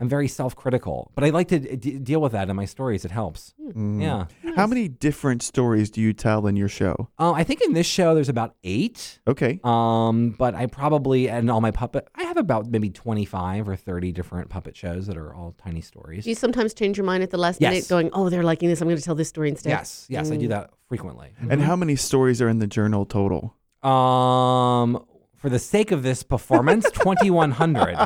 I'm 0.00 0.08
very 0.08 0.28
self-critical, 0.28 1.10
but 1.16 1.24
I 1.24 1.30
like 1.30 1.48
to 1.48 1.58
d- 1.58 1.98
deal 1.98 2.20
with 2.20 2.30
that 2.30 2.48
in 2.48 2.54
my 2.54 2.66
stories. 2.66 3.04
It 3.04 3.10
helps. 3.10 3.52
Mm. 3.74 4.00
Yeah. 4.00 4.52
How 4.54 4.64
many 4.68 4.86
different 4.86 5.42
stories 5.42 5.90
do 5.90 6.00
you 6.00 6.12
tell 6.12 6.46
in 6.46 6.54
your 6.54 6.68
show? 6.68 7.08
Uh, 7.18 7.32
I 7.32 7.42
think 7.42 7.62
in 7.62 7.72
this 7.72 7.86
show 7.88 8.14
there's 8.14 8.28
about 8.28 8.54
eight. 8.62 9.18
Okay. 9.26 9.58
Um, 9.64 10.36
but 10.38 10.54
I 10.54 10.66
probably 10.66 11.28
and 11.28 11.50
all 11.50 11.60
my 11.60 11.72
puppet, 11.72 12.06
I 12.14 12.22
have 12.22 12.36
about 12.36 12.68
maybe 12.70 12.90
25 12.90 13.68
or 13.68 13.74
30 13.74 14.12
different 14.12 14.50
puppet 14.50 14.76
shows 14.76 15.08
that 15.08 15.16
are 15.16 15.34
all 15.34 15.56
tiny 15.60 15.80
stories. 15.80 16.22
Do 16.22 16.30
you 16.30 16.36
sometimes 16.36 16.74
change 16.74 16.96
your 16.96 17.04
mind 17.04 17.24
at 17.24 17.30
the 17.30 17.36
last 17.38 17.60
Yes. 17.60 17.72
minute, 17.72 17.88
going, 17.88 18.10
"Oh, 18.12 18.28
they're 18.28 18.44
liking 18.44 18.68
this. 18.68 18.80
I'm 18.80 18.86
going 18.86 18.98
to 18.98 19.02
tell 19.02 19.16
this 19.16 19.28
story 19.28 19.48
instead." 19.48 19.70
Yes, 19.70 20.06
yes, 20.08 20.30
I 20.30 20.36
do 20.36 20.46
that 20.48 20.70
frequently. 20.88 21.30
And 21.50 21.60
how 21.60 21.74
many 21.74 21.96
stories 21.96 22.40
are 22.40 22.48
in 22.48 22.60
the 22.60 22.68
journal 22.68 23.04
total? 23.04 23.56
Um, 23.82 25.04
for 25.38 25.48
the 25.48 25.58
sake 25.58 25.90
of 25.92 26.02
this 26.02 26.22
performance, 26.22 26.84
2100. 26.92 27.96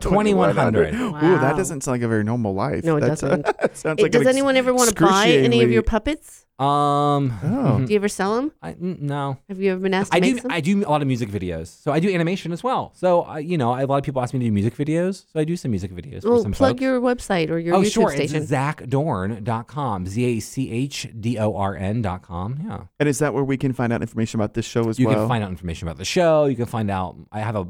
2100. 0.00 0.94
Ooh, 0.94 1.10
that 1.38 1.56
doesn't 1.56 1.82
sound 1.82 1.94
like 1.94 2.02
a 2.02 2.08
very 2.08 2.24
normal 2.24 2.54
life. 2.54 2.84
No, 2.84 2.96
it 2.96 3.00
That's, 3.00 3.22
uh, 3.22 3.36
doesn't. 3.36 3.46
sounds 3.76 3.98
It- 4.00 4.02
like 4.04 4.12
does 4.12 4.22
an 4.22 4.28
anyone 4.28 4.56
ever 4.56 4.72
want 4.74 4.90
to 4.94 5.02
buy 5.04 5.28
any 5.28 5.62
of 5.62 5.70
your 5.70 5.82
puppets? 5.82 6.46
Um, 6.58 7.32
Oh. 7.42 7.80
Do 7.84 7.92
you 7.92 7.96
ever 7.96 8.08
sell 8.08 8.36
them? 8.36 8.52
I, 8.62 8.70
n- 8.70 8.98
no. 9.00 9.38
Have 9.48 9.58
you 9.60 9.72
ever 9.72 9.80
been 9.80 9.92
asked 9.92 10.12
to 10.12 10.16
I 10.18 10.20
make 10.20 10.34
do. 10.36 10.40
some? 10.42 10.50
I 10.52 10.60
do 10.60 10.84
a 10.86 10.88
lot 10.88 11.02
of 11.02 11.08
music 11.08 11.28
videos, 11.28 11.66
so 11.66 11.90
I 11.90 11.98
do 11.98 12.12
animation 12.14 12.52
as 12.52 12.62
well. 12.62 12.92
So 12.94 13.22
I, 13.22 13.40
you 13.40 13.58
know, 13.58 13.72
a 13.74 13.82
lot 13.86 13.96
of 13.98 14.04
people 14.04 14.22
ask 14.22 14.32
me 14.32 14.38
to 14.40 14.46
do 14.46 14.52
music 14.52 14.76
videos, 14.76 15.24
so 15.32 15.40
I 15.40 15.44
do 15.44 15.56
some 15.56 15.72
music 15.72 15.90
videos 15.92 16.22
for 16.22 16.30
well, 16.30 16.42
some 16.42 16.52
plug 16.52 16.72
folks. 16.74 16.82
your 16.82 17.00
website 17.00 17.50
or 17.50 17.58
your 17.58 17.74
oh, 17.74 17.80
YouTube 17.80 17.92
sure. 17.92 18.10
station. 18.12 18.36
It's 18.42 18.52
zachdorn.com. 18.52 20.06
Z 20.06 20.24
A 20.24 20.40
C 20.40 20.70
H 20.70 21.08
D 21.18 21.38
O 21.38 21.56
R 21.56 21.76
N.com. 21.76 22.60
Yeah. 22.64 22.84
And 23.00 23.08
is 23.08 23.18
that 23.18 23.34
where 23.34 23.44
we 23.44 23.56
can 23.56 23.72
find 23.72 23.92
out 23.92 24.00
information 24.00 24.38
about 24.38 24.54
this 24.54 24.64
show 24.64 24.88
as 24.88 24.98
You 24.98 25.06
well? 25.06 25.14
You 25.16 25.20
can 25.22 25.28
find 25.28 25.44
out 25.44 25.50
information 25.50 25.88
about 25.88 25.98
the 25.98 26.04
show. 26.04 26.44
You 26.46 26.56
can 26.56 26.66
find 26.66 26.90
out. 26.90 27.16
I 27.32 27.40
have 27.40 27.56
a 27.56 27.66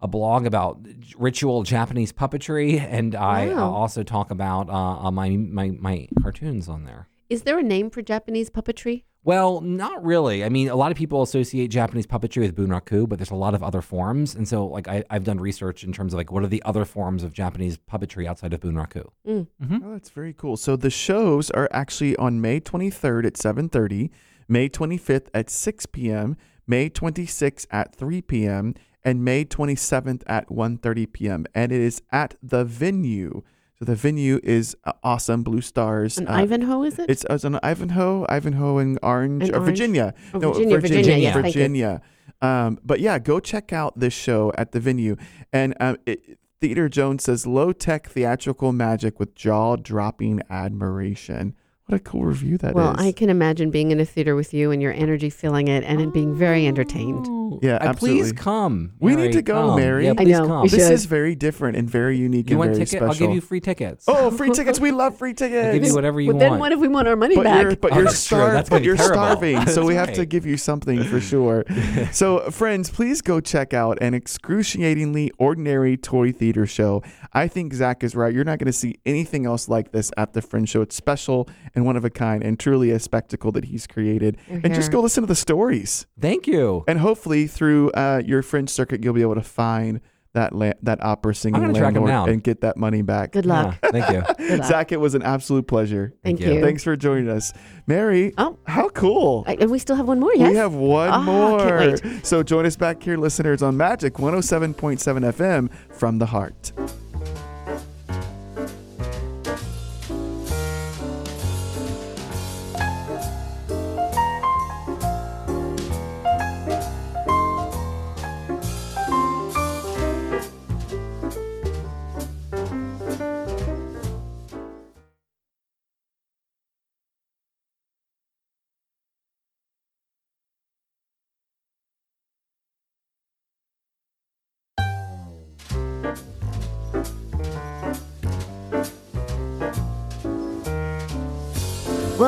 a 0.00 0.06
blog 0.06 0.46
about 0.46 0.78
ritual 1.16 1.64
Japanese 1.64 2.12
puppetry, 2.12 2.80
and 2.80 3.16
I 3.16 3.48
uh, 3.48 3.60
also 3.60 4.02
talk 4.04 4.30
about 4.30 4.68
uh, 4.70 5.06
uh, 5.06 5.10
my, 5.10 5.30
my 5.30 5.70
my 5.70 6.08
cartoons 6.22 6.68
on 6.68 6.84
there. 6.84 7.08
Is 7.28 7.42
there 7.42 7.58
a 7.58 7.62
name 7.62 7.90
for 7.90 8.00
Japanese 8.00 8.48
puppetry? 8.48 9.04
Well, 9.22 9.60
not 9.60 10.02
really. 10.02 10.44
I 10.44 10.48
mean, 10.48 10.70
a 10.70 10.76
lot 10.76 10.90
of 10.90 10.96
people 10.96 11.20
associate 11.20 11.68
Japanese 11.68 12.06
puppetry 12.06 12.40
with 12.40 12.56
bunraku, 12.56 13.06
but 13.06 13.18
there's 13.18 13.30
a 13.30 13.34
lot 13.34 13.52
of 13.52 13.62
other 13.62 13.82
forms. 13.82 14.34
And 14.34 14.48
so, 14.48 14.66
like, 14.66 14.88
I, 14.88 15.04
I've 15.10 15.24
done 15.24 15.38
research 15.38 15.84
in 15.84 15.92
terms 15.92 16.14
of 16.14 16.16
like 16.16 16.32
what 16.32 16.42
are 16.42 16.48
the 16.48 16.62
other 16.62 16.86
forms 16.86 17.22
of 17.22 17.34
Japanese 17.34 17.76
puppetry 17.76 18.26
outside 18.26 18.54
of 18.54 18.60
bunraku. 18.60 19.06
Mm. 19.26 19.46
Mm-hmm. 19.62 19.78
Oh, 19.84 19.92
that's 19.92 20.08
very 20.08 20.32
cool. 20.32 20.56
So 20.56 20.76
the 20.76 20.88
shows 20.88 21.50
are 21.50 21.68
actually 21.72 22.16
on 22.16 22.40
May 22.40 22.60
23rd 22.60 23.26
at 23.26 23.34
7:30, 23.34 24.08
May 24.48 24.70
25th 24.70 25.28
at 25.34 25.50
6 25.50 25.86
p.m., 25.86 26.36
May 26.66 26.88
26th 26.88 27.66
at 27.70 27.94
3 27.94 28.22
p.m., 28.22 28.74
and 29.04 29.22
May 29.22 29.44
27th 29.44 30.22
at 30.26 30.48
1:30 30.48 31.12
p.m. 31.12 31.46
And 31.54 31.72
it 31.72 31.80
is 31.80 32.00
at 32.10 32.36
the 32.42 32.64
venue. 32.64 33.42
So 33.78 33.84
the 33.84 33.94
venue 33.94 34.40
is 34.42 34.76
uh, 34.84 34.92
awesome. 35.04 35.44
Blue 35.44 35.60
Stars. 35.60 36.18
An 36.18 36.26
uh, 36.26 36.32
Ivanhoe, 36.32 36.82
is 36.82 36.98
it? 36.98 37.08
It's, 37.08 37.24
it's 37.30 37.44
on 37.44 37.60
Ivanhoe, 37.62 38.26
Ivanhoe 38.28 38.78
and 38.78 38.98
Orange, 39.04 39.50
or 39.50 39.54
Orange? 39.54 39.66
Virginia. 39.66 40.14
Oh, 40.34 40.38
no, 40.38 40.52
Virginia, 40.52 40.80
Virginia, 40.80 41.32
thank 41.32 41.36
you. 41.36 41.42
Virginia. 41.42 42.02
Um, 42.42 42.78
but 42.84 42.98
yeah, 42.98 43.18
go 43.20 43.38
check 43.38 43.72
out 43.72 43.98
this 43.98 44.12
show 44.12 44.52
at 44.58 44.72
the 44.72 44.80
venue. 44.80 45.16
And 45.52 45.76
um, 45.78 45.96
it, 46.06 46.38
Theater 46.60 46.88
Jones 46.88 47.24
says 47.24 47.46
low 47.46 47.72
tech 47.72 48.08
theatrical 48.08 48.72
magic 48.72 49.20
with 49.20 49.36
jaw 49.36 49.76
dropping 49.76 50.42
admiration. 50.50 51.54
What 51.88 51.96
a 51.96 52.04
cool 52.04 52.24
review 52.26 52.58
that 52.58 52.68
is. 52.70 52.74
well, 52.74 52.94
I 52.98 53.12
can 53.12 53.30
imagine 53.30 53.70
being 53.70 53.92
in 53.92 53.98
a 53.98 54.04
theater 54.04 54.36
with 54.36 54.52
you 54.52 54.70
and 54.72 54.82
your 54.82 54.92
energy 54.92 55.30
filling 55.30 55.68
it 55.68 55.84
and 55.84 56.02
it 56.02 56.12
being 56.12 56.34
very 56.34 56.66
entertained. 56.66 57.26
Yeah, 57.62 57.76
Uh, 57.76 57.88
absolutely. 57.88 58.20
Please 58.24 58.32
come. 58.32 58.92
We 59.00 59.12
need 59.12 59.16
Mary, 59.22 59.32
to 59.32 59.40
go, 59.42 59.68
come. 59.68 59.80
Mary. 59.80 60.04
Yeah, 60.04 60.10
I 60.10 60.14
please 60.16 60.28
know, 60.38 60.46
come. 60.46 60.62
we 60.64 60.68
this 60.68 60.82
should. 60.84 60.92
is 60.92 61.06
very 61.06 61.34
different 61.34 61.78
and 61.78 61.88
very 61.88 62.18
unique 62.18 62.50
you 62.50 62.56
and 62.56 62.58
want 62.58 62.70
very 62.72 62.84
ticket? 62.84 62.98
special. 62.98 63.08
I'll 63.10 63.14
give 63.18 63.34
you 63.34 63.40
free 63.40 63.60
tickets. 63.60 64.04
oh, 64.06 64.30
free 64.30 64.50
tickets! 64.50 64.78
We 64.78 64.90
love 64.90 65.16
free 65.16 65.32
tickets. 65.32 65.66
I'll 65.68 65.72
give 65.72 65.84
you 65.86 65.94
whatever 65.94 66.20
you 66.20 66.32
But 66.32 66.40
then 66.40 66.50
want. 66.50 66.60
what 66.60 66.72
if 66.72 66.78
we 66.78 66.88
want 66.88 67.08
our 67.08 67.16
money 67.16 67.34
but 67.36 67.44
back? 67.44 67.62
you're 67.62 67.74
but 67.76 67.92
Oh, 67.92 67.96
you're 67.96 68.04
that's 68.04 68.26
true. 68.26 68.36
starved. 68.36 68.54
That's 68.56 68.68
gonna 68.68 68.80
But 68.80 68.82
be 68.82 68.86
you're 68.86 68.96
terrible. 68.96 69.14
starving, 69.14 69.66
so 69.68 69.86
we 69.86 69.94
That's 69.94 70.08
have 70.08 70.14
to 70.16 70.20
right. 70.20 70.28
give 70.28 70.44
you 70.44 70.58
something 70.58 71.02
for 71.04 71.20
sure. 71.20 71.64
so, 72.12 72.50
friends, 72.50 72.90
please 72.90 73.22
go 73.22 73.40
check 73.40 73.72
out 73.72 73.96
an 74.02 74.12
excruciatingly 74.12 75.32
ordinary 75.38 75.96
toy 75.96 76.32
theater 76.32 76.66
show. 76.66 77.02
I 77.32 77.48
think 77.48 77.72
Zach 77.72 78.04
is 78.04 78.14
right. 78.14 78.34
You're 78.34 78.44
not 78.44 78.58
going 78.58 78.66
to 78.66 78.72
see 78.74 78.96
anything 79.06 79.46
else 79.46 79.70
like 79.70 79.92
this 79.92 80.10
at 80.18 80.34
the 80.34 80.42
Fringe 80.42 80.68
Show. 80.68 80.82
It's 80.82 80.94
special 80.96 81.48
and 81.78 81.86
one 81.86 81.96
of 81.96 82.04
a 82.04 82.10
kind, 82.10 82.42
and 82.42 82.58
truly 82.58 82.90
a 82.90 82.98
spectacle 82.98 83.52
that 83.52 83.64
he's 83.66 83.86
created. 83.86 84.36
You're 84.50 84.60
And 84.64 84.74
just 84.74 84.90
go 84.90 85.00
listen 85.00 85.22
to 85.22 85.26
the 85.28 85.36
stories, 85.36 86.06
Thank 86.20 86.46
you. 86.48 86.82
and 86.88 86.98
hopefully 86.98 87.46
through 87.46 87.90
uh, 87.92 88.20
your 88.26 88.42
Fringe 88.42 88.68
circuit, 88.68 89.04
you'll 89.04 89.14
be 89.14 89.22
able 89.22 89.36
to 89.36 89.42
find 89.42 90.00
that 90.34 90.52
la- 90.54 90.72
that 90.82 91.02
opera 91.02 91.34
singing 91.34 91.60
gonna 91.60 91.72
track 91.72 91.94
landlord 91.94 92.28
and 92.28 92.42
get 92.44 92.60
that 92.60 92.76
money 92.76 93.00
back. 93.02 93.32
Good 93.32 93.46
luck. 93.46 93.78
Yeah, 93.82 93.90
thank 93.92 94.08
you. 94.10 94.56
Luck. 94.58 94.64
Zach, 94.66 94.92
it 94.92 95.00
was 95.00 95.14
an 95.14 95.22
absolute 95.22 95.66
pleasure. 95.66 96.12
Thank 96.22 96.38
Thank 96.40 96.50
you. 96.50 96.58
you. 96.58 96.64
Thanks 96.64 96.84
for 96.84 96.96
joining 96.96 97.28
us, 97.30 97.52
Mary. 97.86 98.34
Oh. 98.38 98.58
how 98.66 98.88
cool! 98.90 99.44
I- 99.46 99.56
and 99.60 99.70
we 99.70 99.78
still 99.78 99.96
have 99.96 100.06
one 100.06 100.20
more, 100.20 100.34
yes? 100.34 100.50
We 100.50 100.56
have 100.56 100.74
one 100.74 101.08
Ah, 101.08 101.22
more. 101.22 101.58
can't 101.96 102.26
So 102.26 102.42
join 102.42 102.66
us 102.66 102.76
back 102.76 103.02
here, 103.02 103.16
listeners, 103.16 103.62
on 103.62 103.76
Magic 103.76 104.14
107.7 104.14 104.98
FM 105.32 105.70
from 105.94 106.18
the 106.18 106.26
heart. 106.26 106.72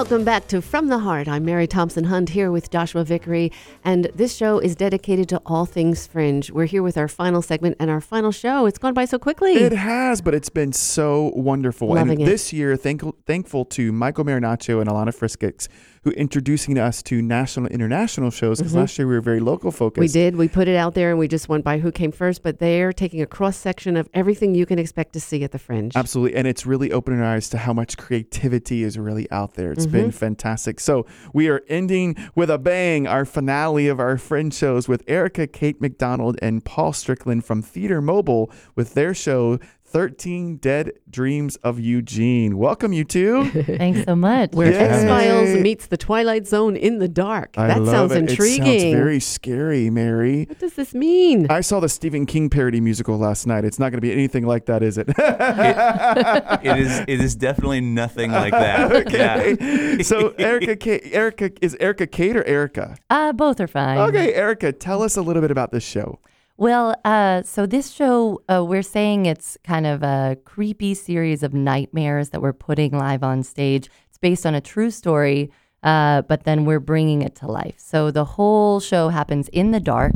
Welcome 0.01 0.25
back 0.25 0.49
to 0.49 0.63
From 0.63 0.87
the 0.87 1.01
Heart. 1.01 1.29
I'm 1.29 1.45
Mary 1.45 1.67
Thompson 1.67 2.05
Hunt 2.05 2.31
here 2.31 2.51
with 2.51 2.71
Joshua 2.71 3.05
Vickery, 3.05 3.53
and 3.85 4.07
this 4.15 4.35
show 4.35 4.59
is 4.59 4.75
dedicated 4.75 5.29
to 5.29 5.43
all 5.45 5.67
things 5.67 6.07
fringe. 6.07 6.51
We're 6.51 6.65
here 6.65 6.83
with 6.83 6.97
our 6.97 7.07
final 7.07 7.43
segment 7.43 7.77
and 7.79 7.91
our 7.91 8.01
final 8.01 8.33
show. 8.33 8.65
It's 8.65 8.79
gone 8.79 8.95
by 8.95 9.05
so 9.05 9.19
quickly. 9.19 9.53
It 9.53 9.73
has, 9.73 10.23
but 10.23 10.35
it's 10.35 10.49
been 10.49 10.73
so 10.73 11.33
wonderful. 11.37 11.89
Loving 11.89 12.13
and 12.13 12.23
it. 12.23 12.25
this 12.25 12.51
year, 12.51 12.79
thankful, 12.79 13.15
thankful 13.27 13.67
to 13.67 13.93
Michael 13.93 14.25
Marinaccio 14.25 14.81
and 14.81 14.89
Alauna 14.89 15.15
Friskics, 15.15 15.69
who 16.03 16.11
introducing 16.13 16.79
us 16.79 17.03
to 17.03 17.21
national 17.21 17.67
and 17.67 17.75
international 17.75 18.31
shows, 18.31 18.59
because 18.59 18.75
last 18.75 18.99
year 18.99 19.07
we 19.07 19.15
were 19.15 19.21
very 19.21 19.41
local 19.41 19.71
focused. 19.71 19.97
Mm-hmm. 19.97 20.01
we 20.01 20.09
did. 20.09 20.37
We 20.37 20.49
put 20.49 20.67
it 20.67 20.75
out 20.77 20.95
there 20.95 21.11
and 21.11 21.19
we 21.19 21.29
just 21.29 21.49
went 21.49 21.63
by 21.63 21.79
who 21.79 21.93
came 21.93 22.11
first, 22.11 22.43
but 22.43 22.59
they're 22.59 22.93
taking 22.93 23.21
a 23.21 23.27
cross 23.27 23.57
section 23.57 23.99
of 23.99 24.09
everything 24.15 24.55
you 24.55 24.65
can 24.65 24.79
expect 24.79 25.13
to 25.13 25.21
see 25.21 25.45
at 25.45 25.53
the 25.53 25.59
fringe. 25.59 25.95
Absolutely. 25.95 26.39
And 26.39 26.47
it's 26.49 26.65
really 26.65 26.91
opening 26.91 27.21
our 27.21 27.35
eyes 27.35 27.51
to 27.51 27.59
how 27.59 27.75
much 27.75 27.99
creativity 27.99 28.83
is 28.83 28.99
really 28.99 29.31
out 29.31 29.55
there. 29.55 29.73
It's 29.73 29.85
Mm-hmm. 29.87 29.93
been 29.93 30.11
fantastic. 30.11 30.81
So 30.81 31.05
we 31.35 31.49
are 31.49 31.63
ending 31.69 32.17
with 32.35 32.49
a 32.51 32.59
bang 32.59 33.07
our 33.07 33.25
finale 33.27 33.89
of 33.89 34.01
our 34.01 34.17
Fringe 34.17 34.55
shows 34.55 34.89
with 34.89 35.03
Erica 35.07 35.47
Kate 35.47 35.81
McDonald 35.81 36.39
and 36.41 36.65
Paul 36.65 36.93
Strickland 36.95 37.45
from 37.45 37.61
Theater 37.61 38.01
Mobile 38.01 38.51
with 38.75 38.95
their 38.95 39.13
show 39.15 39.59
13 39.91 40.59
Dead 40.59 40.93
Dreams 41.11 41.57
of 41.57 41.81
Eugene. 41.81 42.57
Welcome, 42.59 42.93
you 42.93 43.03
two. 43.03 43.51
Thanks 43.51 44.05
so 44.05 44.15
much. 44.15 44.53
Where 44.53 44.71
Yay. 44.71 44.79
X 44.79 45.05
Files 45.05 45.61
meets 45.61 45.87
the 45.89 45.97
Twilight 45.97 46.47
Zone 46.47 46.77
in 46.77 46.99
the 47.01 47.09
dark. 47.09 47.55
I 47.59 47.67
that 47.67 47.83
love 47.83 47.89
sounds 47.89 48.13
it. 48.13 48.31
intriguing. 48.31 48.67
It 48.67 48.81
sounds 48.83 48.95
very 48.95 49.19
scary, 49.19 49.91
Mary. 49.91 50.45
what 50.45 50.61
does 50.61 50.75
this 50.75 50.95
mean? 50.95 51.49
I 51.51 51.61
saw 51.61 51.81
the 51.81 51.89
Stephen 51.89 52.25
King 52.25 52.49
parody 52.49 52.81
musical 52.81 53.19
last 53.19 53.49
night. 53.49 53.65
It's 53.65 53.81
not 53.81 53.91
going 53.91 53.99
to 53.99 54.01
be 54.01 54.13
anything 54.13 54.47
like 54.47 54.67
that, 54.67 54.85
is 54.85 54.97
it? 54.97 55.09
it 55.09 56.79
is 56.79 57.01
it 57.01 57.21
is 57.21 57.35
definitely 57.35 57.81
nothing 57.81 58.31
like 58.31 58.53
that. 58.53 58.93
okay. 59.07 59.57
Yeah. 59.61 60.03
so 60.03 60.35
Erica, 60.39 60.77
Kate, 60.77 61.03
Erica 61.07 61.51
is 61.61 61.77
Erica 61.81 62.07
Kate 62.07 62.37
or 62.37 62.45
Erica? 62.45 62.97
Uh, 63.11 63.33
both 63.33 63.59
are 63.61 63.67
fine. 63.67 63.99
Okay, 63.99 64.35
Erica, 64.35 64.73
tell 64.73 65.03
us 65.03 65.17
a 65.17 65.23
little 65.23 65.43
bit 65.43 65.51
about 65.51 65.73
this 65.73 65.83
show. 65.83 66.21
Well, 66.61 66.95
uh, 67.07 67.43
so 67.43 67.65
this 67.65 67.91
show, 67.91 68.43
uh, 68.53 68.63
we're 68.63 68.83
saying 68.83 69.25
it's 69.25 69.57
kind 69.65 69.87
of 69.87 70.03
a 70.03 70.37
creepy 70.45 70.93
series 70.93 71.43
of 71.43 71.55
nightmares 71.55 72.29
that 72.31 72.43
we're 72.43 72.53
putting 72.53 72.93
live 72.93 73.23
on 73.23 73.43
stage. 73.45 73.89
It's 74.11 74.19
based 74.19 74.45
on 74.45 74.55
a 74.55 74.61
true 74.61 74.91
story, 74.91 75.51
uh, 75.83 76.21
but 76.21 76.45
then 76.45 76.67
we're 76.67 76.79
bringing 76.79 77.23
it 77.23 77.35
to 77.37 77.47
life. 77.47 77.77
So 77.79 78.11
the 78.11 78.27
whole 78.27 78.79
show 78.79 79.09
happens 79.09 79.49
in 79.49 79.71
the 79.71 79.81
dark, 79.81 80.13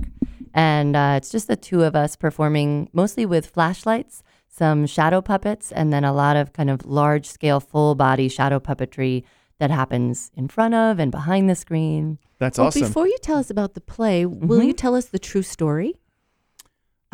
and 0.53 0.95
uh, 0.95 1.15
it's 1.17 1.31
just 1.31 1.49
the 1.49 1.57
two 1.57 1.83
of 1.83 1.97
us 1.97 2.15
performing 2.15 2.91
mostly 2.93 3.25
with 3.25 3.47
flashlights, 3.47 4.23
some 4.47 4.87
shadow 4.87 5.23
puppets, 5.23 5.73
and 5.73 5.95
then 5.95 6.05
a 6.05 6.13
lot 6.13 6.37
of 6.37 6.53
kind 6.53 6.69
of 6.69 6.85
large 6.85 7.25
scale, 7.25 7.59
full 7.59 7.95
body 7.95 8.29
shadow 8.29 8.61
puppetry 8.61 9.25
that 9.61 9.71
happens 9.71 10.31
in 10.37 10.49
front 10.49 10.75
of 10.75 10.99
and 10.99 11.11
behind 11.11 11.49
the 11.49 11.55
screen. 11.55 12.19
That's 12.39 12.59
well, 12.59 12.67
awesome. 12.67 12.83
before 12.83 13.09
you 13.09 13.17
tell 13.23 13.39
us 13.39 13.49
about 13.49 13.73
the 13.73 13.81
play, 13.81 14.27
will 14.27 14.59
Mm-hmm. 14.59 14.67
you 14.67 14.73
tell 14.75 14.95
us 14.95 15.07
the 15.07 15.19
true 15.19 15.43
story? 15.43 15.95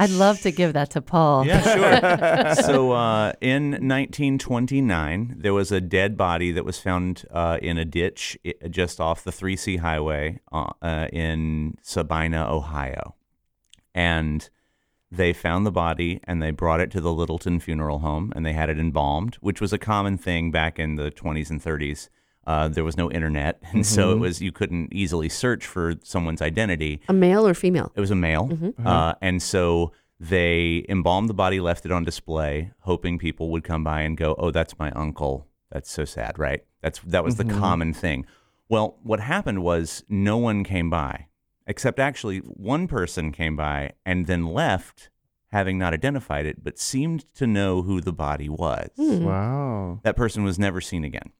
I'd 0.01 0.11
love 0.11 0.41
to 0.41 0.51
give 0.51 0.73
that 0.73 0.89
to 0.93 1.03
Paul. 1.03 1.47
Yeah, 1.47 2.55
sure. 2.55 2.55
so 2.65 2.93
uh, 2.93 3.35
in 3.43 3.73
1929, 3.73 5.35
there 5.37 5.53
was 5.53 5.71
a 5.71 5.81
dead 5.81 6.17
body 6.17 6.53
that 6.53 6.65
was 6.65 6.79
found 6.79 7.25
uh, 7.31 7.59
in 7.61 7.77
a 7.77 7.85
ditch 7.85 8.39
just 8.71 8.99
off 8.99 9.23
the 9.23 9.31
3C 9.31 9.81
highway 9.81 10.41
uh, 10.53 10.71
uh, 10.81 11.09
in 11.13 11.77
Sabina, 11.83 12.51
Ohio. 12.51 13.15
And 13.95 14.49
they 15.13 15.35
found 15.35 15.67
the 15.67 15.71
body 15.71 16.21
and 16.25 16.43
they 16.43 16.51
brought 16.51 16.81
it 16.81 16.91
to 16.93 17.01
the 17.03 17.13
Littleton 17.13 17.61
Funeral 17.61 17.99
Home 17.99 18.33
and 18.35 18.47
they 18.47 18.55
had 18.55 18.71
it 18.71 18.79
embalmed, 18.79 19.35
which 19.43 19.61
was 19.61 19.75
a 19.75 19.79
common 19.79 20.17
thing 20.17 20.51
back 20.51 20.79
in 20.79 20.97
the 20.97 21.11
20s 21.11 21.51
and 21.51 21.63
30s. 21.63 22.09
Uh, 22.47 22.69
there 22.69 22.85
was 22.85 22.97
no 22.97 23.11
internet, 23.11 23.61
and 23.73 23.85
so 23.87 24.11
it 24.11 24.15
mm-hmm. 24.15 24.23
was 24.23 24.43
you 24.43 24.53
couldn't 24.53 24.93
easily 24.93 25.29
search 25.29 25.67
for 25.67 25.95
someone's 26.03 26.43
identity. 26.43 27.01
A 27.09 27.13
male 27.13 27.47
or 27.47 27.55
female? 27.55 27.93
It 27.95 28.01
was 28.01 28.11
a 28.11 28.17
male. 28.17 28.49
Mm-hmm. 28.49 28.87
Uh-huh. 28.87 28.89
Uh, 28.89 29.15
and 29.21 29.43
so 29.43 29.93
they 30.19 30.85
embalmed 30.89 31.29
the 31.29 31.35
body, 31.35 31.61
left 31.61 31.87
it 31.87 31.93
on 31.93 32.05
display, 32.05 32.73
hoping 32.81 33.19
people 33.19 33.51
would 33.51 33.65
come 33.65 33.85
by 33.85 34.03
and 34.03 34.17
go, 34.17 34.35
"Oh, 34.39 34.51
that's 34.51 34.79
my 34.79 34.91
uncle." 34.93 35.47
That's 35.71 35.91
so 35.91 36.05
sad, 36.05 36.39
right? 36.39 36.65
That's 36.83 36.99
that 37.01 37.25
was 37.25 37.37
the 37.37 37.45
mm-hmm. 37.45 37.59
common 37.59 37.95
thing. 37.95 38.27
Well, 38.69 38.99
what 39.03 39.21
happened 39.21 39.63
was 39.63 40.05
no 40.09 40.39
one 40.39 40.63
came 40.65 40.91
by, 40.91 41.27
except 41.67 41.99
actually 41.99 42.39
one 42.39 42.87
person 42.87 43.33
came 43.33 43.57
by 43.57 43.93
and 44.07 44.27
then 44.27 44.47
left, 44.47 45.11
having 45.51 45.79
not 45.79 45.93
identified 45.93 46.47
it, 46.47 46.63
but 46.63 46.79
seemed 46.79 47.33
to 47.35 47.47
know 47.47 47.83
who 47.83 48.01
the 48.01 48.13
body 48.13 48.49
was. 48.49 48.91
Hmm. 48.97 49.25
Wow. 49.25 50.01
That 50.05 50.17
person 50.17 50.45
was 50.45 50.59
never 50.59 50.81
seen 50.81 51.05
again. 51.05 51.33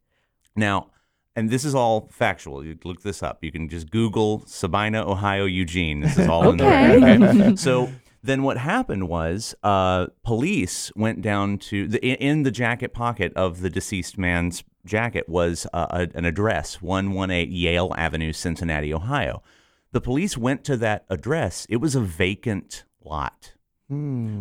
Now, 0.57 0.91
and 1.37 1.51
this 1.51 1.65
is 1.65 1.75
all 1.75 2.09
factual. 2.11 2.65
You 2.65 2.79
look 2.85 3.03
this 3.03 3.23
up. 3.23 3.43
You 3.43 3.53
can 3.53 3.69
just 3.69 3.91
Google 3.91 4.45
Sabina, 4.47 5.09
Ohio, 5.09 5.45
Eugene. 5.45 6.01
This 6.01 6.19
is 6.19 6.29
all 6.29 6.51
in 6.51 6.57
there. 6.57 6.97
Okay. 6.97 7.57
so 7.57 7.91
then 8.23 8.43
what 8.43 8.59
happened 8.59 9.09
was 9.09 9.55
uh, 9.63 10.09
police 10.25 10.93
went 10.97 11.23
down 11.23 11.59
to 11.59 11.87
the 11.89 12.05
in- 12.05 12.17
in 12.17 12.43
the 12.43 12.51
jacket 12.51 12.93
pocket 12.93 13.33
of 13.35 13.61
the 13.61 13.71
deceased 13.71 14.19
man's 14.19 14.65
jacket 14.85 15.29
was 15.29 15.67
uh, 15.73 15.87
a, 15.91 16.09
an 16.15 16.25
address 16.25 16.83
118 16.83 17.53
Yale 17.55 17.95
Avenue, 17.97 18.33
Cincinnati, 18.33 18.93
Ohio. 18.93 19.43
The 19.93 20.01
police 20.01 20.37
went 20.37 20.65
to 20.65 20.77
that 20.79 21.05
address. 21.09 21.67
It 21.69 21.77
was 21.77 21.95
a 21.95 22.01
vacant 22.01 22.85
lot. 23.03 23.55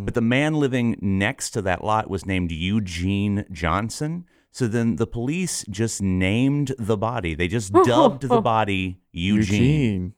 But 0.06 0.14
the 0.14 0.22
man 0.22 0.54
living 0.54 0.96
next 1.02 1.50
to 1.52 1.64
that 1.64 1.84
lot 1.84 2.08
was 2.08 2.24
named 2.24 2.52
Eugene 2.52 3.46
Johnson. 3.52 4.26
So 4.52 4.68
then 4.68 4.96
the 4.96 5.08
police 5.08 5.64
just 5.70 6.02
named 6.02 6.74
the 6.78 6.98
body. 6.98 7.36
They 7.36 7.48
just 7.48 7.72
dubbed 7.86 8.24
the 8.24 8.42
body 8.42 9.00
Eugene. 9.12 9.62
Eugene. 9.64 10.14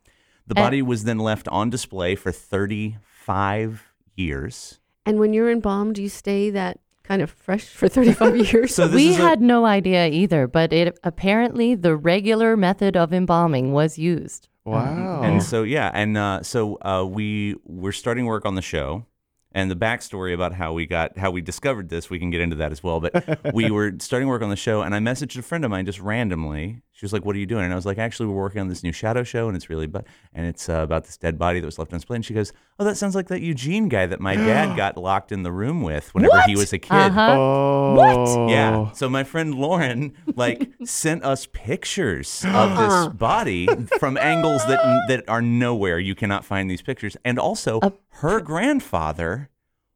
The 0.47 0.55
body 0.55 0.81
was 0.81 1.03
then 1.05 1.19
left 1.19 1.47
on 1.47 1.69
display 1.69 2.15
for 2.15 2.31
35 2.31 3.93
years. 4.15 4.79
And 5.05 5.19
when 5.19 5.33
you're 5.33 5.49
embalmed, 5.51 5.97
you 5.97 6.09
stay 6.09 6.49
that 6.51 6.79
kind 7.03 7.21
of 7.21 7.29
fresh 7.29 7.65
for 7.65 7.87
35 7.87 8.37
years. 8.53 8.75
So 8.75 8.87
we 8.87 9.09
is 9.09 9.19
a- 9.19 9.21
had 9.21 9.41
no 9.41 9.65
idea 9.65 10.07
either, 10.07 10.47
but 10.47 10.71
it 10.73 10.97
apparently 11.03 11.75
the 11.75 11.95
regular 11.95 12.55
method 12.57 12.95
of 12.97 13.13
embalming 13.13 13.71
was 13.73 13.97
used. 13.97 14.47
Wow. 14.63 15.21
And 15.23 15.41
so 15.41 15.63
yeah, 15.63 15.89
and 15.93 16.17
uh, 16.17 16.43
so 16.43 16.77
uh, 16.81 17.03
we 17.03 17.55
we're 17.65 17.91
starting 17.91 18.25
work 18.25 18.45
on 18.45 18.53
the 18.55 18.61
show, 18.61 19.05
and 19.53 19.69
the 19.69 19.75
backstory 19.75 20.33
about 20.33 20.53
how 20.53 20.73
we 20.73 20.85
got 20.85 21.17
how 21.17 21.31
we 21.31 21.41
discovered 21.41 21.89
this 21.89 22.09
we 22.09 22.19
can 22.19 22.29
get 22.29 22.41
into 22.41 22.55
that 22.57 22.71
as 22.71 22.81
well. 22.83 22.99
But 22.99 23.53
we 23.53 23.71
were 23.71 23.93
starting 23.99 24.27
work 24.27 24.41
on 24.41 24.49
the 24.49 24.55
show, 24.55 24.81
and 24.81 24.95
I 24.95 24.99
messaged 24.99 25.37
a 25.37 25.41
friend 25.41 25.65
of 25.65 25.71
mine 25.71 25.85
just 25.85 25.99
randomly. 25.99 26.81
She 27.01 27.05
was 27.05 27.13
like, 27.13 27.25
"What 27.25 27.35
are 27.35 27.39
you 27.39 27.47
doing?" 27.47 27.63
And 27.63 27.73
I 27.73 27.75
was 27.75 27.87
like, 27.87 27.97
"Actually, 27.97 28.27
we're 28.27 28.35
working 28.35 28.61
on 28.61 28.67
this 28.67 28.83
new 28.83 28.91
shadow 28.91 29.23
show, 29.23 29.47
and 29.47 29.57
it's 29.57 29.71
really 29.71 29.87
but 29.87 30.05
and 30.35 30.45
it's 30.45 30.69
uh, 30.69 30.83
about 30.83 31.05
this 31.05 31.17
dead 31.17 31.39
body 31.39 31.59
that 31.59 31.65
was 31.65 31.79
left 31.79 31.91
on 31.93 31.97
display." 31.97 32.17
And 32.17 32.23
she 32.23 32.35
goes, 32.35 32.53
"Oh, 32.77 32.83
that 32.83 32.95
sounds 32.95 33.15
like 33.15 33.27
that 33.29 33.41
Eugene 33.41 33.89
guy 33.89 34.05
that 34.05 34.19
my 34.19 34.35
dad 34.35 34.77
got 34.77 34.97
locked 34.97 35.31
in 35.31 35.41
the 35.41 35.51
room 35.51 35.81
with 35.81 36.13
whenever 36.13 36.39
he 36.43 36.55
was 36.55 36.71
a 36.73 36.77
kid." 36.77 36.91
Uh-huh. 36.93 37.35
oh. 37.39 38.47
Yeah. 38.49 38.91
So 38.91 39.09
my 39.09 39.23
friend 39.23 39.55
Lauren 39.55 40.13
like 40.35 40.71
sent 40.85 41.23
us 41.23 41.47
pictures 41.51 42.45
of 42.47 42.77
this 42.77 43.07
body 43.15 43.67
from 43.97 44.15
angles 44.17 44.63
that 44.67 45.05
that 45.07 45.27
are 45.27 45.41
nowhere. 45.41 45.97
You 45.97 46.13
cannot 46.13 46.45
find 46.45 46.69
these 46.69 46.83
pictures. 46.83 47.17
And 47.25 47.39
also 47.39 47.79
her 48.09 48.41
grandfather 48.41 49.49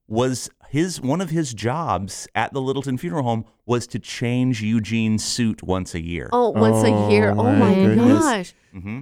was 0.07 0.49
his 0.69 0.99
one 1.01 1.21
of 1.21 1.29
his 1.29 1.53
jobs 1.53 2.27
at 2.35 2.53
the 2.53 2.61
Littleton 2.61 2.97
Funeral 2.97 3.23
Home 3.23 3.45
was 3.65 3.87
to 3.87 3.99
change 3.99 4.61
Eugene's 4.61 5.23
suit 5.23 5.63
once 5.63 5.95
a 5.95 6.01
year. 6.01 6.29
oh, 6.33 6.49
once 6.49 6.83
a 6.83 7.11
year. 7.11 7.31
Oh, 7.31 7.39
Oh 7.39 7.51
my 7.51 7.69
my 7.69 7.73
goodness. 7.73 8.19
gosh. 8.23 8.53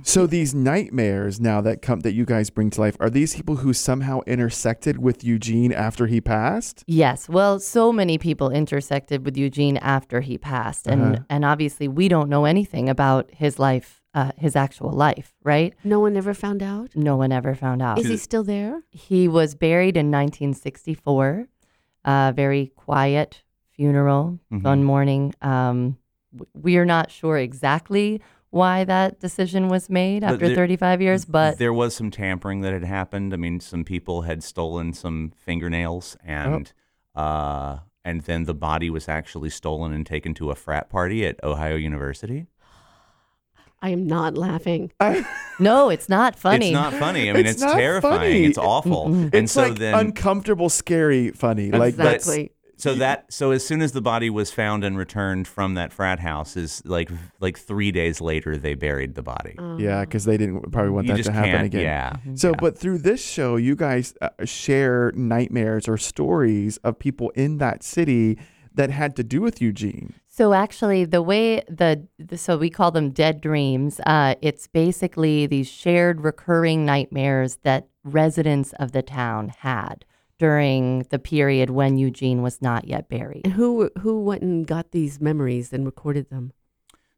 So 0.03 0.27
these 0.27 0.53
nightmares 0.53 1.39
now 1.39 1.59
that 1.61 1.81
come 1.81 2.01
that 2.01 2.13
you 2.13 2.25
guys 2.25 2.51
bring 2.51 2.69
to 2.69 2.79
life 2.79 2.95
are 2.99 3.09
these 3.09 3.33
people 3.35 3.55
who 3.55 3.73
somehow 3.73 4.19
intersected 4.27 4.99
with 4.99 5.23
Eugene 5.23 5.73
after 5.73 6.05
he 6.05 6.21
passed? 6.21 6.83
Yes. 6.85 7.27
Well, 7.27 7.59
so 7.59 7.91
many 7.91 8.19
people 8.19 8.51
intersected 8.51 9.25
with 9.25 9.35
Eugene 9.35 9.77
after 9.77 10.21
he 10.21 10.37
passed. 10.37 10.85
And 10.85 11.01
Uh-huh. 11.15 11.23
and 11.27 11.43
obviously 11.43 11.87
we 11.87 12.07
don't 12.07 12.29
know 12.29 12.45
anything 12.45 12.87
about 12.87 13.31
his 13.33 13.57
life, 13.57 14.03
uh, 14.13 14.31
his 14.37 14.55
actual 14.55 14.91
life, 14.91 15.33
right? 15.43 15.73
No 15.83 15.99
one 15.99 16.15
ever 16.17 16.35
found 16.35 16.61
out? 16.61 16.91
No 16.95 17.15
one 17.17 17.31
ever 17.31 17.55
found 17.55 17.81
out. 17.81 17.97
Is 17.97 18.07
he 18.07 18.17
still 18.17 18.43
there? 18.43 18.83
He 18.91 19.27
was 19.27 19.55
buried 19.55 19.97
in 19.97 20.11
1964. 20.11 21.47
Uh, 22.05 22.31
very 22.35 22.71
quiet 22.75 23.43
funeral, 23.71 24.39
fun 24.61 24.83
morning. 24.83 25.33
Um, 25.41 25.97
we 26.53 26.77
are 26.77 26.85
not 26.85 27.11
sure 27.11 27.37
exactly 27.37 28.21
why 28.49 28.83
that 28.83 29.19
decision 29.19 29.67
was 29.67 29.89
made 29.89 30.23
after 30.23 30.47
there- 30.47 30.55
35 30.55 31.01
years, 31.01 31.25
but 31.25 31.57
there 31.57 31.73
was 31.73 31.95
some 31.95 32.11
tampering 32.11 32.61
that 32.61 32.73
had 32.73 32.83
happened. 32.83 33.33
I 33.33 33.37
mean, 33.37 33.59
some 33.59 33.83
people 33.83 34.23
had 34.23 34.43
stolen 34.43 34.93
some 34.93 35.31
fingernails, 35.35 36.17
and 36.23 36.71
uh, 37.15 37.79
and 38.05 38.21
then 38.21 38.43
the 38.43 38.53
body 38.53 38.89
was 38.89 39.07
actually 39.07 39.49
stolen 39.49 39.93
and 39.93 40.05
taken 40.05 40.33
to 40.35 40.51
a 40.51 40.55
frat 40.55 40.89
party 40.89 41.25
at 41.25 41.41
Ohio 41.43 41.75
University. 41.75 42.47
I 43.83 43.89
am 43.89 44.07
not 44.07 44.35
laughing. 44.37 44.91
no, 45.59 45.89
it's 45.89 46.07
not 46.09 46.39
funny. 46.39 46.67
It's 46.69 46.73
not 46.73 46.93
funny. 46.93 47.29
I 47.29 47.33
mean, 47.33 47.45
It's 47.45 47.61
it's, 47.61 47.73
terrifying. 47.73 48.17
funny. 48.19 48.45
It's 48.45 48.57
awful. 48.57 49.07
And 49.13 49.35
it's 49.35 49.51
so 49.51 49.63
like 49.63 49.77
then, 49.77 49.93
uncomfortable, 49.93 50.69
scary, 50.69 51.31
funny. 51.31 51.69
Like 51.71 51.97
but- 51.97 52.15
Exactly. 52.15 52.51
so 52.77 52.95
that 52.95 53.31
so 53.31 53.51
as 53.51 53.65
soon 53.65 53.81
as 53.81 53.91
the 53.91 54.01
body 54.01 54.29
was 54.29 54.51
found 54.51 54.83
and 54.83 54.97
returned 54.97 55.47
from 55.47 55.73
that 55.75 55.93
frat 55.93 56.19
house, 56.19 56.55
is 56.57 56.81
like 56.85 57.09
like 57.39 57.57
three 57.57 57.91
days 57.91 58.19
later 58.21 58.57
they 58.57 58.73
buried 58.73 59.15
the 59.15 59.21
body. 59.21 59.55
yeah, 59.77 60.01
because 60.01 60.23
they 60.25 60.37
didn't 60.37 60.71
probably 60.71 60.91
want 60.91 61.07
that 61.07 61.17
just 61.17 61.27
to 61.27 61.33
happen 61.33 61.51
can't. 61.51 61.65
again. 61.65 61.81
Yeah. 61.83 62.15
So, 62.35 62.49
yeah. 62.49 62.55
but 62.59 62.77
through 62.77 62.99
this 62.99 63.23
show, 63.23 63.57
you 63.57 63.75
guys 63.75 64.15
uh, 64.21 64.29
share 64.45 65.11
nightmares 65.15 65.87
or 65.87 65.97
stories 65.97 66.77
of 66.77 66.97
people 66.99 67.29
in 67.31 67.57
that 67.59 67.83
city 67.83 68.37
that 68.73 68.89
had 68.89 69.15
to 69.17 69.23
do 69.23 69.39
with 69.41 69.61
Eugene. 69.61 70.13
So 70.35 70.53
actually, 70.53 71.05
the 71.05 71.21
way 71.21 71.61
the, 71.69 72.07
the 72.17 72.39
so 72.39 72.57
we 72.57 72.71
call 72.71 72.89
them 72.89 73.11
dead 73.11 73.39
dreams. 73.39 73.99
Uh, 74.03 74.33
it's 74.41 74.65
basically 74.65 75.45
these 75.45 75.69
shared 75.69 76.21
recurring 76.21 76.85
nightmares 76.85 77.57
that 77.57 77.87
residents 78.03 78.73
of 78.79 78.93
the 78.93 79.03
town 79.03 79.49
had 79.49 80.05
during 80.39 81.03
the 81.11 81.19
period 81.19 81.69
when 81.69 81.97
Eugene 81.97 82.41
was 82.41 82.63
not 82.63 82.87
yet 82.87 83.09
buried. 83.09 83.41
And 83.45 83.53
who 83.53 83.91
who 83.99 84.23
went 84.23 84.41
and 84.41 84.65
got 84.65 84.89
these 84.89 85.21
memories 85.21 85.71
and 85.71 85.85
recorded 85.85 86.31
them? 86.31 86.51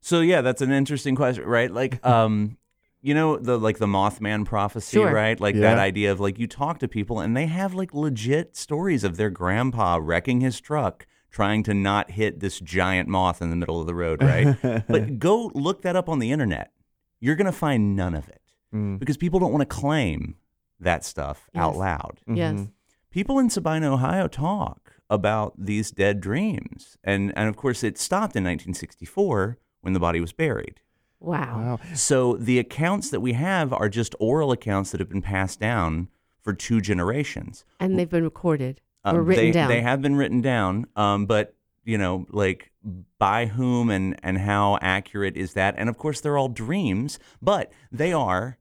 So 0.01 0.19
yeah, 0.19 0.41
that's 0.41 0.61
an 0.61 0.73
interesting 0.73 1.15
question, 1.15 1.45
right? 1.45 1.71
Like, 1.71 2.05
um, 2.15 2.57
you 3.01 3.13
know, 3.13 3.37
the 3.37 3.57
like 3.57 3.77
the 3.77 3.87
Mothman 3.87 4.43
prophecy, 4.45 4.97
Sure. 4.97 5.13
right? 5.13 5.39
Like 5.39 5.55
that 5.55 5.79
idea 5.79 6.11
of 6.11 6.19
like 6.19 6.37
you 6.37 6.47
talk 6.47 6.79
to 6.79 6.89
people 6.89 7.21
and 7.21 7.37
they 7.37 7.45
have 7.45 7.73
like 7.73 7.93
legit 7.93 8.57
stories 8.57 9.05
of 9.05 9.15
their 9.15 9.29
grandpa 9.29 9.99
wrecking 10.01 10.41
his 10.41 10.59
truck 10.59 11.07
trying 11.35 11.61
to 11.63 11.73
not 11.73 12.11
hit 12.11 12.39
this 12.39 12.61
giant 12.61 13.09
moth 13.09 13.41
in 13.41 13.49
the 13.49 13.57
middle 13.57 13.81
of 13.81 13.85
the 13.87 13.93
road, 13.93 14.23
right? 14.23 14.55
but 14.87 15.19
go 15.19 15.51
look 15.53 15.81
that 15.81 15.93
up 15.93 16.07
on 16.07 16.19
the 16.19 16.31
internet. 16.31 16.71
You're 17.19 17.35
gonna 17.35 17.51
find 17.51 17.95
none 17.95 18.15
of 18.15 18.29
it 18.29 18.41
Mm. 18.73 18.99
because 18.99 19.17
people 19.17 19.39
don't 19.39 19.51
want 19.51 19.61
to 19.61 19.75
claim 19.83 20.35
that 20.79 21.03
stuff 21.05 21.49
out 21.53 21.73
Yes. 21.73 21.77
loud. 21.79 22.19
Yes. 22.27 22.67
People 23.11 23.37
in 23.39 23.49
Sabina, 23.49 23.93
Ohio 23.93 24.27
talk 24.27 24.93
about 25.09 25.53
these 25.57 25.91
dead 25.91 26.19
dreams. 26.21 26.97
And 27.03 27.31
and 27.37 27.47
of 27.49 27.55
course 27.57 27.83
it 27.83 27.97
stopped 27.97 28.35
in 28.35 28.43
1964 28.43 29.57
when 29.81 29.93
the 29.93 29.99
body 29.99 30.19
was 30.21 30.31
buried. 30.33 30.79
Wow. 31.19 31.57
Wow. 31.59 31.79
So 31.95 32.37
the 32.37 32.59
accounts 32.59 33.09
that 33.09 33.19
we 33.21 33.33
have 33.33 33.71
are 33.73 33.89
just 33.89 34.15
oral 34.19 34.51
accounts 34.51 34.91
that 34.91 34.99
have 34.99 35.09
been 35.09 35.21
passed 35.21 35.59
down 35.59 36.07
for 36.41 36.53
two 36.53 36.79
generations. 36.81 37.65
And 37.79 37.97
they've 37.99 38.09
been 38.09 38.23
recorded 38.23 38.81
Um, 39.05 39.17
or 39.17 39.21
written 39.21 39.45
they, 39.45 39.51
down. 39.51 39.69
They 39.69 39.81
have 39.81 40.01
been 40.01 40.15
written 40.15 40.41
down, 40.41 40.87
um, 40.95 41.27
but 41.27 41.55
you 41.83 41.97
know, 41.97 42.25
like 42.29 42.71
by 43.19 43.45
whom 43.45 43.89
and 43.91 44.19
and 44.23 44.37
how 44.39 44.79
accurate 44.81 45.37
is 45.37 45.53
that? 45.53 45.75
And 45.77 45.87
of 45.87 45.97
course, 45.97 46.19
they're 46.19 46.37
all 46.37 46.49
dreams, 46.49 47.19
but 47.41 47.71
they 47.91 48.11
are 48.11 48.57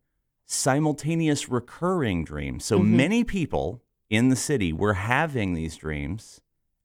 simultaneous 0.47 1.49
recurring 1.49 2.25
dreams. 2.25 2.65
So 2.65 2.79
Mm-hmm. 2.79 2.97
many 2.97 3.25
people 3.25 3.83
in 4.11 4.29
the 4.29 4.37
city 4.37 4.73
were 4.73 4.95
having 4.95 5.55
these 5.55 5.77
dreams 5.77 6.41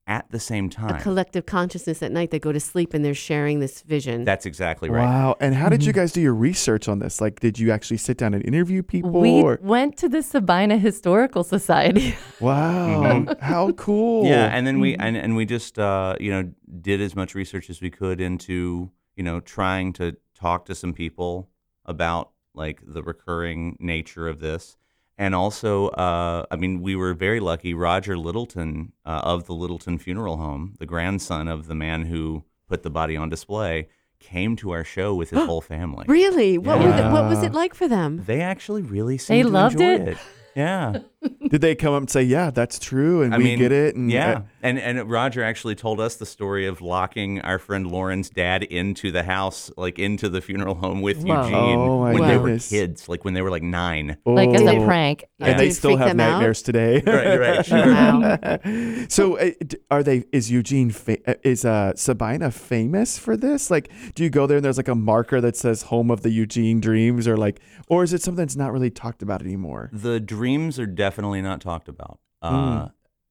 at 0.09 0.29
the 0.31 0.39
same 0.39 0.69
time. 0.69 0.95
A 0.95 0.99
collective 0.99 1.45
consciousness 1.45 2.01
at 2.01 2.11
night. 2.11 2.31
They 2.31 2.39
go 2.39 2.51
to 2.51 2.59
sleep 2.59 2.93
and 2.95 3.05
they're 3.05 3.13
sharing 3.13 3.59
this 3.59 3.81
vision. 3.83 4.23
That's 4.25 4.45
exactly 4.47 4.89
right. 4.89 5.05
Wow. 5.05 5.35
And 5.39 5.53
how 5.55 5.69
did 5.69 5.83
you 5.83 5.91
Mm-hmm. 5.93 5.99
guys 6.01 6.11
do 6.11 6.19
your 6.21 6.33
research 6.33 6.87
on 6.89 6.97
this? 6.99 7.21
Like, 7.21 7.39
did 7.39 7.59
you 7.59 7.71
actually 7.71 7.97
sit 7.97 8.17
down 8.17 8.33
and 8.33 8.43
interview 8.43 8.81
people? 8.83 9.11
We 9.11 9.41
or- 9.43 9.59
went 9.61 9.97
to 9.97 10.09
the 10.09 10.21
Sabina 10.23 10.77
Historical 10.77 11.43
Society. 11.43 12.15
wow. 12.41 13.25
How 13.39 13.71
cool. 13.73 14.25
Yeah, 14.25 14.47
and 14.47 14.65
then 14.65 14.79
we 14.79 14.95
and, 14.95 15.15
and 15.15 15.35
we 15.35 15.45
just 15.45 15.77
uh, 15.79 16.15
you 16.19 16.31
know 16.31 16.51
did 16.81 16.99
as 17.01 17.15
much 17.15 17.35
research 17.35 17.69
as 17.69 17.79
we 17.79 17.89
could 17.91 18.19
into 18.19 18.91
you 19.15 19.23
know 19.23 19.39
trying 19.39 19.93
to 19.93 20.17
talk 20.33 20.65
to 20.65 20.75
some 20.75 20.93
people 20.93 21.49
about 21.85 22.31
like 22.55 22.81
the 22.85 23.03
recurring 23.03 23.77
nature 23.79 24.27
of 24.27 24.39
this, 24.39 24.75
and 25.19 25.35
also 25.35 25.89
uh, 25.89 26.45
I 26.49 26.55
mean 26.55 26.81
we 26.81 26.95
were 26.95 27.13
very 27.13 27.39
lucky. 27.39 27.75
Roger 27.75 28.17
Littleton 28.17 28.93
uh, 29.05 29.21
of 29.23 29.45
the 29.45 29.53
Littleton 29.53 29.99
Funeral 29.99 30.37
Home, 30.37 30.73
the 30.79 30.87
grandson 30.87 31.47
of 31.47 31.67
the 31.67 31.75
man 31.75 32.05
who 32.05 32.43
put 32.67 32.81
the 32.81 32.89
body 32.89 33.15
on 33.15 33.29
display, 33.29 33.89
came 34.19 34.55
to 34.55 34.71
our 34.71 34.83
show 34.83 35.13
with 35.13 35.29
his 35.29 35.43
whole 35.45 35.61
family. 35.61 36.05
really? 36.07 36.57
What, 36.57 36.79
were 36.79 36.91
the, 36.91 37.09
what 37.09 37.25
was 37.25 37.43
it 37.43 37.51
like 37.51 37.75
for 37.75 37.87
them? 37.87 38.23
They 38.25 38.41
actually 38.41 38.81
really 38.81 39.17
seemed 39.19 39.47
to 39.47 39.53
loved 39.53 39.79
enjoy 39.79 40.11
it? 40.11 40.17
Yeah. 40.55 40.99
Did 41.49 41.61
they 41.61 41.75
come 41.75 41.93
up 41.93 42.01
and 42.01 42.09
say, 42.09 42.23
yeah, 42.23 42.49
that's 42.49 42.79
true, 42.79 43.23
and 43.23 43.33
I 43.33 43.37
we 43.37 43.43
mean, 43.45 43.59
get 43.59 43.71
it? 43.71 43.95
And, 43.95 44.09
yeah, 44.11 44.37
uh, 44.37 44.41
and 44.61 44.79
and 44.79 45.09
Roger 45.09 45.43
actually 45.43 45.75
told 45.75 45.99
us 45.99 46.15
the 46.15 46.25
story 46.25 46.65
of 46.65 46.81
locking 46.81 47.41
our 47.41 47.59
friend 47.59 47.91
Lauren's 47.91 48.29
dad 48.29 48.63
into 48.63 49.11
the 49.11 49.23
house, 49.23 49.69
like 49.75 49.99
into 49.99 50.29
the 50.29 50.39
funeral 50.39 50.75
home 50.75 51.01
with 51.01 51.23
Whoa. 51.23 51.43
Eugene 51.43 51.79
Oh, 51.79 51.99
my 52.01 52.13
when 52.13 52.27
they 52.27 52.37
were 52.37 52.57
kids, 52.57 53.09
like 53.09 53.25
when 53.25 53.33
they 53.33 53.41
were 53.41 53.49
like 53.49 53.63
nine. 53.63 54.17
like 54.25 54.49
as 54.49 54.61
a 54.61 54.77
oh. 54.77 54.85
prank. 54.85 55.25
And 55.39 55.59
they 55.59 55.67
Did 55.67 55.75
still 55.75 55.97
have 55.97 56.09
them 56.09 56.19
out? 56.21 56.33
nightmares 56.37 56.61
today. 56.61 57.01
Right, 57.05 57.37
right, 57.37 57.65
sure. 57.65 57.85
Wow. 57.85 59.05
so, 59.09 59.37
uh, 59.37 59.51
are 59.91 60.03
they? 60.03 60.23
Is 60.31 60.49
Eugene? 60.49 60.91
Fa- 60.91 61.29
uh, 61.29 61.35
is 61.43 61.65
uh, 61.65 61.93
Sabina 61.95 62.51
famous 62.51 63.17
for 63.17 63.35
this? 63.35 63.69
Like, 63.69 63.91
do 64.15 64.23
you 64.23 64.29
go 64.29 64.47
there 64.47 64.57
and 64.57 64.63
there's 64.65 64.77
like 64.77 64.87
a 64.87 64.95
marker 64.95 65.41
that 65.41 65.57
says 65.57 65.83
"Home 65.83 66.11
of 66.11 66.21
the 66.21 66.29
Eugene 66.29 66.79
Dreams," 66.79 67.27
or 67.27 67.35
like, 67.35 67.59
or 67.87 68.03
is 68.03 68.13
it 68.13 68.21
something 68.21 68.43
that's 68.45 68.55
not 68.55 68.71
really 68.71 68.89
talked 68.89 69.21
about 69.21 69.41
anymore? 69.41 69.89
The 69.91 70.19
dreams 70.19 70.79
are 70.79 70.85
definitely 70.85 71.08
not 71.17 71.61
talked 71.61 71.87
about. 71.87 72.19
Uh, 72.41 72.89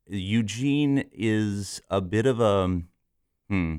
Eugene 0.09 1.05
is 1.13 1.81
a 1.91 2.01
bit 2.01 2.27
of 2.27 2.41
a 2.41 2.81
hmm. 3.49 3.77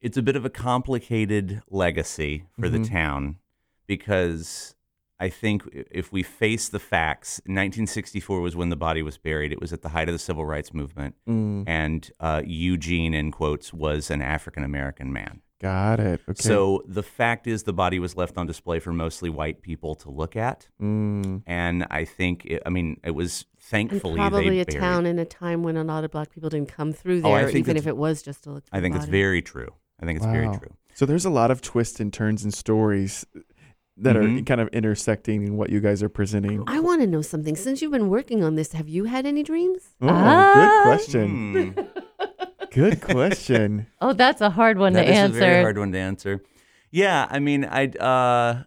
It's 0.00 0.16
a 0.18 0.22
bit 0.22 0.36
of 0.36 0.44
a 0.44 0.50
complicated 0.50 1.62
legacy 1.70 2.44
for 2.60 2.68
the 2.68 2.78
Mhm. 2.78 2.90
town 2.90 3.36
because 3.86 4.74
I 5.18 5.30
think 5.30 5.62
if 5.72 6.12
we 6.12 6.22
face 6.22 6.68
the 6.68 6.78
facts, 6.80 7.40
1964 7.46 8.40
was 8.42 8.54
when 8.56 8.68
the 8.68 8.76
body 8.76 9.02
was 9.02 9.16
buried. 9.16 9.52
It 9.52 9.60
was 9.60 9.72
at 9.72 9.80
the 9.80 9.90
height 9.90 10.08
of 10.08 10.12
the 10.14 10.18
civil 10.18 10.44
rights 10.44 10.74
movement, 10.74 11.14
Mm, 11.26 11.64
and 11.66 12.10
uh, 12.20 12.42
Eugene, 12.44 13.14
in 13.14 13.30
quotes, 13.30 13.72
was 13.72 14.10
an 14.10 14.20
African 14.20 14.62
American 14.64 15.12
man. 15.12 15.40
Got 15.60 16.00
it. 16.00 16.20
Okay. 16.28 16.42
So 16.42 16.82
the 16.86 17.02
fact 17.02 17.46
is, 17.46 17.62
the 17.62 17.72
body 17.72 17.98
was 17.98 18.16
left 18.16 18.36
on 18.36 18.46
display 18.46 18.78
for 18.80 18.92
mostly 18.92 19.30
white 19.30 19.62
people 19.62 19.94
to 19.96 20.10
look 20.10 20.36
at. 20.36 20.68
Mm, 20.80 21.42
And 21.46 21.86
I 21.90 22.04
think, 22.04 22.44
it, 22.46 22.62
I 22.66 22.70
mean, 22.70 23.00
it 23.04 23.12
was 23.12 23.44
And 23.52 23.62
thankfully 23.90 24.16
probably 24.16 24.50
they 24.50 24.60
a 24.60 24.64
buried. 24.66 24.80
town 24.80 25.06
in 25.06 25.18
a 25.18 25.24
time 25.24 25.62
when 25.62 25.76
a 25.76 25.84
lot 25.84 26.04
of 26.04 26.10
black 26.10 26.30
people 26.30 26.50
didn't 26.50 26.68
come 26.68 26.92
through 26.92 27.22
Oh, 27.24 27.34
there, 27.34 27.46
think 27.46 27.58
even 27.58 27.76
if 27.76 27.86
it 27.86 27.96
was 27.96 28.22
just 28.22 28.44
to 28.44 28.50
look. 28.52 28.64
I 28.72 28.80
think 28.80 28.94
it's 28.96 29.06
very 29.06 29.40
true. 29.42 29.68
I 30.00 30.06
think 30.06 30.16
it's 30.18 30.26
very 30.26 30.48
true. 30.58 30.74
so 30.94 31.06
there's 31.06 31.24
a 31.24 31.30
lot 31.30 31.50
of 31.50 31.60
twists 31.62 31.98
and 32.00 32.12
turns 32.12 32.44
and 32.44 32.52
stories 32.52 33.24
that 33.96 34.16
are 34.16 34.22
Mhm. 34.24 34.44
kind 34.44 34.60
of 34.60 34.66
intersecting 34.68 35.44
in 35.46 35.56
what 35.56 35.70
you 35.70 35.80
guys 35.80 36.02
are 36.02 36.08
presenting. 36.08 36.64
I 36.66 36.80
want 36.80 37.00
to 37.02 37.06
know 37.06 37.22
something. 37.22 37.54
Since 37.56 37.80
you've 37.80 37.92
been 37.92 38.08
working 38.08 38.42
on 38.42 38.56
this, 38.56 38.72
have 38.72 38.88
you 38.88 39.04
had 39.04 39.24
any 39.24 39.42
dreams? 39.44 39.82
Oh, 40.02 40.08
Ah. 40.10 40.54
good 40.54 40.88
question. 40.90 41.72
Hmm. 41.74 41.80
Good 42.74 43.00
question. 43.00 43.86
Oh, 44.00 44.12
that's 44.12 44.40
a 44.42 44.50
hard 44.50 44.78
one 44.78 44.92
That 44.94 45.04
to 45.04 45.10
is 45.10 45.16
answer. 45.16 45.36
a 45.38 45.40
very 45.40 45.62
hard 45.62 45.78
one 45.78 45.92
to 45.92 45.98
answer. 45.98 46.42
Yeah, 46.90 47.26
I 47.30 47.38
mean, 47.38 47.64
I'd, 47.64 47.96
uh, 47.96 48.64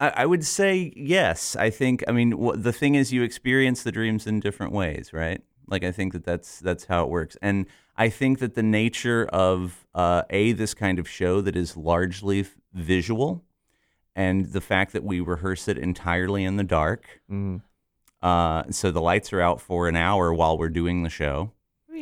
I, 0.00 0.08
I 0.08 0.26
would 0.26 0.44
say 0.44 0.92
yes. 0.96 1.54
I 1.56 1.70
think. 1.70 2.02
I 2.08 2.12
mean, 2.12 2.32
wh- 2.32 2.56
the 2.56 2.72
thing 2.72 2.94
is, 2.96 3.12
you 3.12 3.22
experience 3.22 3.82
the 3.82 3.92
dreams 3.92 4.26
in 4.26 4.40
different 4.40 4.72
ways, 4.72 5.12
right? 5.12 5.40
Like, 5.68 5.84
I 5.84 5.92
think 5.92 6.12
that 6.12 6.24
that's 6.24 6.58
that's 6.60 6.84
how 6.86 7.04
it 7.04 7.08
works, 7.10 7.36
and 7.40 7.66
I 7.96 8.08
think 8.08 8.38
that 8.40 8.54
the 8.54 8.62
nature 8.62 9.26
of 9.32 9.86
uh, 9.94 10.22
a 10.30 10.52
this 10.52 10.74
kind 10.74 10.98
of 10.98 11.08
show 11.08 11.40
that 11.40 11.56
is 11.56 11.76
largely 11.76 12.40
f- 12.40 12.56
visual, 12.74 13.42
and 14.14 14.46
the 14.52 14.60
fact 14.60 14.92
that 14.92 15.02
we 15.04 15.20
rehearse 15.20 15.66
it 15.68 15.78
entirely 15.78 16.44
in 16.44 16.56
the 16.56 16.64
dark, 16.64 17.20
Mm. 17.30 17.62
uh, 18.22 18.64
so 18.70 18.90
the 18.90 19.00
lights 19.00 19.32
are 19.32 19.40
out 19.40 19.60
for 19.60 19.88
an 19.88 19.96
hour 19.96 20.32
while 20.34 20.58
we're 20.58 20.68
doing 20.68 21.02
the 21.04 21.10
show. 21.10 21.52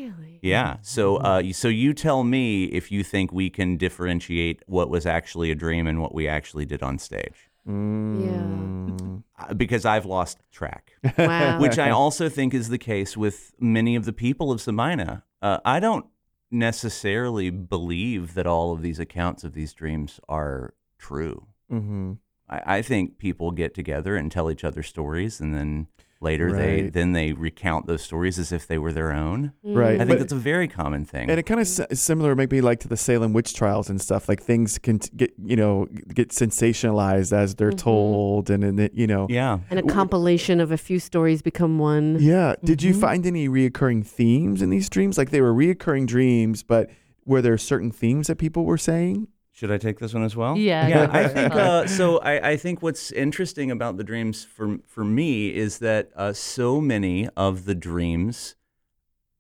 Really? 0.05 0.39
Yeah. 0.43 0.77
So, 0.83 1.17
uh, 1.23 1.39
you- 1.39 1.53
so 1.53 1.69
you 1.69 1.93
tell 1.95 2.25
me 2.25 2.65
if 2.65 2.91
you 2.93 3.03
think 3.05 3.33
we 3.33 3.49
can 3.51 3.77
differentiate 3.77 4.63
what 4.67 4.91
was 4.91 5.07
actually 5.07 5.51
a 5.51 5.55
dream 5.55 5.87
and 5.87 6.01
what 6.01 6.15
we 6.15 6.29
actually 6.29 6.67
did 6.67 6.83
on 6.83 6.99
stage, 6.99 7.51
Mm. 7.67 9.23
Uh, 9.39 9.55
because 9.55 9.85
I've 9.85 10.07
lost 10.07 10.39
track. 10.53 10.93
Wow. 11.19 11.61
Which 11.61 11.79
I 11.79 11.91
also 11.91 12.29
think 12.29 12.55
is 12.55 12.69
the 12.69 12.79
case 12.79 13.17
with 13.17 13.55
many 13.59 13.97
of 13.97 14.05
the 14.05 14.13
people 14.13 14.53
of 14.53 14.61
Sabina. 14.61 15.25
Uh, 15.43 15.59
I 15.65 15.81
don't 15.81 16.07
necessarily 16.51 17.51
believe 17.51 18.35
that 18.35 18.47
all 18.47 18.73
of 18.73 18.81
these 18.83 18.99
accounts 19.01 19.45
of 19.45 19.55
these 19.55 19.73
dreams 19.75 20.21
are 20.29 20.75
true. 20.99 21.47
hmm 21.69 22.13
I, 22.49 22.79
I 22.79 22.83
think 22.83 23.17
people 23.19 23.51
get 23.53 23.73
together 23.75 24.17
and 24.17 24.31
tell 24.31 24.51
each 24.51 24.65
other 24.65 24.83
stories, 24.83 25.41
and 25.41 25.55
then 25.55 25.87
later 26.25 26.51
they 26.53 26.89
then 26.89 27.13
they 27.13 27.33
recount 27.33 27.87
those 27.87 28.03
stories 28.03 28.39
as 28.39 28.51
if 28.51 28.67
they 28.67 28.79
were 28.79 28.93
their 28.93 29.13
own. 29.13 29.53
Right. 29.63 29.95
I 29.95 29.99
think 29.99 30.09
But- 30.09 30.19
that's 30.19 30.33
a 30.33 30.37
very 30.37 30.67
common 30.67 31.05
thing. 31.05 31.31
And 31.31 31.39
it 31.39 31.45
kind 31.45 31.61
of 31.61 31.67
is 31.67 32.01
similar, 32.01 32.35
maybe 32.35 32.61
like 32.61 32.81
to 32.81 32.89
the 32.89 32.97
Salem 32.97 33.33
witch 33.33 33.55
trials 33.55 33.89
and 33.91 34.01
stuff. 34.01 34.29
Like 34.29 34.43
things 34.43 34.79
can 34.79 34.99
t- 34.99 35.11
get, 35.17 35.33
you 35.45 35.55
know, 35.55 35.87
get 36.13 36.31
sensationalized 36.31 37.33
as 37.33 37.55
they're 37.55 37.71
Mhm. 37.71 37.79
told, 37.79 38.51
and 38.51 38.63
then 38.63 38.79
it, 38.79 38.95
you 38.95 39.07
know, 39.07 39.27
yeah. 39.31 39.59
And 39.71 39.79
a 39.79 39.83
compilation 39.83 40.61
of 40.61 40.73
a 40.73 40.77
few 40.79 40.99
stories 40.99 41.43
become 41.43 41.79
one. 41.79 42.17
yeah. 42.21 42.55
Did 42.65 42.83
you 42.83 42.95
Mhm. 42.95 43.01
find 43.01 43.27
any 43.27 43.49
reoccurring 43.49 44.05
themes 44.07 44.63
in 44.63 44.71
these 44.71 44.89
dreams? 44.89 45.19
Like 45.19 45.31
they 45.31 45.41
were 45.41 45.53
reoccurring 45.55 46.07
dreams, 46.07 46.63
but 46.63 46.91
were 47.27 47.43
there 47.43 47.57
certain 47.59 47.91
themes 47.91 48.27
that 48.29 48.37
people 48.39 48.65
were 48.65 48.79
saying? 48.79 49.29
Should 49.55 49.71
I 49.71 49.79
take 49.79 50.01
this 50.01 50.13
one 50.13 50.25
as 50.25 50.35
well? 50.35 50.59
Yeah, 50.59 50.89
Yeah, 50.89 51.09
I 51.13 51.29
think 51.29 51.55
uh, 51.55 51.87
so. 51.87 52.19
I, 52.19 52.51
I 52.51 52.57
think 52.57 52.83
what's 52.83 53.13
interesting 53.13 53.71
about 53.71 53.97
the 53.97 54.03
dreams 54.03 54.45
for 54.45 54.79
for 54.85 55.05
me 55.05 55.55
is 55.55 55.79
that 55.79 56.11
uh, 56.17 56.33
so 56.33 56.81
many 56.81 57.29
of 57.37 57.65
the 57.65 57.75
dreams 57.77 58.57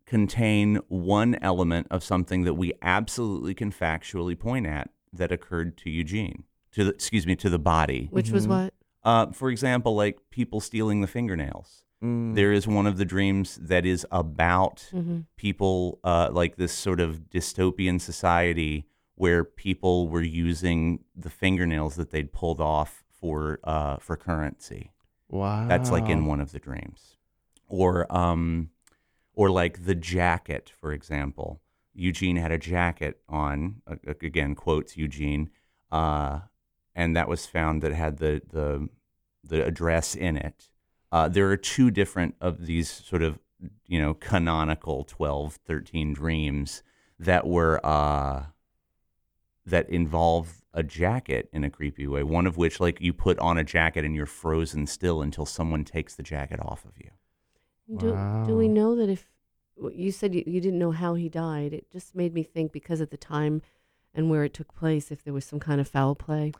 contain 0.07 0.77
one 0.87 1.37
element 1.43 1.89
of 1.91 2.05
something 2.05 2.45
that 2.45 2.55
we 2.55 2.73
absolutely 2.81 3.55
can 3.55 3.73
factually 3.73 4.39
point 4.39 4.67
at 4.69 4.91
that 5.13 5.33
occurred 5.33 5.77
to 5.79 5.91
Eugene, 5.91 6.45
to 6.71 6.85
the, 6.85 6.91
excuse 6.91 7.27
me, 7.27 7.35
to 7.35 7.51
the 7.51 7.59
body. 7.59 8.07
Which 8.13 8.31
was 8.31 8.47
Mhm. 8.47 8.51
what? 8.51 8.75
Uh, 9.03 9.33
for 9.33 9.51
example, 9.51 9.97
like 9.97 10.19
people 10.31 10.61
stealing 10.61 11.01
the 11.01 11.09
fingernails. 11.09 11.83
Mm. 12.03 12.37
There 12.37 12.53
is 12.53 12.69
one 12.69 12.87
of 12.87 12.99
the 12.99 13.05
dreams 13.05 13.59
that 13.61 13.85
is 13.85 14.07
about 14.13 14.87
hmm 14.93 15.23
people 15.37 15.99
uh, 16.05 16.29
like 16.33 16.55
this 16.57 16.73
sort 16.73 17.01
of 17.01 17.29
dystopian 17.31 18.01
society 18.01 18.87
where 19.17 19.45
people 19.45 20.09
were 20.09 20.23
using 20.23 21.01
the 21.15 21.31
fingernails 21.31 21.97
that 21.97 22.11
they'd 22.11 22.33
pulled 22.33 22.61
off 22.61 23.05
for 23.09 23.61
uh, 23.65 23.97
for 23.99 24.17
currency. 24.17 24.91
Wow. 25.29 25.67
That's 25.67 25.91
like 25.91 26.09
in 26.09 26.27
one 26.27 26.41
of 26.41 26.53
the 26.53 26.59
dreams, 26.59 27.17
or 27.69 28.13
um, 28.15 28.71
or 29.33 29.51
like 29.51 29.85
the 29.85 29.95
jacket, 29.95 30.73
for 30.79 30.93
example. 30.93 31.61
Eugene 31.97 32.37
had 32.37 32.51
a 32.51 32.59
jacket 32.59 33.21
on. 33.29 33.83
Uh, 33.87 33.97
again, 34.21 34.55
quotes 34.55 34.97
Eugene, 34.97 35.51
uh, 35.93 36.41
and 36.95 37.17
that 37.17 37.29
was 37.29 37.47
found 37.47 37.83
that 37.83 37.93
had 37.93 38.19
the 38.19 38.43
the 38.51 38.89
the 39.43 39.65
address 39.65 40.15
in 40.15 40.37
it. 40.37 40.71
Uh, 41.13 41.29
there 41.29 41.49
are 41.51 41.57
two 41.57 41.91
different 41.91 42.35
of 42.41 42.67
these 42.67 42.91
sort 42.91 43.23
of 43.23 43.39
you 43.87 44.01
know 44.01 44.15
canonical 44.15 45.05
12 45.05 45.55
13 45.67 46.13
dreams 46.13 46.83
that 47.19 47.47
were 47.47 47.81
uh, 47.85 48.47
that 49.67 49.89
involve 49.89 50.63
a 50.73 50.83
jacket 50.83 51.49
in 51.53 51.65
a 51.65 51.71
creepy 51.71 52.07
way 52.07 52.23
one 52.23 52.47
of 52.47 52.57
which 52.57 52.81
like 52.81 53.01
you 53.01 53.13
put 53.13 53.39
on 53.39 53.57
a 53.59 53.65
jacket 53.65 54.05
and 54.05 54.15
you're 54.15 54.27
frozen 54.27 54.87
still 54.87 55.23
until 55.23 55.47
someone 55.47 55.85
takes 55.85 56.15
the 56.15 56.23
jacket 56.23 56.61
off 56.61 56.85
of 56.85 56.93
you 56.99 57.11
Do, 57.99 58.17
do 58.47 58.57
we 58.57 58.69
know 58.69 58.97
that 58.97 59.09
if 59.09 59.27
you 59.93 60.13
said 60.13 60.35
you, 60.35 60.43
you 60.47 60.61
didn't 60.61 60.79
know 60.79 60.93
how 60.93 61.15
he 61.15 61.29
died? 61.29 61.73
It 61.73 61.91
just 61.91 62.15
made 62.15 62.35
me 62.35 62.43
think 62.43 62.73
because 62.73 63.01
of 63.01 63.11
the 63.11 63.17
time 63.17 63.63
and 64.15 64.31
where 64.31 64.45
it 64.45 64.55
took 64.55 64.75
place, 64.75 65.11
if 65.11 65.25
there 65.25 65.35
was 65.35 65.45
some 65.45 65.61
kind 65.61 65.81
of 65.81 65.89
foul 65.89 66.15
play. 66.15 66.53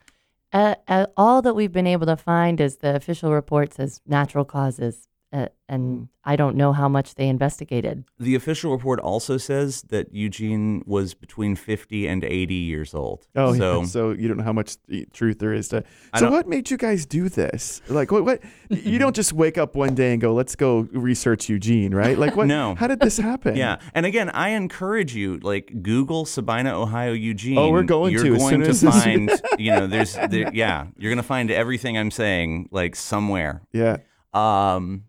Uh, 0.51 0.75
uh, 0.87 1.07
all 1.15 1.41
that 1.41 1.55
we've 1.55 1.71
been 1.71 1.87
able 1.87 2.05
to 2.05 2.17
find 2.17 2.59
is 2.59 2.77
the 2.77 2.95
official 2.95 3.31
report 3.31 3.73
says 3.73 4.01
natural 4.05 4.45
causes. 4.45 5.07
Uh, 5.35 5.47
and 5.67 6.07
I 6.23 6.35
don't 6.37 6.55
know 6.55 6.71
how 6.71 6.87
much 6.87 7.15
they 7.15 7.27
investigated. 7.27 8.05
The 8.19 8.35
official 8.35 8.71
report 8.71 8.99
also 9.01 9.35
says 9.37 9.81
that 9.89 10.13
Eugene 10.13 10.81
was 10.85 11.13
between 11.13 11.55
50 11.57 12.07
and 12.07 12.23
80 12.23 12.53
years 12.53 12.93
old. 12.93 13.27
Oh, 13.35 13.53
so 13.53 13.79
yeah. 13.81 13.85
So 13.95 14.11
you 14.11 14.27
don't 14.29 14.37
know 14.37 14.43
how 14.43 14.53
much 14.53 14.77
truth 15.11 15.39
there 15.39 15.53
is 15.53 15.67
to. 15.69 15.83
I 16.13 16.19
So 16.19 16.31
what 16.31 16.47
made 16.47 16.69
you 16.71 16.77
guys 16.77 17.05
do 17.05 17.27
this? 17.27 17.81
Like, 17.89 18.11
what? 18.11 18.23
What? 18.23 18.41
you 18.69 18.97
don't 18.97 19.15
just 19.15 19.33
wake 19.33 19.57
up 19.57 19.75
one 19.75 19.93
day 19.93 20.13
and 20.13 20.21
go, 20.21 20.33
"Let's 20.33 20.55
go 20.55 20.87
research 20.93 21.49
Eugene," 21.49 21.93
right? 21.93 22.17
Like, 22.17 22.35
what? 22.37 22.47
No. 22.55 22.75
How 22.75 22.87
did 22.87 22.99
this 23.01 23.17
happen? 23.17 23.55
Yeah, 23.57 23.79
and 23.93 24.05
again, 24.05 24.29
I 24.29 24.49
encourage 24.49 25.15
you 25.15 25.39
like 25.39 25.81
Google 25.81 26.25
Sabina, 26.25 26.79
Ohio, 26.79 27.11
Eugene. 27.13 27.57
Oh, 27.57 27.71
we're 27.71 27.83
going 27.83 28.13
You're 28.13 28.23
to 28.23 28.33
as 28.35 28.37
going 28.39 28.49
soon 28.51 28.61
to 28.61 28.69
as 28.69 28.81
this- 28.81 29.03
find, 29.03 29.31
you 29.57 29.71
know, 29.71 29.87
there's, 29.87 30.13
there, 30.13 30.51
yeah, 30.53 30.87
you're 30.97 31.11
gonna 31.11 31.23
find 31.23 31.49
everything 31.51 31.97
I'm 31.97 32.11
saying 32.11 32.69
like 32.71 32.95
somewhere. 32.95 33.63
Yeah. 33.73 33.97
Um, 34.33 35.05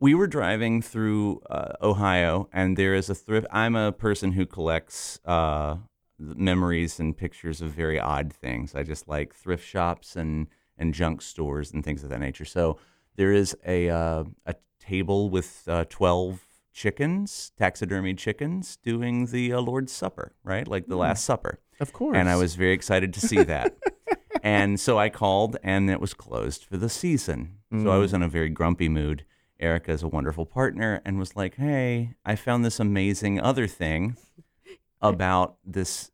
we 0.00 0.14
were 0.14 0.26
driving 0.26 0.80
through 0.80 1.40
uh, 1.50 1.72
Ohio, 1.82 2.48
and 2.52 2.76
there 2.76 2.94
is 2.94 3.10
a 3.10 3.14
thrift. 3.14 3.46
I'm 3.50 3.74
a 3.74 3.92
person 3.92 4.32
who 4.32 4.46
collects 4.46 5.20
uh, 5.24 5.76
memories 6.18 7.00
and 7.00 7.16
pictures 7.16 7.60
of 7.60 7.70
very 7.70 7.98
odd 7.98 8.32
things. 8.32 8.74
I 8.74 8.82
just 8.82 9.08
like 9.08 9.34
thrift 9.34 9.66
shops 9.66 10.16
and 10.16 10.48
and 10.76 10.94
junk 10.94 11.22
stores 11.22 11.72
and 11.72 11.84
things 11.84 12.04
of 12.04 12.10
that 12.10 12.20
nature. 12.20 12.44
So 12.44 12.78
there 13.16 13.32
is 13.32 13.56
a 13.66 13.90
uh, 13.90 14.24
a 14.46 14.54
table 14.78 15.30
with 15.30 15.64
uh, 15.66 15.84
twelve 15.88 16.46
chickens, 16.72 17.50
taxidermy 17.58 18.14
chickens, 18.14 18.76
doing 18.76 19.26
the 19.26 19.52
uh, 19.52 19.60
Lord's 19.60 19.92
Supper, 19.92 20.34
right? 20.44 20.68
Like 20.68 20.86
the 20.86 20.96
Last 20.96 21.24
Supper. 21.24 21.58
Of 21.80 21.92
course. 21.92 22.16
And 22.16 22.28
I 22.28 22.36
was 22.36 22.54
very 22.54 22.72
excited 22.72 23.12
to 23.14 23.20
see 23.20 23.42
that. 23.42 23.76
and 24.42 24.78
so 24.78 24.98
I 24.98 25.08
called, 25.08 25.56
and 25.62 25.90
it 25.90 26.00
was 26.00 26.14
closed 26.14 26.64
for 26.64 26.76
the 26.76 26.88
season. 26.88 27.58
So 27.70 27.90
I 27.90 27.98
was 27.98 28.12
in 28.14 28.22
a 28.22 28.28
very 28.28 28.48
grumpy 28.48 28.88
mood. 28.88 29.24
Erica 29.60 29.92
is 29.92 30.02
a 30.02 30.08
wonderful 30.08 30.46
partner 30.46 31.00
and 31.04 31.18
was 31.18 31.36
like, 31.36 31.56
Hey, 31.56 32.14
I 32.24 32.36
found 32.36 32.64
this 32.64 32.80
amazing 32.80 33.40
other 33.40 33.66
thing 33.66 34.16
about 35.00 35.56
this 35.64 36.10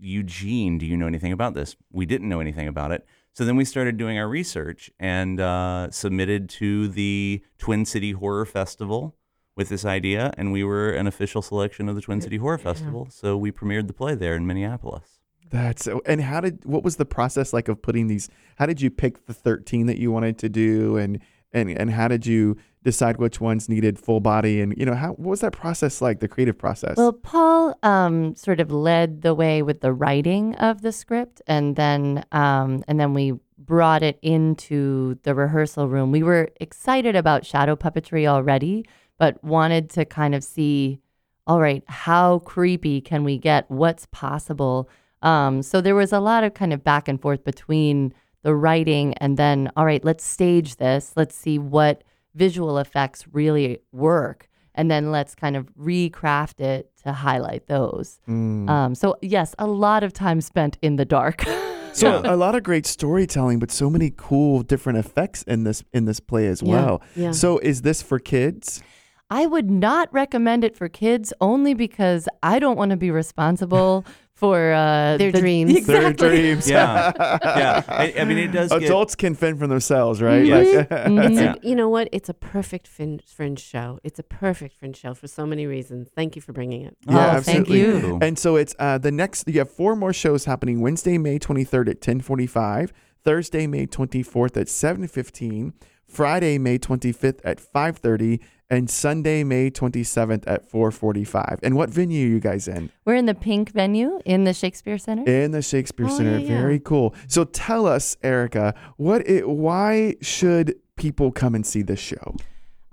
Eugene. 0.00 0.78
Do 0.78 0.86
you 0.86 0.96
know 0.96 1.06
anything 1.06 1.32
about 1.32 1.54
this? 1.54 1.76
We 1.90 2.06
didn't 2.06 2.28
know 2.28 2.40
anything 2.40 2.68
about 2.68 2.92
it. 2.92 3.06
So 3.34 3.44
then 3.44 3.56
we 3.56 3.64
started 3.64 3.96
doing 3.96 4.18
our 4.18 4.28
research 4.28 4.90
and 5.00 5.40
uh, 5.40 5.90
submitted 5.90 6.50
to 6.50 6.88
the 6.88 7.42
Twin 7.58 7.86
City 7.86 8.12
Horror 8.12 8.44
Festival 8.44 9.16
with 9.56 9.68
this 9.68 9.84
idea, 9.84 10.32
and 10.36 10.52
we 10.52 10.64
were 10.64 10.90
an 10.90 11.06
official 11.06 11.40
selection 11.40 11.88
of 11.88 11.94
the 11.94 12.00
Twin 12.00 12.20
City 12.20 12.36
Horror 12.36 12.58
Festival. 12.58 13.08
So 13.10 13.36
we 13.36 13.50
premiered 13.52 13.86
the 13.86 13.92
play 13.92 14.14
there 14.14 14.34
in 14.34 14.46
Minneapolis. 14.46 15.20
That's 15.50 15.86
and 16.06 16.22
how 16.22 16.40
did 16.40 16.64
what 16.64 16.82
was 16.82 16.96
the 16.96 17.04
process 17.04 17.52
like 17.52 17.68
of 17.68 17.82
putting 17.82 18.06
these? 18.06 18.30
How 18.56 18.64
did 18.66 18.80
you 18.80 18.90
pick 18.90 19.26
the 19.26 19.34
thirteen 19.34 19.86
that 19.86 19.98
you 19.98 20.10
wanted 20.10 20.38
to 20.38 20.48
do, 20.48 20.96
and 20.96 21.20
and 21.52 21.70
and 21.70 21.90
how 21.90 22.08
did 22.08 22.26
you 22.26 22.56
decide 22.82 23.18
which 23.18 23.40
ones 23.40 23.68
needed 23.68 23.98
full 23.98 24.20
body? 24.20 24.60
And 24.60 24.74
you 24.76 24.84
know, 24.84 24.94
how 24.94 25.10
what 25.10 25.30
was 25.30 25.40
that 25.40 25.52
process 25.52 26.00
like? 26.00 26.20
The 26.20 26.28
creative 26.28 26.58
process. 26.58 26.96
Well, 26.96 27.12
Paul 27.12 27.78
um, 27.82 28.34
sort 28.34 28.60
of 28.60 28.70
led 28.70 29.22
the 29.22 29.34
way 29.34 29.62
with 29.62 29.80
the 29.80 29.92
writing 29.92 30.54
of 30.56 30.82
the 30.82 30.92
script, 30.92 31.42
and 31.46 31.76
then 31.76 32.24
um, 32.32 32.84
and 32.88 32.98
then 32.98 33.14
we 33.14 33.34
brought 33.58 34.02
it 34.02 34.18
into 34.22 35.18
the 35.22 35.34
rehearsal 35.34 35.88
room. 35.88 36.10
We 36.10 36.22
were 36.22 36.50
excited 36.60 37.16
about 37.16 37.46
shadow 37.46 37.76
puppetry 37.76 38.26
already, 38.26 38.84
but 39.18 39.42
wanted 39.44 39.88
to 39.90 40.04
kind 40.04 40.34
of 40.34 40.42
see, 40.42 40.98
all 41.46 41.60
right, 41.60 41.84
how 41.86 42.40
creepy 42.40 43.00
can 43.00 43.22
we 43.22 43.38
get? 43.38 43.70
What's 43.70 44.06
possible? 44.06 44.88
Um, 45.22 45.62
so 45.62 45.80
there 45.80 45.94
was 45.94 46.12
a 46.12 46.20
lot 46.20 46.42
of 46.42 46.54
kind 46.54 46.72
of 46.72 46.82
back 46.82 47.06
and 47.06 47.20
forth 47.20 47.44
between 47.44 48.12
the 48.42 48.54
writing 48.54 49.14
and 49.14 49.36
then, 49.36 49.70
all 49.76 49.84
right, 49.84 50.04
let's 50.04 50.24
stage 50.24 50.76
this. 50.76 51.12
Let's 51.16 51.34
see 51.34 51.58
what 51.58 52.02
visual 52.34 52.78
effects 52.78 53.24
really 53.32 53.78
work 53.92 54.48
and 54.74 54.90
then 54.90 55.10
let's 55.12 55.34
kind 55.34 55.54
of 55.54 55.66
recraft 55.78 56.60
it 56.60 56.90
to 57.04 57.12
highlight 57.12 57.66
those. 57.66 58.20
Mm. 58.28 58.70
Um, 58.70 58.94
so 58.94 59.16
yes, 59.20 59.54
a 59.58 59.66
lot 59.66 60.02
of 60.02 60.12
time 60.14 60.40
spent 60.40 60.78
in 60.82 60.96
the 60.96 61.04
dark. 61.04 61.44
So 61.94 62.22
Yeah. 62.24 62.32
a 62.32 62.36
lot 62.36 62.54
of 62.54 62.62
great 62.62 62.86
storytelling, 62.86 63.58
but 63.58 63.70
so 63.70 63.90
many 63.90 64.14
cool 64.16 64.62
different 64.62 64.98
effects 64.98 65.42
in 65.42 65.64
this 65.64 65.84
in 65.92 66.06
this 66.06 66.20
play 66.20 66.46
as 66.46 66.62
Yeah, 66.62 66.72
well. 66.72 67.02
yeah. 67.14 67.32
So 67.32 67.58
is 67.58 67.82
this 67.82 68.00
for 68.00 68.18
kids? 68.18 68.82
I 69.28 69.44
would 69.44 69.70
not 69.70 70.08
recommend 70.10 70.64
it 70.64 70.74
for 70.74 70.88
kids 70.88 71.34
only 71.42 71.74
because 71.74 72.30
I 72.42 72.58
don't 72.60 72.78
want 72.78 72.92
to 72.92 72.96
be 72.96 73.10
responsible 73.10 74.06
for 74.42 74.72
uh, 74.72 75.16
Their 75.18 75.30
the- 75.32 75.40
dreams. 75.40 75.86
Their 75.86 76.08
Exactly. 76.10 76.28
dreams. 76.28 76.68
Yeah. 76.68 77.12
yeah. 77.18 77.82
I, 77.88 78.12
I 78.18 78.24
mean, 78.24 78.38
it 78.38 78.48
does 78.52 78.70
get. 78.70 78.82
Adults 78.82 79.14
can 79.14 79.34
fend 79.34 79.58
for 79.60 79.66
themselves, 79.68 80.20
right? 80.20 80.44
Yes. 80.44 80.74
Like- 80.76 80.88
Mhm. 81.12 81.34
Yeah. 81.36 81.54
You 81.62 81.76
know 81.76 81.88
what? 81.88 82.08
It's 82.12 82.28
a 82.28 82.34
perfect 82.34 82.86
fin- 82.88 83.20
fringe 83.24 83.60
show. 83.60 83.98
It's 84.02 84.18
a 84.18 84.22
perfect 84.24 84.74
fringe 84.78 84.96
show 84.98 85.14
for 85.14 85.28
so 85.28 85.46
many 85.46 85.66
reasons. 85.66 86.08
Thank 86.16 86.34
you 86.36 86.42
for 86.42 86.52
bringing 86.52 86.82
it. 86.82 86.96
Oh, 87.08 87.14
Yeah, 87.14 87.40
thank 87.40 87.68
absolutely. 87.68 88.08
you. 88.08 88.18
And 88.20 88.38
so 88.38 88.56
it's 88.56 88.74
uh, 88.78 88.98
the 88.98 89.12
next. 89.12 89.46
You 89.48 89.60
have 89.60 89.70
four 89.70 89.94
more 89.96 90.12
shows 90.12 90.44
happening 90.44 90.80
Wednesday, 90.80 91.16
May 91.18 91.38
23rd 91.38 91.88
at 91.90 92.00
10:45, 92.00 92.90
Thursday, 93.24 93.66
May 93.68 93.86
24th 93.86 94.56
at 94.56 94.66
7:15, 94.66 95.72
Friday, 96.06 96.58
May 96.58 96.78
25th 96.78 97.40
at 97.44 97.58
5:30, 97.58 98.40
and 98.72 98.88
Sunday, 98.88 99.44
May 99.44 99.70
27th 99.70 100.44
at 100.46 100.66
4:45. 100.68 101.60
And 101.62 101.76
what 101.76 101.90
venue 101.90 102.26
are 102.26 102.30
you 102.30 102.40
guys 102.40 102.66
in? 102.66 102.90
We're 103.04 103.16
in 103.16 103.26
the 103.26 103.34
pink 103.34 103.70
venue 103.70 104.18
in 104.24 104.44
the 104.44 104.54
Shakespeare 104.54 104.96
Center. 104.96 105.30
In 105.30 105.50
the 105.50 105.60
Shakespeare 105.60 106.06
Oh, 106.06 106.16
Center. 106.16 106.38
yeah, 106.38 106.48
yeah. 106.54 106.60
Very 106.62 106.80
cool. 106.80 107.14
So 107.28 107.44
tell 107.44 107.86
us, 107.86 108.16
Erica, 108.22 108.74
what 108.96 109.28
it, 109.28 109.46
why 109.46 110.14
should 110.22 110.74
people 110.96 111.30
come 111.32 111.54
and 111.54 111.66
see 111.66 111.82
this 111.82 112.00
show? 112.00 112.34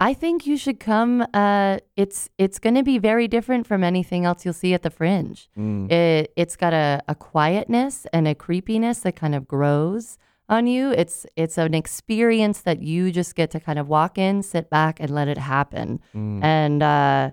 I 0.02 0.14
think 0.14 0.46
you 0.46 0.58
should 0.58 0.80
come. 0.82 1.26
Uh, 1.34 1.78
it's 1.96 2.30
it's 2.38 2.60
going 2.60 2.76
to 2.76 2.84
be 2.84 2.98
very 3.00 3.28
different 3.30 3.66
from 3.66 3.82
anything 3.84 4.26
else 4.26 4.44
you'll 4.46 4.54
see 4.54 4.74
at 4.74 4.82
the 4.84 4.90
Fringe. 4.90 5.50
Mm. 5.58 5.90
It 5.92 6.34
it's 6.36 6.58
got 6.58 6.74
a, 6.74 7.02
a 7.08 7.16
quietness 7.16 8.06
and 8.12 8.28
a 8.28 8.36
creepiness 8.36 9.00
that 9.02 9.16
kind 9.16 9.34
of 9.34 9.48
grows 9.48 10.18
on 10.50 10.68
you. 10.68 10.92
It's 10.92 11.26
it's 11.36 11.58
an 11.58 11.74
experience 11.74 12.62
that 12.62 12.82
you 12.82 13.12
just 13.12 13.36
get 13.36 13.52
to 13.52 13.60
kind 13.60 13.80
of 13.80 13.88
walk 13.88 14.18
in, 14.18 14.44
sit 14.44 14.70
back, 14.70 15.00
and 15.00 15.10
let 15.10 15.28
it 15.28 15.38
happen. 15.38 16.02
Mm. 16.16 16.44
And 16.44 16.84
uh, 16.84 17.32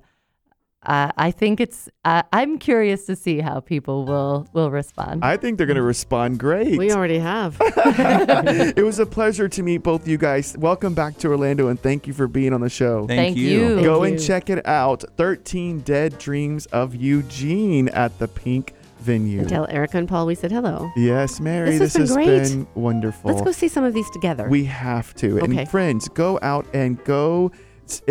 I 0.82 1.12
I 1.16 1.30
think 1.30 1.60
it's. 1.60 1.88
Uh, 2.04 2.22
I'm 2.32 2.58
curious 2.58 3.06
to 3.06 3.16
see 3.16 3.40
how 3.40 3.60
people 3.60 4.04
will 4.04 4.46
will 4.52 4.70
respond. 4.70 5.24
I 5.24 5.36
think 5.36 5.58
they're 5.58 5.66
going 5.66 5.76
to 5.76 5.82
respond 5.82 6.38
great. 6.38 6.78
We 6.78 6.92
already 6.92 7.18
have. 7.18 7.56
it 7.60 8.84
was 8.84 8.98
a 8.98 9.06
pleasure 9.06 9.48
to 9.48 9.62
meet 9.62 9.78
both 9.78 10.06
you 10.06 10.18
guys. 10.18 10.56
Welcome 10.58 10.94
back 10.94 11.16
to 11.18 11.28
Orlando 11.28 11.68
and 11.68 11.80
thank 11.80 12.06
you 12.06 12.12
for 12.12 12.28
being 12.28 12.52
on 12.52 12.60
the 12.60 12.70
show. 12.70 13.06
Thank, 13.06 13.18
Thank 13.18 13.36
you. 13.38 13.48
you. 13.48 13.74
Thank 13.76 13.86
Go 13.86 14.04
and 14.04 14.20
you. 14.20 14.26
check 14.26 14.50
it 14.50 14.64
out 14.66 15.04
13 15.16 15.80
Dead 15.80 16.18
Dreams 16.18 16.66
of 16.66 16.94
Eugene 16.94 17.88
at 17.88 18.18
the 18.18 18.28
Pink 18.28 18.74
venue. 18.98 19.40
And 19.40 19.48
tell 19.48 19.66
Erica 19.68 19.98
and 19.98 20.08
Paul 20.08 20.26
we 20.26 20.34
said 20.34 20.50
hello. 20.52 20.90
Yes, 20.96 21.40
Mary, 21.40 21.70
This 21.78 21.92
this, 21.92 21.96
has 21.96 22.08
has 22.08 22.16
been 22.16 22.26
great. 22.26 22.42
been 22.48 22.66
wonderful. 22.74 23.30
Let's 23.30 23.42
go 23.42 23.52
see 23.52 23.68
some 23.68 23.84
of 23.84 23.94
these 23.94 24.08
together. 24.10 24.48
We 24.48 24.64
have 24.64 25.14
to. 25.16 25.40
Okay. 25.40 25.58
And 25.58 25.68
friends, 25.68 26.08
go 26.08 26.38
out 26.42 26.66
and 26.74 27.02
go 27.04 27.52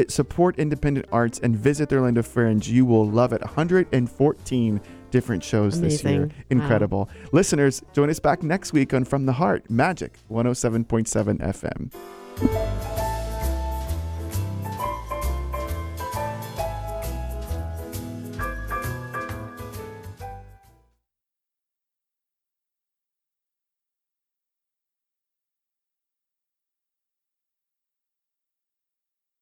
support 0.07 0.57
independent 0.57 1.05
arts 1.11 1.39
and 1.39 1.55
visit 1.55 1.89
the 1.89 1.97
Orlando 1.97 2.23
Fringe. 2.23 2.67
You 2.67 2.85
will 2.85 3.05
love 3.09 3.33
it. 3.33 3.41
114 3.41 4.81
different 5.11 5.43
shows 5.43 5.81
this 5.81 6.03
year. 6.03 6.13
Amazing. 6.23 6.29
Wow. 6.29 6.43
Incredible. 6.49 7.09
Listeners, 7.31 7.81
join 7.93 8.09
us 8.09 8.19
back 8.19 8.43
next 8.43 8.73
week 8.73 8.93
on 8.93 9.03
From 9.05 9.25
the 9.25 9.33
Heart 9.33 9.69
Magic 9.69 10.19
107.7 10.29 11.39
FM. 11.39 13.14